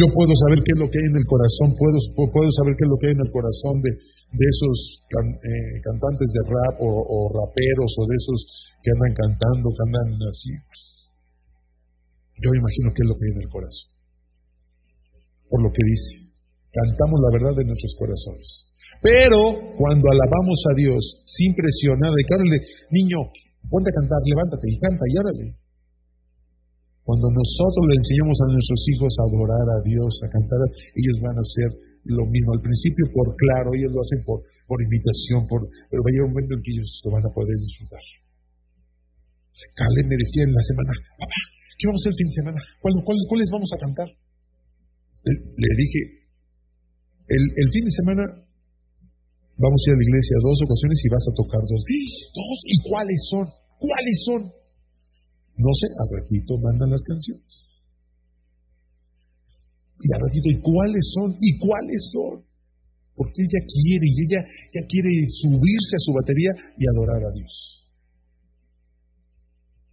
Yo 0.00 0.08
puedo 0.12 0.32
saber 0.32 0.64
qué 0.64 0.72
es 0.76 0.80
lo 0.80 0.88
que 0.88 0.96
hay 0.96 1.08
en 1.12 1.16
el 1.20 1.28
corazón, 1.28 1.76
puedo, 1.76 1.96
puedo 2.32 2.50
saber 2.56 2.76
qué 2.76 2.84
es 2.84 2.90
lo 2.92 2.96
que 2.96 3.06
hay 3.08 3.16
en 3.16 3.24
el 3.24 3.32
corazón 3.32 3.80
de, 3.80 3.90
de 3.92 4.46
esos 4.48 4.76
eh, 5.12 5.76
cantantes 5.84 6.28
de 6.32 6.42
rap 6.44 6.76
o, 6.80 6.88
o, 6.88 7.18
raperos 7.32 7.90
o 7.96 8.02
de 8.04 8.16
esos 8.16 8.38
que 8.80 8.92
andan 8.92 9.12
cantando, 9.12 9.72
que 9.72 9.84
andan 9.88 10.08
así. 10.28 10.52
Yo 12.44 12.52
imagino 12.52 12.92
qué 12.92 13.00
es 13.04 13.08
lo 13.08 13.16
que 13.16 13.24
hay 13.24 13.32
en 13.36 13.42
el 13.44 13.52
corazón 13.52 13.95
por 15.48 15.62
lo 15.62 15.70
que 15.70 15.82
dice. 15.84 16.26
Cantamos 16.72 17.18
la 17.24 17.30
verdad 17.32 17.54
de 17.56 17.64
nuestros 17.64 17.94
corazones. 17.98 18.46
Pero 19.00 19.40
cuando 19.76 20.04
alabamos 20.08 20.58
a 20.70 20.72
Dios 20.76 21.00
sin 21.24 21.54
presión, 21.54 22.00
nada 22.00 22.14
de 22.16 22.24
órale, 22.26 22.58
niño, 22.90 23.18
ponte 23.68 23.90
a 23.92 23.98
cantar, 24.00 24.20
levántate 24.24 24.66
y 24.68 24.76
canta 24.80 25.04
y 25.06 25.14
órale. 25.20 25.46
Cuando 27.06 27.30
nosotros 27.30 27.82
le 27.86 27.96
enseñamos 28.02 28.34
a 28.34 28.50
nuestros 28.50 28.82
hijos 28.90 29.12
a 29.14 29.26
adorar 29.30 29.66
a 29.78 29.82
Dios, 29.86 30.10
a 30.26 30.28
cantar, 30.28 30.58
ellos 30.90 31.16
van 31.22 31.38
a 31.38 31.44
hacer 31.44 31.70
lo 32.02 32.26
mismo. 32.26 32.50
Al 32.50 32.62
principio, 32.66 33.06
por 33.14 33.30
claro, 33.38 33.70
ellos 33.78 33.94
lo 33.94 34.02
hacen 34.02 34.26
por, 34.26 34.42
por 34.66 34.82
invitación, 34.82 35.46
por, 35.46 35.70
pero 35.86 36.02
va 36.02 36.08
a 36.10 36.12
llegar 36.12 36.26
un 36.26 36.34
momento 36.34 36.58
en 36.58 36.62
que 36.66 36.72
ellos 36.74 36.90
lo 37.06 37.14
van 37.14 37.22
a 37.22 37.30
poder 37.30 37.54
disfrutar. 37.62 38.02
Caleb 39.78 40.06
me 40.10 40.18
decía 40.18 40.42
en 40.44 40.52
la 40.52 40.64
semana, 40.66 40.92
papá, 41.16 41.38
¿qué 41.78 41.84
vamos 41.86 42.00
a 42.00 42.02
hacer 42.02 42.12
el 42.12 42.18
fin 42.20 42.28
de 42.28 42.36
semana? 42.42 42.60
cuáles 42.82 43.48
vamos 43.54 43.70
a 43.70 43.78
cantar? 43.80 44.08
Le 45.26 45.70
dije, 45.76 46.00
el, 47.26 47.68
fin 47.74 47.84
de 47.84 47.90
semana 47.90 48.24
vamos 49.58 49.80
a 49.82 49.86
ir 49.90 49.94
a 49.94 49.98
la 49.98 50.06
iglesia 50.06 50.36
dos 50.46 50.58
ocasiones 50.62 50.98
y 51.02 51.08
vas 51.10 51.26
a 51.26 51.34
tocar 51.34 51.62
dos. 51.66 51.82
¿Dos? 51.82 52.58
¿Y 52.70 52.76
cuáles 52.86 53.20
son? 53.30 53.46
¿Cuáles 53.82 54.16
son? 54.22 54.40
No 55.58 55.72
sé, 55.74 55.86
al 55.90 56.08
ratito 56.22 56.58
mandan 56.62 56.90
las 56.90 57.02
canciones. 57.02 57.50
Y 59.98 60.08
al 60.14 60.20
ratito, 60.20 60.50
¿y 60.50 60.60
cuáles 60.60 61.04
son? 61.14 61.34
¿Y 61.40 61.58
cuáles 61.58 62.02
son? 62.12 62.44
Porque 63.16 63.42
ella 63.42 63.62
quiere, 63.64 64.06
y 64.06 64.16
ella, 64.28 64.40
ella 64.44 64.86
quiere 64.86 65.10
subirse 65.40 65.96
a 65.96 66.04
su 66.04 66.12
batería 66.12 66.52
y 66.76 66.84
adorar 66.86 67.24
a 67.24 67.32
Dios. 67.32 67.85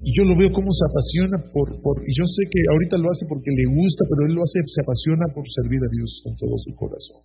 Y 0.04 0.12
yo 0.12 0.28
lo 0.28 0.36
veo 0.36 0.52
como 0.52 0.68
se 0.76 0.84
apasiona 0.84 1.40
por, 1.56 1.96
y 2.04 2.12
yo 2.12 2.28
sé 2.28 2.44
que 2.52 2.60
ahorita 2.76 3.00
lo 3.00 3.08
hace 3.08 3.24
porque 3.24 3.56
le 3.56 3.72
gusta, 3.72 4.04
pero 4.04 4.28
él 4.28 4.36
lo 4.36 4.44
hace, 4.44 4.60
se 4.68 4.84
apasiona 4.84 5.32
por 5.32 5.48
servir 5.48 5.80
a 5.80 5.88
Dios 5.88 6.20
con 6.28 6.36
todo 6.36 6.60
su 6.60 6.76
corazón. 6.76 7.24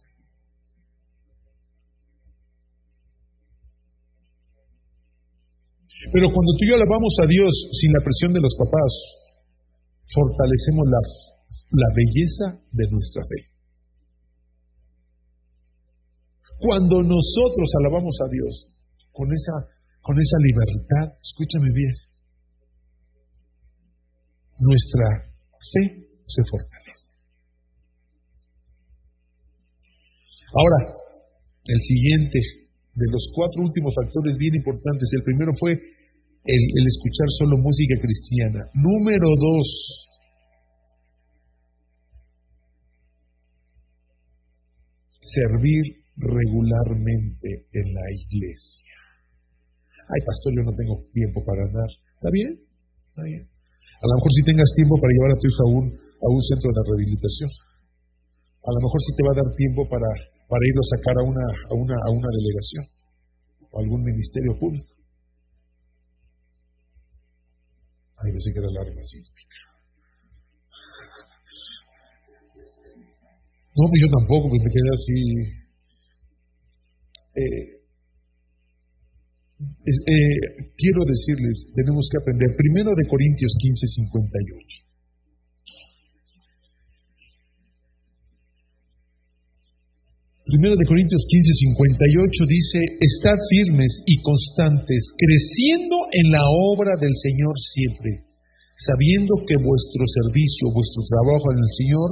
Pero 6.14 6.30
cuando 6.30 6.54
tú 6.54 6.62
y 6.62 6.70
yo 6.70 6.78
alabamos 6.78 7.14
a 7.18 7.26
Dios 7.26 7.50
sin 7.82 7.90
la 7.90 7.98
presión 8.06 8.30
de 8.30 8.46
los 8.46 8.54
papás, 8.54 8.90
fortalecemos 10.14 10.86
la, 10.86 11.90
belleza 11.98 12.62
de 12.70 12.86
nuestra 12.94 13.26
fe. 13.26 13.58
Cuando 16.62 17.02
nosotros 17.02 17.68
alabamos 17.82 18.14
a 18.22 18.30
Dios 18.30 18.70
con 19.10 19.26
esa 19.34 20.38
libertad, 20.46 21.18
escúchame 21.18 21.74
bien, 21.74 22.07
nuestra 24.58 25.32
fe 25.72 26.08
se 26.24 26.42
fortalece. 26.50 27.08
Ahora, 30.54 30.98
el 31.64 31.80
siguiente 31.80 32.38
de 32.94 33.06
los 33.12 33.30
cuatro 33.34 33.62
últimos 33.62 33.94
factores 33.94 34.36
bien 34.38 34.54
importantes, 34.56 35.08
el 35.12 35.22
primero 35.22 35.52
fue 35.58 35.72
el, 35.72 36.86
escuchar 36.86 37.28
solo 37.38 37.56
música 37.58 37.94
cristiana. 38.00 38.64
Número 38.74 39.28
dos, 39.36 39.68
servir 45.20 46.02
regularmente 46.16 47.68
en 47.72 47.94
la 47.94 48.06
iglesia. 48.10 48.94
Ay, 50.08 50.20
pastor, 50.24 50.54
yo 50.56 50.62
no 50.64 50.72
tengo 50.72 51.04
tiempo 51.12 51.44
para 51.44 51.62
andar. 51.62 51.90
¿Está 52.16 52.30
bien? 52.32 52.58
¿Está 53.10 53.22
bien? 53.22 53.57
A 53.98 54.06
lo 54.06 54.14
mejor 54.14 54.30
si 54.30 54.42
tengas 54.46 54.70
tiempo 54.78 54.94
para 55.02 55.10
llevar 55.10 55.32
a 55.34 55.40
tu 55.42 55.46
hija 55.50 55.62
a 55.66 55.70
un, 55.74 55.86
a 55.90 56.28
un 56.30 56.42
centro 56.46 56.70
de 56.70 56.82
rehabilitación. 56.86 57.50
A 58.62 58.70
lo 58.70 58.80
mejor 58.86 59.00
sí 59.02 59.10
te 59.18 59.24
va 59.26 59.32
a 59.34 59.40
dar 59.42 59.50
tiempo 59.58 59.82
para, 59.90 60.10
para 60.46 60.62
irlo 60.70 60.82
a 60.86 60.92
sacar 60.94 61.16
a 61.18 61.24
una, 61.26 61.44
a, 61.50 61.74
una, 61.74 61.96
a 61.98 62.10
una 62.14 62.30
delegación 62.30 62.84
o 63.70 63.74
algún 63.82 64.02
ministerio 64.06 64.54
público. 64.54 64.92
Ay, 68.22 68.30
pensé 68.30 68.50
que 68.54 68.58
era 68.62 68.70
la 68.70 68.82
arma 68.86 69.02
sísmica. 69.02 69.58
No, 73.78 73.82
pues 73.86 73.98
yo 74.02 74.08
tampoco, 74.10 74.50
pues 74.50 74.62
me 74.62 74.70
quedé 74.74 74.90
así. 74.90 75.18
Eh, 77.38 77.77
eh, 79.58 80.70
quiero 80.78 81.02
decirles, 81.02 81.72
tenemos 81.74 82.06
que 82.06 82.18
aprender. 82.22 82.54
Primero 82.54 82.94
de 82.94 83.08
Corintios 83.10 83.50
15, 83.58 83.86
58. 83.86 84.88
Primero 90.46 90.78
de 90.78 90.86
Corintios 90.86 91.20
15, 91.28 91.76
58 91.76 92.44
dice, 92.48 92.80
estad 93.04 93.36
firmes 93.50 94.00
y 94.06 94.16
constantes, 94.22 95.12
creciendo 95.18 96.08
en 96.08 96.32
la 96.32 96.40
obra 96.72 96.96
del 96.96 97.12
Señor 97.12 97.52
siempre, 97.58 98.24
sabiendo 98.80 99.44
que 99.44 99.60
vuestro 99.60 100.04
servicio, 100.08 100.72
vuestro 100.72 101.04
trabajo 101.04 101.52
en 101.52 101.58
el 101.60 101.72
Señor, 101.76 102.08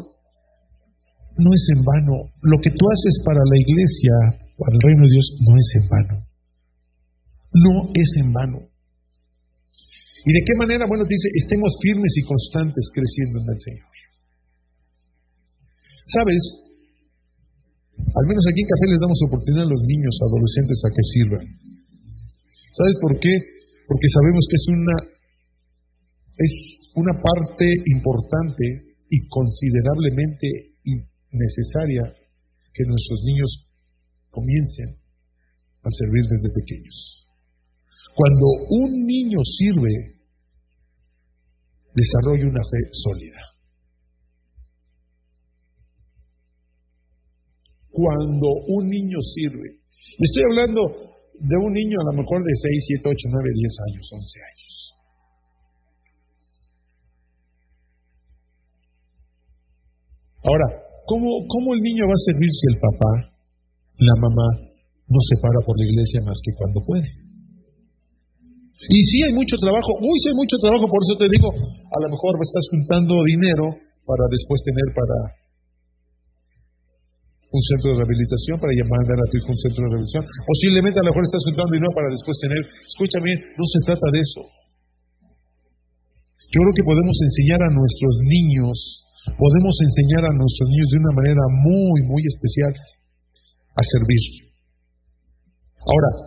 no 1.38 1.49
es 1.49 1.64
en 1.78 1.80
vano. 1.80 2.28
Lo 2.42 2.61
que 2.61 2.76
tú 2.76 2.84
haces 2.92 3.22
para 3.24 3.40
la 3.40 3.57
iglesia, 3.57 4.12
para 4.59 4.74
el 4.74 4.82
reino 4.84 5.03
de 5.09 5.12
Dios, 5.16 5.26
no 5.40 5.53
es 5.57 5.68
en 5.80 5.88
vano. 5.88 6.36
No 7.64 7.88
es 7.94 8.11
en 8.20 8.32
vano. 8.32 8.61
¿Y 10.26 10.30
de 10.32 10.42
qué 10.44 10.54
manera? 10.59 10.84
Bueno, 10.88 11.04
dice, 11.04 11.28
estemos 11.38 11.70
firmes 11.80 12.12
y 12.18 12.22
constantes 12.26 12.90
creciendo 12.92 13.40
en 13.40 13.48
el 13.54 13.61
Señor. 13.62 13.94
¿Sabes? 16.07 16.42
Al 17.96 18.26
menos 18.26 18.44
aquí 18.50 18.61
en 18.61 18.68
Café 18.68 18.86
les 18.90 19.00
damos 19.00 19.20
oportunidad 19.26 19.64
a 19.64 19.72
los 19.72 19.82
niños, 19.86 20.14
adolescentes, 20.20 20.78
a 20.84 20.90
que 20.90 21.04
sirvan. 21.14 21.46
¿Sabes 22.76 22.96
por 23.00 23.18
qué? 23.18 23.34
Porque 23.86 24.09
sabemos 24.11 24.44
que 24.50 24.57
es 24.57 24.66
una, 24.68 24.96
es 26.36 26.54
una 26.96 27.14
parte 27.22 27.66
importante 27.94 28.98
y 29.09 29.28
considerablemente 29.28 30.76
necesaria 31.30 32.02
que 32.72 32.84
nuestros 32.84 33.20
niños 33.24 33.50
comiencen 34.30 34.90
a 35.82 35.90
servir 35.90 36.24
desde 36.28 36.52
pequeños. 36.52 37.26
Cuando 38.17 38.47
un 38.71 39.07
niño 39.07 39.39
sirve, 39.45 40.17
desarrolla 41.95 42.49
una 42.49 42.64
fe 42.64 42.89
sólida. 42.91 43.47
cuando 47.97 48.53
un 48.69 48.93
niño 48.93 49.17
sirve. 49.25 49.81
Estoy 50.21 50.43
hablando 50.53 50.81
de 51.41 51.57
un 51.57 51.73
niño 51.73 51.97
a 51.97 52.12
lo 52.12 52.21
mejor 52.21 52.45
de 52.45 52.53
6, 52.53 53.01
7, 53.01 53.09
8, 53.09 53.17
9, 53.33 53.51
10 53.57 53.73
años, 53.89 54.05
11 54.12 54.41
años. 54.53 54.73
Ahora, 60.45 60.69
¿cómo, 61.09 61.29
¿cómo 61.49 61.73
el 61.73 61.81
niño 61.81 62.05
va 62.05 62.14
a 62.14 62.27
servir 62.29 62.53
si 62.53 62.64
el 62.69 62.79
papá, 62.85 63.12
la 63.97 64.17
mamá, 64.21 64.49
no 65.09 65.21
se 65.25 65.41
para 65.41 65.64
por 65.64 65.75
la 65.81 65.87
iglesia 65.89 66.21
más 66.21 66.39
que 66.45 66.53
cuando 66.55 66.85
puede? 66.85 67.09
Y 68.77 68.99
sí 69.09 69.18
hay 69.24 69.33
mucho 69.33 69.57
trabajo, 69.57 69.89
uy, 70.05 70.16
sí 70.20 70.29
hay 70.29 70.37
mucho 70.37 70.57
trabajo, 70.61 70.85
por 70.85 71.01
eso 71.01 71.16
te 71.16 71.29
digo, 71.33 71.49
a 71.49 71.99
lo 72.05 72.09
mejor 72.12 72.37
estás 72.45 72.64
juntando 72.68 73.16
dinero 73.24 73.72
para 74.05 74.24
después 74.29 74.61
tener 74.61 74.89
para 74.93 75.16
un 77.57 77.62
centro 77.72 77.89
de 77.95 77.97
rehabilitación 78.05 78.61
para 78.61 78.77
llamar 78.77 79.01
a 79.16 79.27
tu 79.33 79.35
hijo 79.41 79.49
un 79.49 79.61
centro 79.64 79.81
de 79.81 79.89
rehabilitación. 79.97 80.24
Posiblemente 80.45 81.01
a 81.01 81.05
lo 81.09 81.11
mejor 81.11 81.24
estás 81.24 81.43
juntando 81.49 81.72
dinero 81.72 81.93
para 81.97 82.09
después 82.12 82.37
tener. 82.37 82.61
Escúchame, 82.85 83.31
no 83.57 83.64
se 83.64 83.81
trata 83.89 84.07
de 84.12 84.20
eso. 84.20 84.43
Yo 86.53 86.59
creo 86.62 86.74
que 86.77 86.85
podemos 86.85 87.16
enseñar 87.16 87.61
a 87.64 87.70
nuestros 87.72 88.14
niños, 88.29 88.77
podemos 89.41 89.74
enseñar 89.83 90.29
a 90.29 90.37
nuestros 90.37 90.68
niños 90.68 90.89
de 90.93 90.99
una 91.01 91.12
manera 91.16 91.45
muy, 91.64 91.99
muy 92.07 92.22
especial 92.29 92.72
a 92.77 93.83
servir. 93.83 94.53
Ahora, 95.81 96.26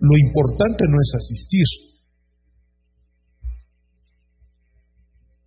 lo 0.00 0.14
importante 0.26 0.84
no 0.88 0.96
es 0.98 1.10
asistir, 1.14 1.68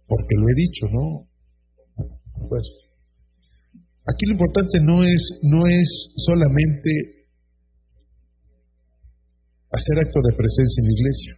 porque 0.08 0.36
lo 0.38 0.46
he 0.48 0.56
dicho, 0.56 0.86
¿no? 0.94 1.28
Pues 2.48 2.64
Aquí 4.04 4.28
lo 4.28 4.36
importante 4.36 4.84
no 4.84 5.00
es, 5.04 5.22
no 5.48 5.64
es 5.64 5.88
solamente 6.28 6.92
hacer 9.72 9.96
acto 9.96 10.20
de 10.20 10.36
presencia 10.36 10.80
en 10.84 10.88
la 10.92 10.96
iglesia. 11.00 11.34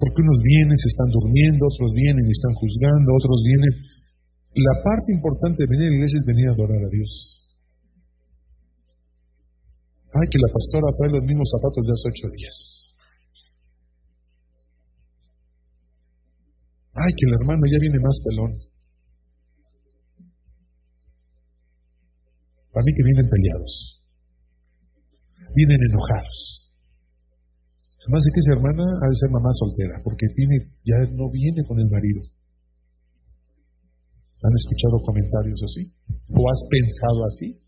Porque 0.00 0.22
unos 0.24 0.40
vienen, 0.40 0.76
se 0.80 0.88
están 0.88 1.10
durmiendo, 1.12 1.68
otros 1.68 1.92
vienen 1.92 2.24
y 2.24 2.32
están 2.32 2.54
juzgando, 2.56 3.08
otros 3.20 3.40
vienen. 3.44 3.72
La 4.64 4.74
parte 4.80 5.12
importante 5.12 5.60
de 5.60 5.68
venir 5.68 5.86
a 5.86 5.90
la 5.92 5.96
iglesia 6.00 6.18
es 6.20 6.26
venir 6.26 6.46
a 6.48 6.52
adorar 6.56 6.80
a 6.80 6.90
Dios. 6.90 7.12
Ay, 10.14 10.26
que 10.30 10.38
la 10.38 10.50
pastora 10.54 10.94
trae 10.94 11.10
los 11.10 11.24
mismos 11.26 11.50
zapatos 11.50 11.82
de 11.82 11.90
hace 11.90 12.06
ocho 12.06 12.26
días. 12.30 12.56
Ay, 16.94 17.10
que 17.18 17.26
el 17.26 17.34
hermano 17.34 17.62
ya 17.66 17.78
viene 17.82 17.98
más 17.98 18.16
pelón. 18.22 18.52
Para 22.70 22.84
mí 22.86 22.92
que 22.94 23.02
vienen 23.02 23.26
peleados. 23.26 23.74
Vienen 25.54 25.80
enojados. 25.82 26.38
Además 28.06 28.22
de 28.22 28.30
que 28.30 28.40
esa 28.40 28.54
hermana 28.54 28.84
ha 28.86 29.06
de 29.10 29.18
ser 29.18 29.30
mamá 29.30 29.50
soltera, 29.58 29.98
porque 30.04 30.26
tiene, 30.30 30.70
ya 30.84 30.98
no 31.10 31.26
viene 31.30 31.66
con 31.66 31.80
el 31.80 31.90
marido. 31.90 32.22
¿Han 34.44 34.54
escuchado 34.54 35.02
comentarios 35.02 35.58
así? 35.64 35.90
¿O 36.30 36.50
has 36.50 36.60
pensado 36.70 37.18
así? 37.32 37.63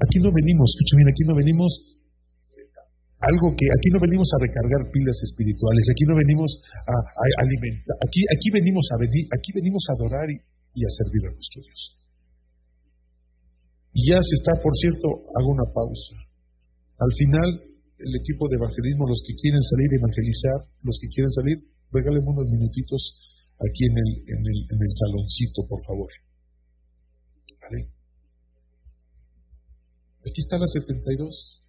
Aquí 0.00 0.18
no 0.20 0.30
venimos, 0.32 0.72
escuchen 0.72 1.08
aquí 1.08 1.24
no 1.28 1.34
venimos 1.36 1.70
algo 3.22 3.54
que 3.54 3.66
aquí 3.70 3.88
no 3.94 4.02
venimos 4.02 4.26
a 4.34 4.42
recargar 4.42 4.90
pilas 4.90 5.14
espirituales, 5.30 5.86
aquí 5.94 6.04
no 6.10 6.18
venimos 6.18 6.50
a, 6.90 6.94
alimentar, 7.38 7.94
aquí, 8.02 8.18
aquí 8.34 8.50
venimos 8.50 8.82
a 8.90 8.96
venir, 8.98 9.30
aquí 9.30 9.50
venimos 9.54 9.82
a 9.86 9.94
adorar 9.94 10.26
y, 10.26 10.42
y 10.42 10.80
a 10.82 10.90
servir 10.90 11.30
a 11.30 11.30
nuestro 11.30 11.62
Dios. 11.62 11.80
Y 13.94 14.10
ya 14.10 14.18
se 14.18 14.34
está, 14.42 14.58
por 14.58 14.74
cierto, 14.74 15.06
hago 15.38 15.54
una 15.54 15.70
pausa. 15.70 16.16
Al 16.98 17.12
final, 17.14 17.48
el 18.02 18.12
equipo 18.18 18.50
de 18.50 18.58
evangelismo, 18.58 19.06
los 19.06 19.22
que 19.22 19.38
quieren 19.38 19.62
salir 19.62 19.88
a 19.94 19.98
evangelizar, 20.02 20.58
los 20.82 20.98
que 20.98 21.08
quieren 21.14 21.30
salir, 21.30 21.56
regalen 21.94 22.26
unos 22.26 22.50
minutitos 22.50 23.00
aquí 23.54 23.86
en 23.86 23.96
el, 24.02 24.10
en 24.34 24.42
el, 24.50 24.58
en 24.66 24.78
el 24.82 24.92
saloncito, 24.98 25.62
por 25.70 25.84
favor. 25.86 26.10
¿Vale? 27.62 28.01
Aquí 30.22 30.40
está 30.40 30.58
la 30.58 30.66
72. 30.66 31.62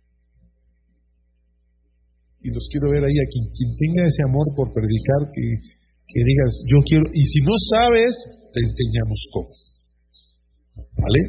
Y 2.43 2.49
los 2.51 2.67
quiero 2.69 2.91
ver 2.91 3.03
ahí 3.03 3.17
a 3.17 3.27
quien, 3.31 3.47
tenga 3.49 4.05
ese 4.05 4.23
amor 4.27 4.47
por 4.55 4.73
predicar, 4.73 5.31
que, 5.31 5.45
que 6.05 6.19
digas, 6.23 6.51
yo 6.67 6.77
quiero, 6.85 7.05
y 7.13 7.23
si 7.23 7.39
no 7.39 7.55
sabes, 7.71 8.13
te 8.51 8.59
enseñamos 8.59 9.19
cómo. 9.31 9.49
¿Vale? 11.01 11.19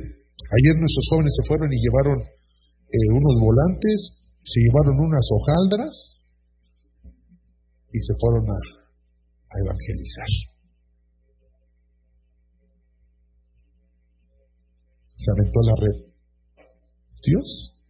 Ayer 0.45 0.75
nuestros 0.77 1.07
jóvenes 1.11 1.33
se 1.41 1.47
fueron 1.47 1.73
y 1.73 1.79
llevaron 1.81 2.19
eh, 2.21 3.09
unos 3.11 3.35
volantes, 3.41 4.27
se 4.45 4.61
llevaron 4.61 4.99
unas 4.99 5.25
hojaldras 5.31 6.15
y 7.91 7.99
se 7.99 8.13
fueron 8.21 8.51
a, 8.51 8.59
evangelizar. 9.65 10.31
Se 15.15 15.31
aventó 15.31 15.61
la 15.63 15.75
red. 15.79 16.04
Dios 17.25 17.47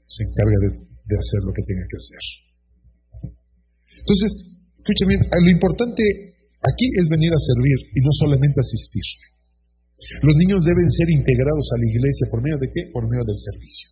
se 0.07 0.23
encarga 0.23 0.59
de, 0.63 1.15
hacer 1.19 1.41
lo 1.45 1.53
que 1.53 1.65
tenga 1.67 1.85
que 1.91 1.99
hacer. 1.99 2.25
Entonces, 3.95 4.31
escúchame, 4.79 5.15
lo 5.21 5.51
importante 5.51 6.03
aquí 6.63 6.87
es 7.03 7.07
venir 7.09 7.33
a 7.35 7.41
servir 7.41 7.79
y 7.95 7.99
no 8.03 8.13
solamente 8.19 8.59
asistir. 8.61 9.07
Los 10.23 10.35
niños 10.37 10.61
deben 10.65 10.89
ser 10.91 11.09
integrados 11.11 11.67
a 11.71 11.79
la 11.79 11.87
iglesia 11.87 12.25
por 12.31 12.43
medio 12.43 12.59
de 12.59 12.69
qué? 12.73 12.83
Por 12.93 13.09
medio 13.09 13.25
del 13.25 13.39
servicio. 13.39 13.89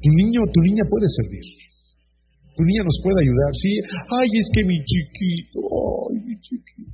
Tu 0.00 0.08
niño 0.08 0.40
tu 0.52 0.60
niña 0.60 0.84
puede 0.88 1.08
servir. 1.08 1.44
Tu 2.56 2.62
niña 2.64 2.82
nos 2.84 2.98
puede 3.02 3.20
ayudar. 3.22 3.52
Sí, 3.54 3.72
ay, 4.08 4.28
es 4.34 4.48
que 4.52 4.62
mi 4.64 4.78
chiquito, 4.84 5.60
ay, 6.10 6.16
mi 6.24 6.36
chiquito, 6.40 6.92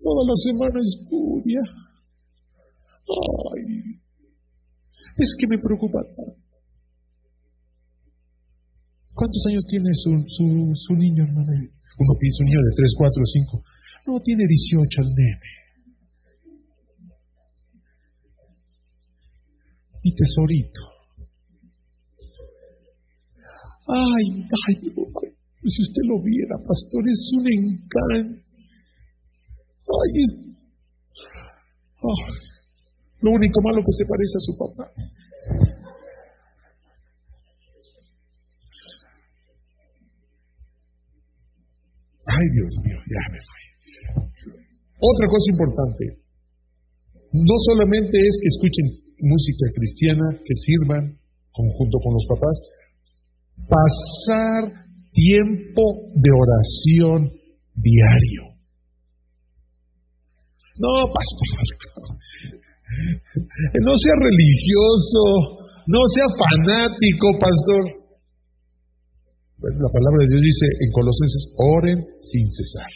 toda 0.00 0.22
la 0.26 0.36
semana 0.36 0.78
estudia. 0.80 1.62
Ay, 3.08 4.01
es 5.16 5.36
que 5.38 5.46
me 5.48 5.58
preocupa 5.58 6.02
tanto. 6.02 6.36
¿Cuántos 9.14 9.42
años 9.48 9.64
tiene 9.68 9.90
su, 9.92 10.10
su, 10.26 10.46
su 10.74 10.92
niño, 10.94 11.24
hermano? 11.24 11.52
Uno 11.52 12.12
piensa 12.18 12.38
un 12.40 12.48
niño 12.48 12.60
de 12.60 12.74
3, 12.76 12.94
4, 12.96 13.22
5. 13.24 13.64
No, 14.06 14.20
tiene 14.20 14.44
18 14.48 15.00
el 15.02 15.08
nene. 15.14 15.62
mi 20.02 20.14
tesorito. 20.14 20.80
Ay, 23.86 24.46
ay, 24.50 24.74
si 25.64 25.82
usted 25.82 26.02
lo 26.06 26.22
viera, 26.22 26.56
pastor, 26.58 27.04
es 27.06 27.30
un 27.34 27.46
encanto. 27.52 28.42
Ay, 29.92 30.12
ay, 32.02 32.51
lo 33.22 33.30
único 33.30 33.62
malo 33.62 33.82
que 33.82 33.92
se 33.92 34.04
parece 34.06 34.34
a 34.36 34.44
su 34.46 34.52
papá. 34.58 34.92
Ay, 42.26 42.46
Dios 42.54 42.72
mío, 42.84 42.98
ya 43.06 43.32
me 43.32 43.38
fui. 43.38 43.62
Otra 44.98 45.26
cosa 45.26 45.46
importante, 45.50 46.04
no 47.32 47.56
solamente 47.66 48.18
es 48.18 48.38
que 48.40 48.48
escuchen 48.48 48.86
música 49.18 49.66
cristiana, 49.74 50.38
que 50.44 50.54
sirvan 50.54 51.18
conjunto 51.52 51.98
con 51.98 52.14
los 52.14 52.26
papás, 52.28 52.56
pasar 53.68 54.86
tiempo 55.12 55.82
de 56.14 56.30
oración 56.30 57.32
diario. 57.74 58.52
No, 60.78 61.12
pastor, 61.12 62.71
no 63.80 63.92
sea 63.96 64.16
religioso, 64.18 65.22
no 65.86 66.02
sea 66.14 66.28
fanático, 66.30 67.26
pastor. 67.38 67.84
La 69.62 69.90
palabra 69.94 70.26
de 70.26 70.28
Dios 70.34 70.42
dice 70.42 70.66
en 70.66 70.90
Colosenses, 70.90 71.44
oren 71.58 71.98
sin 72.18 72.46
cesar. 72.50 72.92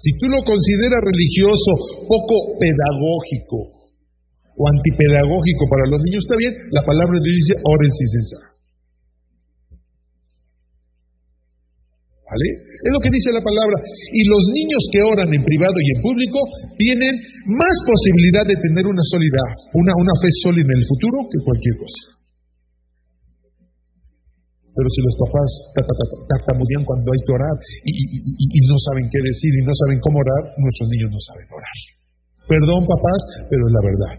Si 0.00 0.16
tú 0.16 0.26
lo 0.32 0.40
consideras 0.44 1.00
religioso, 1.04 2.04
poco 2.08 2.56
pedagógico 2.56 3.58
o 4.56 4.62
antipedagógico 4.68 5.64
para 5.68 5.88
los 5.92 6.00
niños, 6.04 6.24
está 6.24 6.36
bien, 6.36 6.52
la 6.72 6.84
palabra 6.84 7.16
de 7.16 7.24
Dios 7.24 7.36
dice, 7.36 7.54
oren 7.64 7.92
sin 7.96 8.08
cesar. 8.16 8.44
Es 12.30 12.90
lo 12.94 13.00
que 13.02 13.10
dice 13.10 13.34
la 13.34 13.42
palabra. 13.42 13.76
Y 14.14 14.22
los 14.22 14.42
niños 14.54 14.82
que 14.94 15.02
oran 15.02 15.30
en 15.34 15.42
privado 15.42 15.74
y 15.82 15.88
en 15.96 15.98
público 15.98 16.38
tienen 16.78 17.14
más 17.58 17.76
posibilidad 17.82 18.46
de 18.46 18.54
tener 18.54 18.86
una 18.86 19.02
sólida, 19.02 19.42
una, 19.74 20.14
fe 20.22 20.30
sólida 20.46 20.70
en 20.70 20.78
el 20.78 20.86
futuro 20.86 21.16
que 21.26 21.38
cualquier 21.42 21.76
cosa. 21.80 22.02
Pero 24.70 24.86
si 24.86 25.00
los 25.02 25.16
papás 25.18 25.48
tartamudean 26.30 26.86
cuando 26.86 27.10
hay 27.10 27.20
que 27.26 27.34
orar 27.34 27.56
y, 27.84 28.58
no 28.70 28.78
saben 28.86 29.10
qué 29.10 29.18
decir 29.18 29.50
y 29.50 29.66
no 29.66 29.74
saben 29.74 29.98
cómo 29.98 30.22
orar, 30.22 30.54
nuestros 30.54 30.88
niños 30.88 31.10
no 31.10 31.20
saben 31.20 31.46
orar. 31.50 31.78
Perdón, 32.46 32.86
papás, 32.86 33.20
pero 33.50 33.66
es 33.66 33.72
la 33.74 33.82
verdad. 33.82 34.14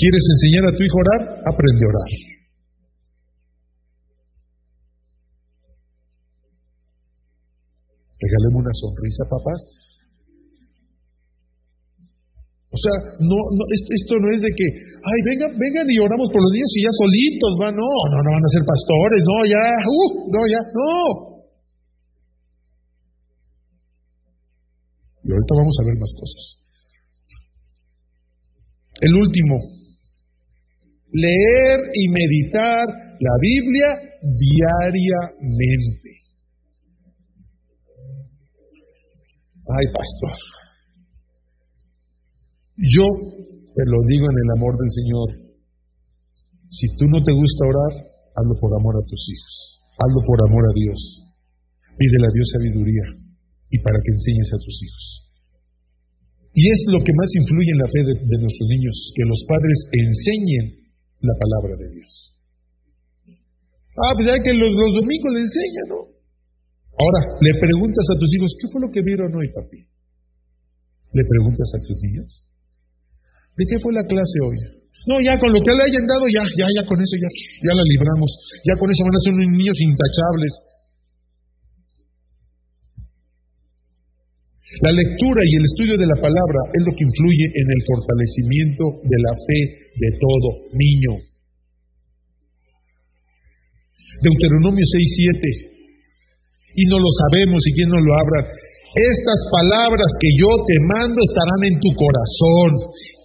¿Quieres 0.00 0.24
enseñar 0.24 0.64
a 0.72 0.76
tu 0.76 0.80
hijo 0.82 0.96
a 0.96 1.04
orar? 1.04 1.22
Aprende 1.44 1.84
a 1.84 1.88
orar. 1.92 2.35
Regáleme 8.16 8.64
una 8.64 8.72
sonrisa, 8.72 9.28
papás. 9.28 9.60
O 12.76 12.78
sea, 12.78 12.92
no, 13.20 13.38
no, 13.56 13.64
esto, 13.72 14.20
no 14.20 14.28
es 14.36 14.42
de 14.42 14.52
que, 14.52 14.66
ay, 15.00 15.18
vengan, 15.24 15.56
vengan 15.56 15.88
y 15.88 15.96
oramos 15.96 16.28
por 16.28 16.44
los 16.44 16.52
niños 16.52 16.68
y 16.76 16.84
ya 16.84 16.92
solitos 16.92 17.56
van. 17.56 17.72
No, 17.72 17.92
no, 18.12 18.20
no 18.20 18.30
van 18.36 18.44
a 18.44 18.52
ser 18.52 18.68
pastores, 18.68 19.24
no, 19.24 19.36
ya, 19.48 19.64
uh, 19.80 20.28
no, 20.28 20.40
ya, 20.44 20.60
no. 20.76 20.92
Y 25.24 25.32
ahorita 25.32 25.56
vamos 25.56 25.76
a 25.80 25.86
ver 25.88 25.96
más 25.96 26.12
cosas. 26.20 26.66
El 29.00 29.14
último, 29.14 29.56
leer 31.12 31.80
y 31.92 32.08
meditar 32.08 32.88
la 33.20 33.34
Biblia 33.40 33.88
diariamente. 34.20 36.10
Ay, 39.66 39.86
pastor. 39.90 40.36
Yo 42.78 43.06
te 43.74 43.84
lo 43.90 43.98
digo 44.06 44.30
en 44.30 44.38
el 44.38 44.50
amor 44.54 44.78
del 44.78 44.92
Señor. 44.94 45.28
Si 46.70 46.86
tú 46.94 47.10
no 47.10 47.18
te 47.24 47.32
gusta 47.34 47.66
orar, 47.66 47.92
hazlo 48.30 48.54
por 48.62 48.70
amor 48.78 48.94
a 48.94 49.06
tus 49.08 49.22
hijos. 49.26 49.54
Hazlo 49.98 50.20
por 50.22 50.38
amor 50.46 50.64
a 50.70 50.74
Dios. 50.76 50.98
Pídele 51.98 52.26
a 52.30 52.34
Dios 52.36 52.46
sabiduría 52.52 53.06
y 53.70 53.76
para 53.82 53.98
que 53.98 54.12
enseñes 54.14 54.50
a 54.54 54.62
tus 54.62 54.76
hijos. 54.86 55.04
Y 56.54 56.62
es 56.70 56.80
lo 56.88 57.02
que 57.04 57.12
más 57.12 57.28
influye 57.36 57.72
en 57.72 57.80
la 57.80 57.90
fe 57.90 58.00
de, 58.06 58.38
nuestros 58.40 58.68
niños, 58.70 58.94
que 59.12 59.24
los 59.28 59.40
padres 59.48 59.78
enseñen 59.92 60.64
la 61.20 61.34
palabra 61.36 61.76
de 61.76 61.88
Dios. 61.90 62.12
Ah, 63.98 64.12
pues 64.14 64.24
ya 64.28 64.36
que 64.40 64.52
los, 64.52 64.72
los 64.72 64.92
domingos 65.00 65.32
le 65.32 65.40
enseñan, 65.40 65.86
¿no? 65.90 66.15
Ahora, 66.96 67.20
le 67.44 67.52
preguntas 67.60 68.06
a 68.08 68.16
tus 68.16 68.30
hijos, 68.34 68.50
¿qué 68.56 68.66
fue 68.72 68.80
lo 68.80 68.88
que 68.88 69.04
vieron 69.04 69.28
hoy, 69.36 69.52
papi? 69.52 69.84
¿Le 71.12 71.24
preguntas 71.28 71.68
a 71.76 71.78
tus 71.84 71.96
niños? 72.00 72.28
¿De 73.56 73.64
qué 73.68 73.76
fue 73.84 73.92
la 73.92 74.04
clase 74.04 74.36
hoy? 74.48 74.56
No, 75.04 75.20
ya 75.20 75.36
con 75.36 75.52
lo 75.52 75.60
que 75.60 75.72
le 75.76 75.82
hayan 75.84 76.08
dado, 76.08 76.24
ya, 76.24 76.40
ya, 76.56 76.66
ya 76.72 76.82
con 76.88 76.96
eso 76.96 77.16
ya, 77.20 77.28
ya 77.68 77.72
la 77.76 77.84
libramos. 77.84 78.32
Ya 78.64 78.74
con 78.80 78.88
eso 78.88 79.04
van 79.04 79.16
a 79.16 79.20
ser 79.20 79.32
unos 79.36 79.52
niños 79.52 79.76
intachables. 79.76 80.52
La 84.82 84.92
lectura 84.92 85.40
y 85.44 85.52
el 85.52 85.64
estudio 85.68 85.96
de 86.00 86.08
la 86.08 86.18
palabra 86.18 86.60
es 86.74 86.82
lo 86.84 86.92
que 86.96 87.04
influye 87.04 87.46
en 87.54 87.68
el 87.76 87.80
fortalecimiento 87.86 88.84
de 89.04 89.18
la 89.20 89.32
fe 89.36 89.60
de 90.00 90.10
todo 90.16 90.48
niño. 90.72 91.12
Deuteronomio 94.24 94.80
6.7. 94.80 95.75
Y 96.76 96.82
no 96.92 97.00
lo 97.00 97.10
sabemos 97.26 97.60
y 97.64 97.72
quien 97.72 97.88
no 97.88 98.00
lo 98.00 98.12
abra. 98.14 98.40
Estas 98.96 99.40
palabras 99.52 100.08
que 100.16 100.30
yo 100.40 100.48
te 100.64 100.76
mando 100.88 101.20
estarán 101.20 101.62
en 101.68 101.76
tu 101.84 101.90
corazón 102.00 102.70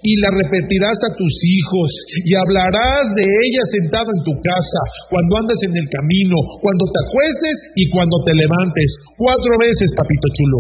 y 0.04 0.20
las 0.20 0.36
repetirás 0.44 1.00
a 1.00 1.16
tus 1.16 1.32
hijos 1.48 1.90
y 2.28 2.36
hablarás 2.36 3.08
de 3.16 3.24
ellas 3.24 3.68
sentado 3.80 4.12
en 4.12 4.22
tu 4.28 4.36
casa, 4.44 4.82
cuando 5.08 5.40
andes 5.40 5.56
en 5.64 5.72
el 5.72 5.88
camino, 5.88 6.36
cuando 6.60 6.84
te 6.92 7.00
acuestes 7.08 7.56
y 7.80 7.84
cuando 7.88 8.20
te 8.28 8.36
levantes. 8.36 8.90
Cuatro 9.16 9.56
veces, 9.64 9.96
papito 9.96 10.28
chulo. 10.36 10.60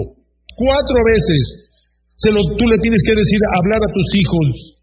Cuatro 0.55 1.03
veces. 1.03 1.75
Se 2.15 2.31
lo, 2.31 2.39
tú 2.55 2.63
le 2.71 2.79
tienes 2.79 3.03
que 3.03 3.11
decir, 3.11 3.39
hablar 3.51 3.83
a 3.83 3.91
tus 3.91 4.07
hijos. 4.15 4.79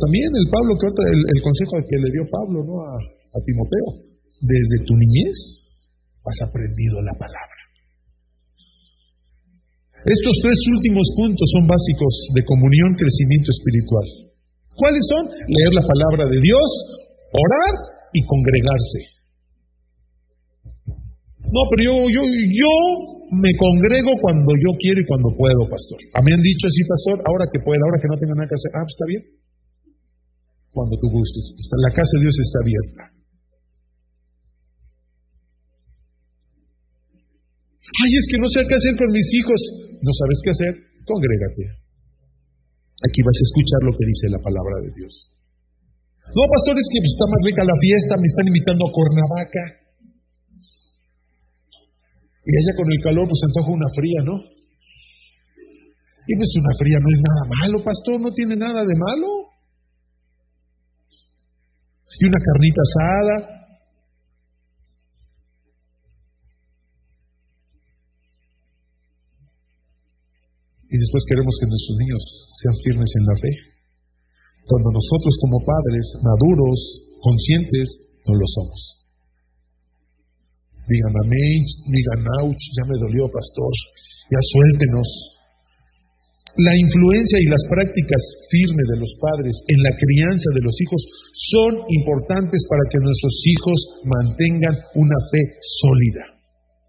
También 0.00 0.32
el 0.32 0.48
Pablo, 0.48 0.72
que 0.80 0.88
el, 0.88 1.20
el 1.20 1.40
consejo 1.44 1.76
que 1.84 1.98
le 2.00 2.10
dio 2.16 2.24
Pablo 2.26 2.64
a, 2.88 3.38
Timoteo. 3.44 4.10
Desde 4.40 4.88
tu 4.88 4.96
niñez 4.96 5.36
has 6.24 6.38
aprendido 6.48 6.98
la 7.04 7.12
palabra. 7.12 7.60
Estos 10.00 10.34
tres 10.40 10.58
últimos 10.72 11.04
puntos 11.12 11.44
son 11.52 11.68
básicos 11.68 12.14
de 12.32 12.42
comunión, 12.48 12.96
crecimiento 12.96 13.52
espiritual. 13.52 14.06
¿Cuáles 14.72 15.04
son? 15.12 15.28
Leer 15.28 15.72
la 15.76 15.84
palabra 15.84 16.24
de 16.24 16.40
Dios, 16.40 16.68
orar 17.36 17.74
y 18.16 18.24
congregarse. 18.24 19.00
No, 21.52 21.60
pero 21.68 21.80
yo, 21.84 21.94
yo, 22.08 22.22
yo 22.24 22.72
me 23.36 23.52
congrego 23.60 24.16
cuando 24.24 24.56
yo 24.56 24.72
quiero 24.80 25.04
y 25.04 25.06
cuando 25.06 25.36
puedo, 25.36 25.68
pastor. 25.68 26.00
A 26.16 26.24
mí 26.24 26.32
han 26.32 26.40
dicho 26.40 26.64
así, 26.64 26.80
pastor, 26.88 27.20
ahora 27.28 27.44
que 27.52 27.60
pueda, 27.60 27.84
ahora 27.84 28.00
que 28.00 28.08
no 28.08 28.16
tenga 28.16 28.40
nada 28.40 28.48
que 28.48 28.56
hacer. 28.56 28.72
Ah, 28.72 28.88
pues 28.88 28.96
está 28.96 29.04
bien 29.04 29.40
cuando 30.72 30.94
tú 30.98 31.10
gustes. 31.10 31.44
La 31.82 31.92
casa 31.94 32.14
de 32.14 32.22
Dios 32.22 32.36
está 32.38 32.58
abierta. 32.62 33.02
Ay, 37.90 38.10
es 38.14 38.26
que 38.30 38.38
no 38.38 38.48
sé 38.48 38.62
qué 38.70 38.74
hacer 38.78 38.94
con 38.94 39.10
mis 39.10 39.28
hijos. 39.34 39.60
¿No 39.98 40.12
sabes 40.14 40.38
qué 40.46 40.50
hacer? 40.54 40.72
Congrégate. 41.04 41.64
Aquí 43.02 43.20
vas 43.26 43.34
a 43.34 43.46
escuchar 43.50 43.80
lo 43.82 43.92
que 43.96 44.06
dice 44.06 44.30
la 44.30 44.38
palabra 44.38 44.76
de 44.86 44.90
Dios. 44.94 45.12
No, 46.36 46.42
pastor, 46.46 46.76
es 46.78 46.86
que 46.86 47.00
está 47.02 47.26
más 47.26 47.42
rica 47.42 47.64
la 47.64 47.74
fiesta, 47.80 48.20
me 48.20 48.28
están 48.28 48.46
invitando 48.46 48.82
a 48.86 48.92
Cornavaca. 48.92 49.64
Y 52.44 52.50
allá 52.54 52.72
con 52.76 52.86
el 52.92 53.00
calor, 53.02 53.26
pues 53.26 53.40
antoja 53.42 53.70
una 53.72 53.90
fría, 53.90 54.20
¿no? 54.22 54.36
Y 56.28 56.32
pues 56.36 56.50
una 56.60 56.72
fría 56.78 56.98
no 57.00 57.08
es 57.10 57.20
nada 57.24 57.42
malo, 57.58 57.76
pastor, 57.82 58.20
no 58.20 58.30
tiene 58.30 58.54
nada 58.54 58.84
de 58.84 58.94
malo 58.94 59.39
y 62.18 62.24
una 62.26 62.40
carnita 62.42 62.80
asada. 62.82 63.36
Y 70.90 70.96
después 70.98 71.22
queremos 71.30 71.54
que 71.60 71.70
nuestros 71.70 71.96
niños 72.02 72.22
sean 72.58 72.76
firmes 72.82 73.10
en 73.14 73.24
la 73.30 73.36
fe. 73.38 73.52
Cuando 74.66 74.90
nosotros 74.90 75.34
como 75.40 75.62
padres, 75.62 76.06
maduros, 76.22 76.78
conscientes, 77.22 77.86
no 78.26 78.34
lo 78.34 78.46
somos. 78.58 78.80
Digan 80.90 81.14
amén, 81.14 81.62
digan 81.94 82.26
ouch, 82.42 82.62
ya 82.74 82.84
me 82.90 82.98
dolió, 82.98 83.30
pastor, 83.30 83.72
ya 84.34 84.40
suéltenos. 84.42 85.39
La 86.58 86.74
influencia 86.74 87.38
y 87.38 87.46
las 87.46 87.62
prácticas 87.70 88.22
firmes 88.50 88.86
de 88.90 88.98
los 88.98 89.12
padres 89.22 89.54
en 89.70 89.78
la 89.86 89.94
crianza 89.94 90.48
de 90.54 90.62
los 90.66 90.74
hijos 90.82 91.02
son 91.54 91.72
importantes 91.86 92.60
para 92.66 92.84
que 92.90 92.98
nuestros 92.98 93.36
hijos 93.46 93.78
mantengan 94.02 94.74
una 94.98 95.18
fe 95.30 95.42
sólida. 95.62 96.24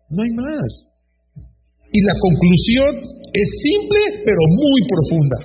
No 0.09 0.23
hay 0.23 0.33
más. 0.33 0.69
Y 1.93 1.99
la 2.01 2.15
conclusión 2.17 2.91
es 3.33 3.47
simple 3.61 4.25
pero 4.25 4.41
muy 4.49 4.79
profunda. 4.89 5.39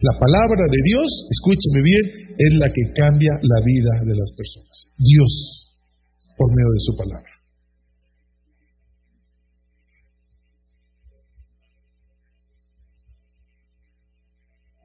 La 0.00 0.18
palabra 0.18 0.64
de 0.68 0.80
Dios, 0.84 1.08
escúcheme 1.30 1.80
bien, 1.80 2.04
es 2.36 2.52
la 2.58 2.68
que 2.68 2.82
cambia 2.92 3.32
la 3.40 3.60
vida 3.64 3.92
de 4.04 4.14
las 4.18 4.30
personas. 4.36 4.90
Dios, 4.98 5.32
por 6.36 6.50
medio 6.50 6.72
de 6.74 6.82
su 6.84 6.96
palabra. 6.98 7.33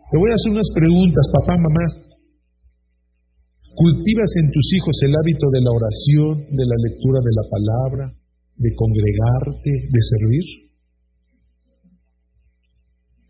Te 0.10 0.18
voy 0.18 0.30
a 0.34 0.38
hacer 0.42 0.50
unas 0.50 0.70
preguntas, 0.74 1.22
papá, 1.38 1.54
mamá. 1.54 1.86
¿Cultivas 3.78 4.32
en 4.42 4.50
tus 4.50 4.66
hijos 4.74 4.98
el 5.06 5.14
hábito 5.14 5.46
de 5.54 5.62
la 5.62 5.72
oración, 5.72 6.34
de 6.50 6.66
la 6.66 6.78
lectura 6.90 7.22
de 7.22 7.34
la 7.38 7.46
palabra, 7.46 8.06
de 8.58 8.70
congregarte, 8.74 9.70
de 9.70 10.02
servir? 10.02 10.46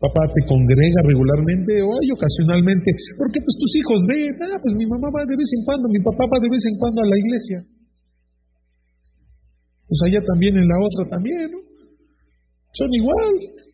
Papá 0.00 0.24
te 0.32 0.40
congrega 0.48 1.04
regularmente 1.04 1.84
o 1.84 1.92
hay 2.00 2.08
ocasionalmente, 2.16 2.88
porque 3.20 3.44
pues 3.44 3.54
tus 3.60 3.72
hijos 3.76 4.00
ven, 4.08 4.32
ah, 4.48 4.56
pues 4.64 4.72
mi 4.72 4.88
mamá 4.88 5.12
va 5.12 5.28
de 5.28 5.36
vez 5.36 5.52
en 5.52 5.62
cuando, 5.68 5.84
mi 5.92 6.00
papá 6.00 6.24
va 6.32 6.40
de 6.40 6.48
vez 6.48 6.64
en 6.64 6.76
cuando 6.80 7.04
a 7.04 7.10
la 7.12 7.18
iglesia. 7.20 7.58
Pues 9.84 10.00
allá 10.08 10.24
también 10.24 10.56
en 10.56 10.64
la 10.64 10.80
otra 10.80 11.04
también, 11.12 11.52
¿no? 11.52 11.60
Son 12.72 12.88
igual. 12.88 13.68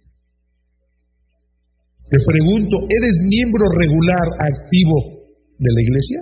Te 2.07 2.19
pregunto, 2.23 2.87
¿eres 2.87 3.17
miembro 3.27 3.67
regular 3.67 4.27
activo 4.39 5.27
de 5.59 5.71
la 5.75 5.81
iglesia? 5.83 6.21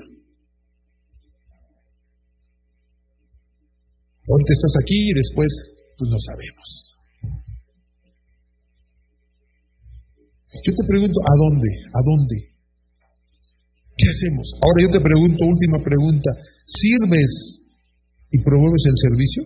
Ahorita 4.25 4.53
estás 4.57 4.75
aquí 4.81 4.97
y 4.97 5.13
después, 5.13 5.51
pues 5.99 6.09
no 6.09 6.19
sabemos. 6.25 6.69
Yo 10.65 10.73
te 10.73 10.85
pregunto, 10.89 11.21
¿a 11.21 11.35
dónde? 11.37 11.69
¿A 11.93 12.01
dónde? 12.01 12.37
¿Qué 13.97 14.07
hacemos? 14.09 14.47
Ahora 14.65 14.79
yo 14.81 14.91
te 14.91 15.05
pregunto, 15.05 15.45
última 15.45 15.85
pregunta, 15.85 16.31
¿sirves 16.65 17.69
y 18.33 18.39
promueves 18.41 18.83
el 18.89 18.97
servicio? 18.97 19.43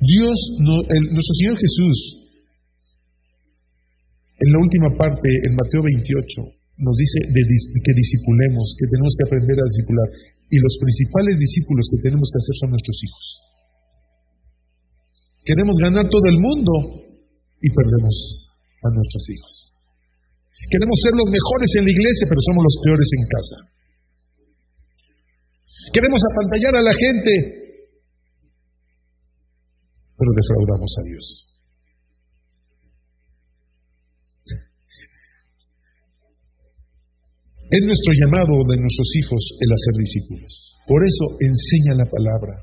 Dios, 0.00 0.38
nuestro 0.58 1.34
Señor 1.36 1.58
Jesús, 1.60 2.25
en 4.36 4.48
la 4.52 4.58
última 4.60 4.90
parte, 4.96 5.28
en 5.48 5.56
Mateo 5.56 5.80
28, 5.80 6.56
nos 6.76 6.96
dice 6.96 7.18
que 7.32 7.92
disipulemos, 7.96 8.76
que 8.76 8.86
tenemos 8.92 9.12
que 9.16 9.24
aprender 9.24 9.56
a 9.56 9.68
discipular. 9.72 10.08
Y 10.52 10.56
los 10.60 10.74
principales 10.78 11.34
discípulos 11.40 11.88
que 11.90 12.02
tenemos 12.04 12.28
que 12.28 12.38
hacer 12.38 12.54
son 12.60 12.70
nuestros 12.70 12.98
hijos. 13.00 13.24
Queremos 15.42 15.76
ganar 15.80 16.06
todo 16.12 16.26
el 16.28 16.38
mundo 16.38 16.72
y 17.62 17.68
perdemos 17.72 18.14
a 18.84 18.88
nuestros 18.92 19.24
hijos. 19.30 19.52
Queremos 20.68 20.96
ser 21.00 21.14
los 21.16 21.28
mejores 21.32 21.70
en 21.80 21.84
la 21.84 21.92
iglesia, 21.92 22.26
pero 22.28 22.40
somos 22.44 22.62
los 22.64 22.76
peores 22.84 23.08
en 23.16 23.24
casa. 23.24 23.58
Queremos 25.92 26.20
apantallar 26.20 26.74
a 26.76 26.82
la 26.82 26.94
gente, 26.94 27.32
pero 30.18 30.30
defraudamos 30.34 30.92
a 30.92 31.02
Dios. 31.08 31.24
Es 37.66 37.82
nuestro 37.82 38.12
llamado 38.14 38.54
de 38.62 38.78
nuestros 38.78 39.10
hijos 39.18 39.42
el 39.58 39.70
hacer 39.74 39.94
discípulos. 39.98 40.52
Por 40.86 41.02
eso 41.02 41.24
enseña 41.42 41.98
la 41.98 42.06
palabra, 42.06 42.62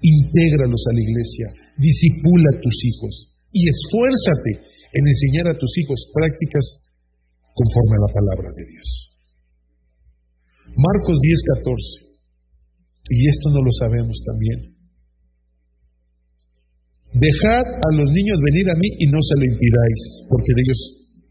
intégralos 0.00 0.80
a 0.88 0.94
la 0.96 1.02
iglesia, 1.04 1.46
disipula 1.76 2.48
a 2.56 2.60
tus 2.60 2.76
hijos 2.88 3.12
y 3.52 3.68
esfuérzate 3.68 4.52
en 4.96 5.04
enseñar 5.04 5.52
a 5.52 5.58
tus 5.60 5.68
hijos 5.76 6.00
prácticas 6.16 6.64
conforme 7.52 8.00
a 8.00 8.04
la 8.08 8.12
palabra 8.14 8.48
de 8.56 8.64
Dios. 8.72 8.88
Marcos 10.72 11.16
10:14. 11.20 12.08
Y 13.10 13.28
esto 13.28 13.50
no 13.52 13.60
lo 13.60 13.72
sabemos 13.72 14.16
también. 14.24 14.78
Dejad 17.12 17.66
a 17.68 17.90
los 17.96 18.08
niños 18.12 18.38
venir 18.52 18.68
a 18.68 18.76
mí 18.76 18.88
y 19.00 19.06
no 19.08 19.20
se 19.20 19.34
lo 19.40 19.44
impidáis, 19.44 20.00
porque 20.28 20.52
de 20.56 20.60
ellos, 20.60 20.80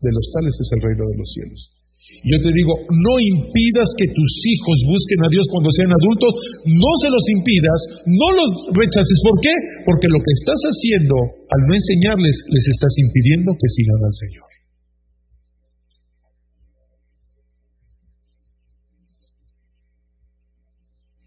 de 0.01 0.11
los 0.13 0.25
tales 0.33 0.53
es 0.53 0.69
el 0.73 0.81
reino 0.81 1.05
de 1.05 1.17
los 1.17 1.29
cielos. 1.33 1.76
Yo 2.07 2.37
te 2.39 2.51
digo, 2.55 2.71
no 2.87 3.13
impidas 3.19 3.91
que 3.99 4.07
tus 4.07 4.31
hijos 4.47 4.77
busquen 4.87 5.21
a 5.27 5.29
Dios 5.29 5.43
cuando 5.51 5.67
sean 5.75 5.91
adultos, 5.91 6.31
no 6.63 6.91
se 7.03 7.11
los 7.11 7.25
impidas, 7.35 7.79
no 8.07 8.27
los 8.31 8.49
rechaces. 8.71 9.19
¿Por 9.27 9.35
qué? 9.43 9.53
Porque 9.83 10.07
lo 10.07 10.19
que 10.23 10.33
estás 10.39 10.59
haciendo 10.71 11.15
al 11.51 11.61
no 11.67 11.73
enseñarles, 11.75 12.35
les 12.47 12.65
estás 12.71 12.95
impidiendo 12.95 13.51
que 13.59 13.67
sigan 13.67 14.01
al 14.07 14.15
Señor. 14.15 14.47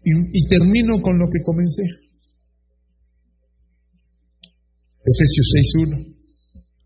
Y, 0.01 0.47
termino 0.49 0.99
con 0.99 1.19
lo 1.19 1.29
que 1.29 1.45
comencé. 1.45 1.85
Efesios 5.05 5.47
6.1. 5.77 6.17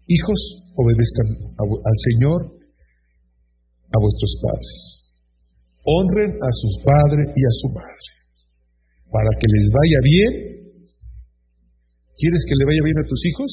Hijos, 0.07 0.39
obedezcan 0.75 1.55
al 1.57 1.97
Señor 2.11 2.64
a 3.91 3.97
vuestros 3.99 4.33
padres. 4.41 4.75
Honren 5.85 6.31
a 6.41 6.49
sus 6.49 6.73
padres 6.81 7.27
y 7.35 7.41
a 7.45 7.53
su 7.61 7.67
madre, 7.77 8.09
para 9.11 9.31
que 9.37 9.47
les 9.49 9.65
vaya 9.69 9.99
bien. 10.01 10.33
¿Quieres 12.17 12.41
que 12.47 12.57
le 12.57 12.65
vaya 12.65 12.81
bien 12.81 12.97
a 12.97 13.05
tus 13.05 13.21
hijos? 13.27 13.51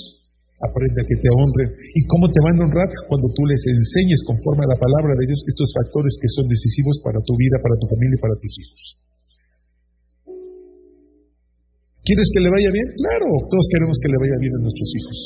Aprende 0.63 1.03
a 1.03 1.09
que 1.09 1.19
te 1.19 1.29
honren. 1.29 1.71
¿Y 1.75 2.07
cómo 2.07 2.31
te 2.31 2.41
van 2.41 2.57
a 2.57 2.65
honrar? 2.65 2.89
Cuando 3.11 3.27
tú 3.35 3.43
les 3.45 3.61
enseñes 3.67 4.23
conforme 4.25 4.65
a 4.65 4.73
la 4.73 4.79
palabra 4.79 5.13
de 5.19 5.27
Dios 5.27 5.43
estos 5.45 5.75
factores 5.75 6.15
que 6.23 6.31
son 6.31 6.47
decisivos 6.47 7.03
para 7.03 7.19
tu 7.21 7.35
vida, 7.35 7.59
para 7.59 7.75
tu 7.77 7.87
familia 7.91 8.17
y 8.17 8.23
para 8.23 8.39
tus 8.39 8.55
hijos. 8.55 8.81
¿Quieres 12.03 12.29
que 12.35 12.41
le 12.43 12.51
vaya 12.51 12.71
bien? 12.71 12.89
Claro, 12.99 13.27
todos 13.47 13.67
queremos 13.71 13.97
que 14.03 14.11
le 14.11 14.19
vaya 14.19 14.39
bien 14.43 14.55
a 14.59 14.63
nuestros 14.63 14.91
hijos. 14.91 15.19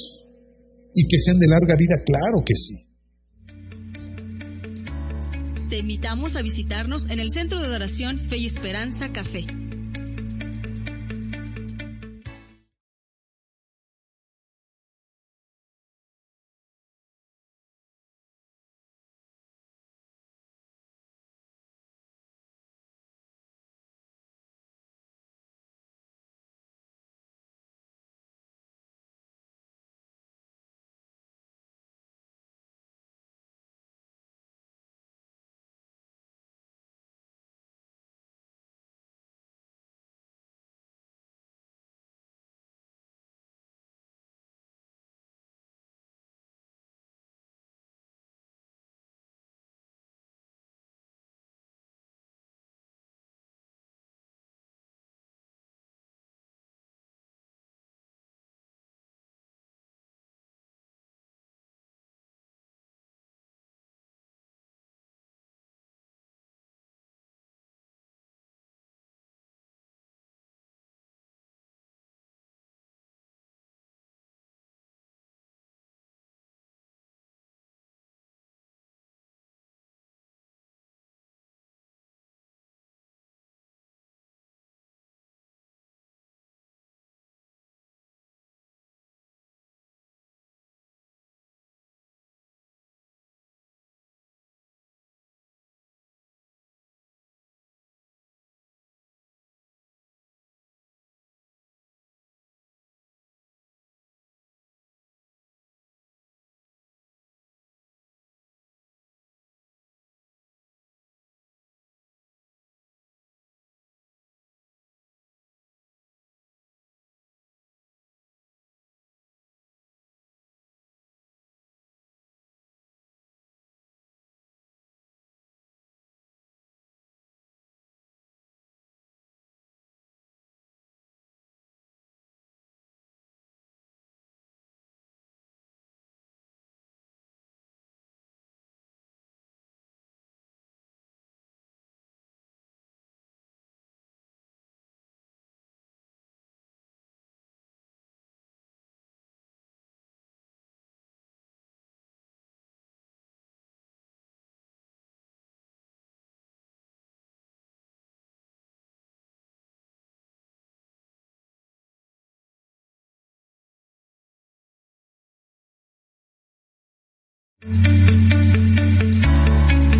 ¿Y 0.96 1.02
que 1.09 1.18
sean 1.24 1.38
de 1.40 1.48
larga 1.48 1.76
vida? 1.76 1.96
Claro 2.04 2.40
que 2.44 2.57
sí. 2.57 2.95
Te 5.69 5.79
invitamos 5.79 6.37
a 6.37 6.43
visitarnos 6.43 7.11
en 7.11 7.19
el 7.19 7.33
Centro 7.33 7.59
de 7.59 7.67
Adoración 7.67 8.21
Fe 8.21 8.37
y 8.37 8.47
Esperanza 8.47 9.12
Café. 9.12 9.66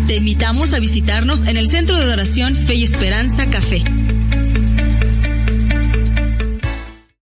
Te 0.05 0.15
invitamos 0.15 0.73
a 0.73 0.79
visitarnos 0.79 1.47
en 1.47 1.57
el 1.57 1.67
Centro 1.67 1.97
de 1.97 2.03
Adoración 2.03 2.55
Fe 2.55 2.75
y 2.75 2.83
Esperanza 2.83 3.49
Café 3.49 3.83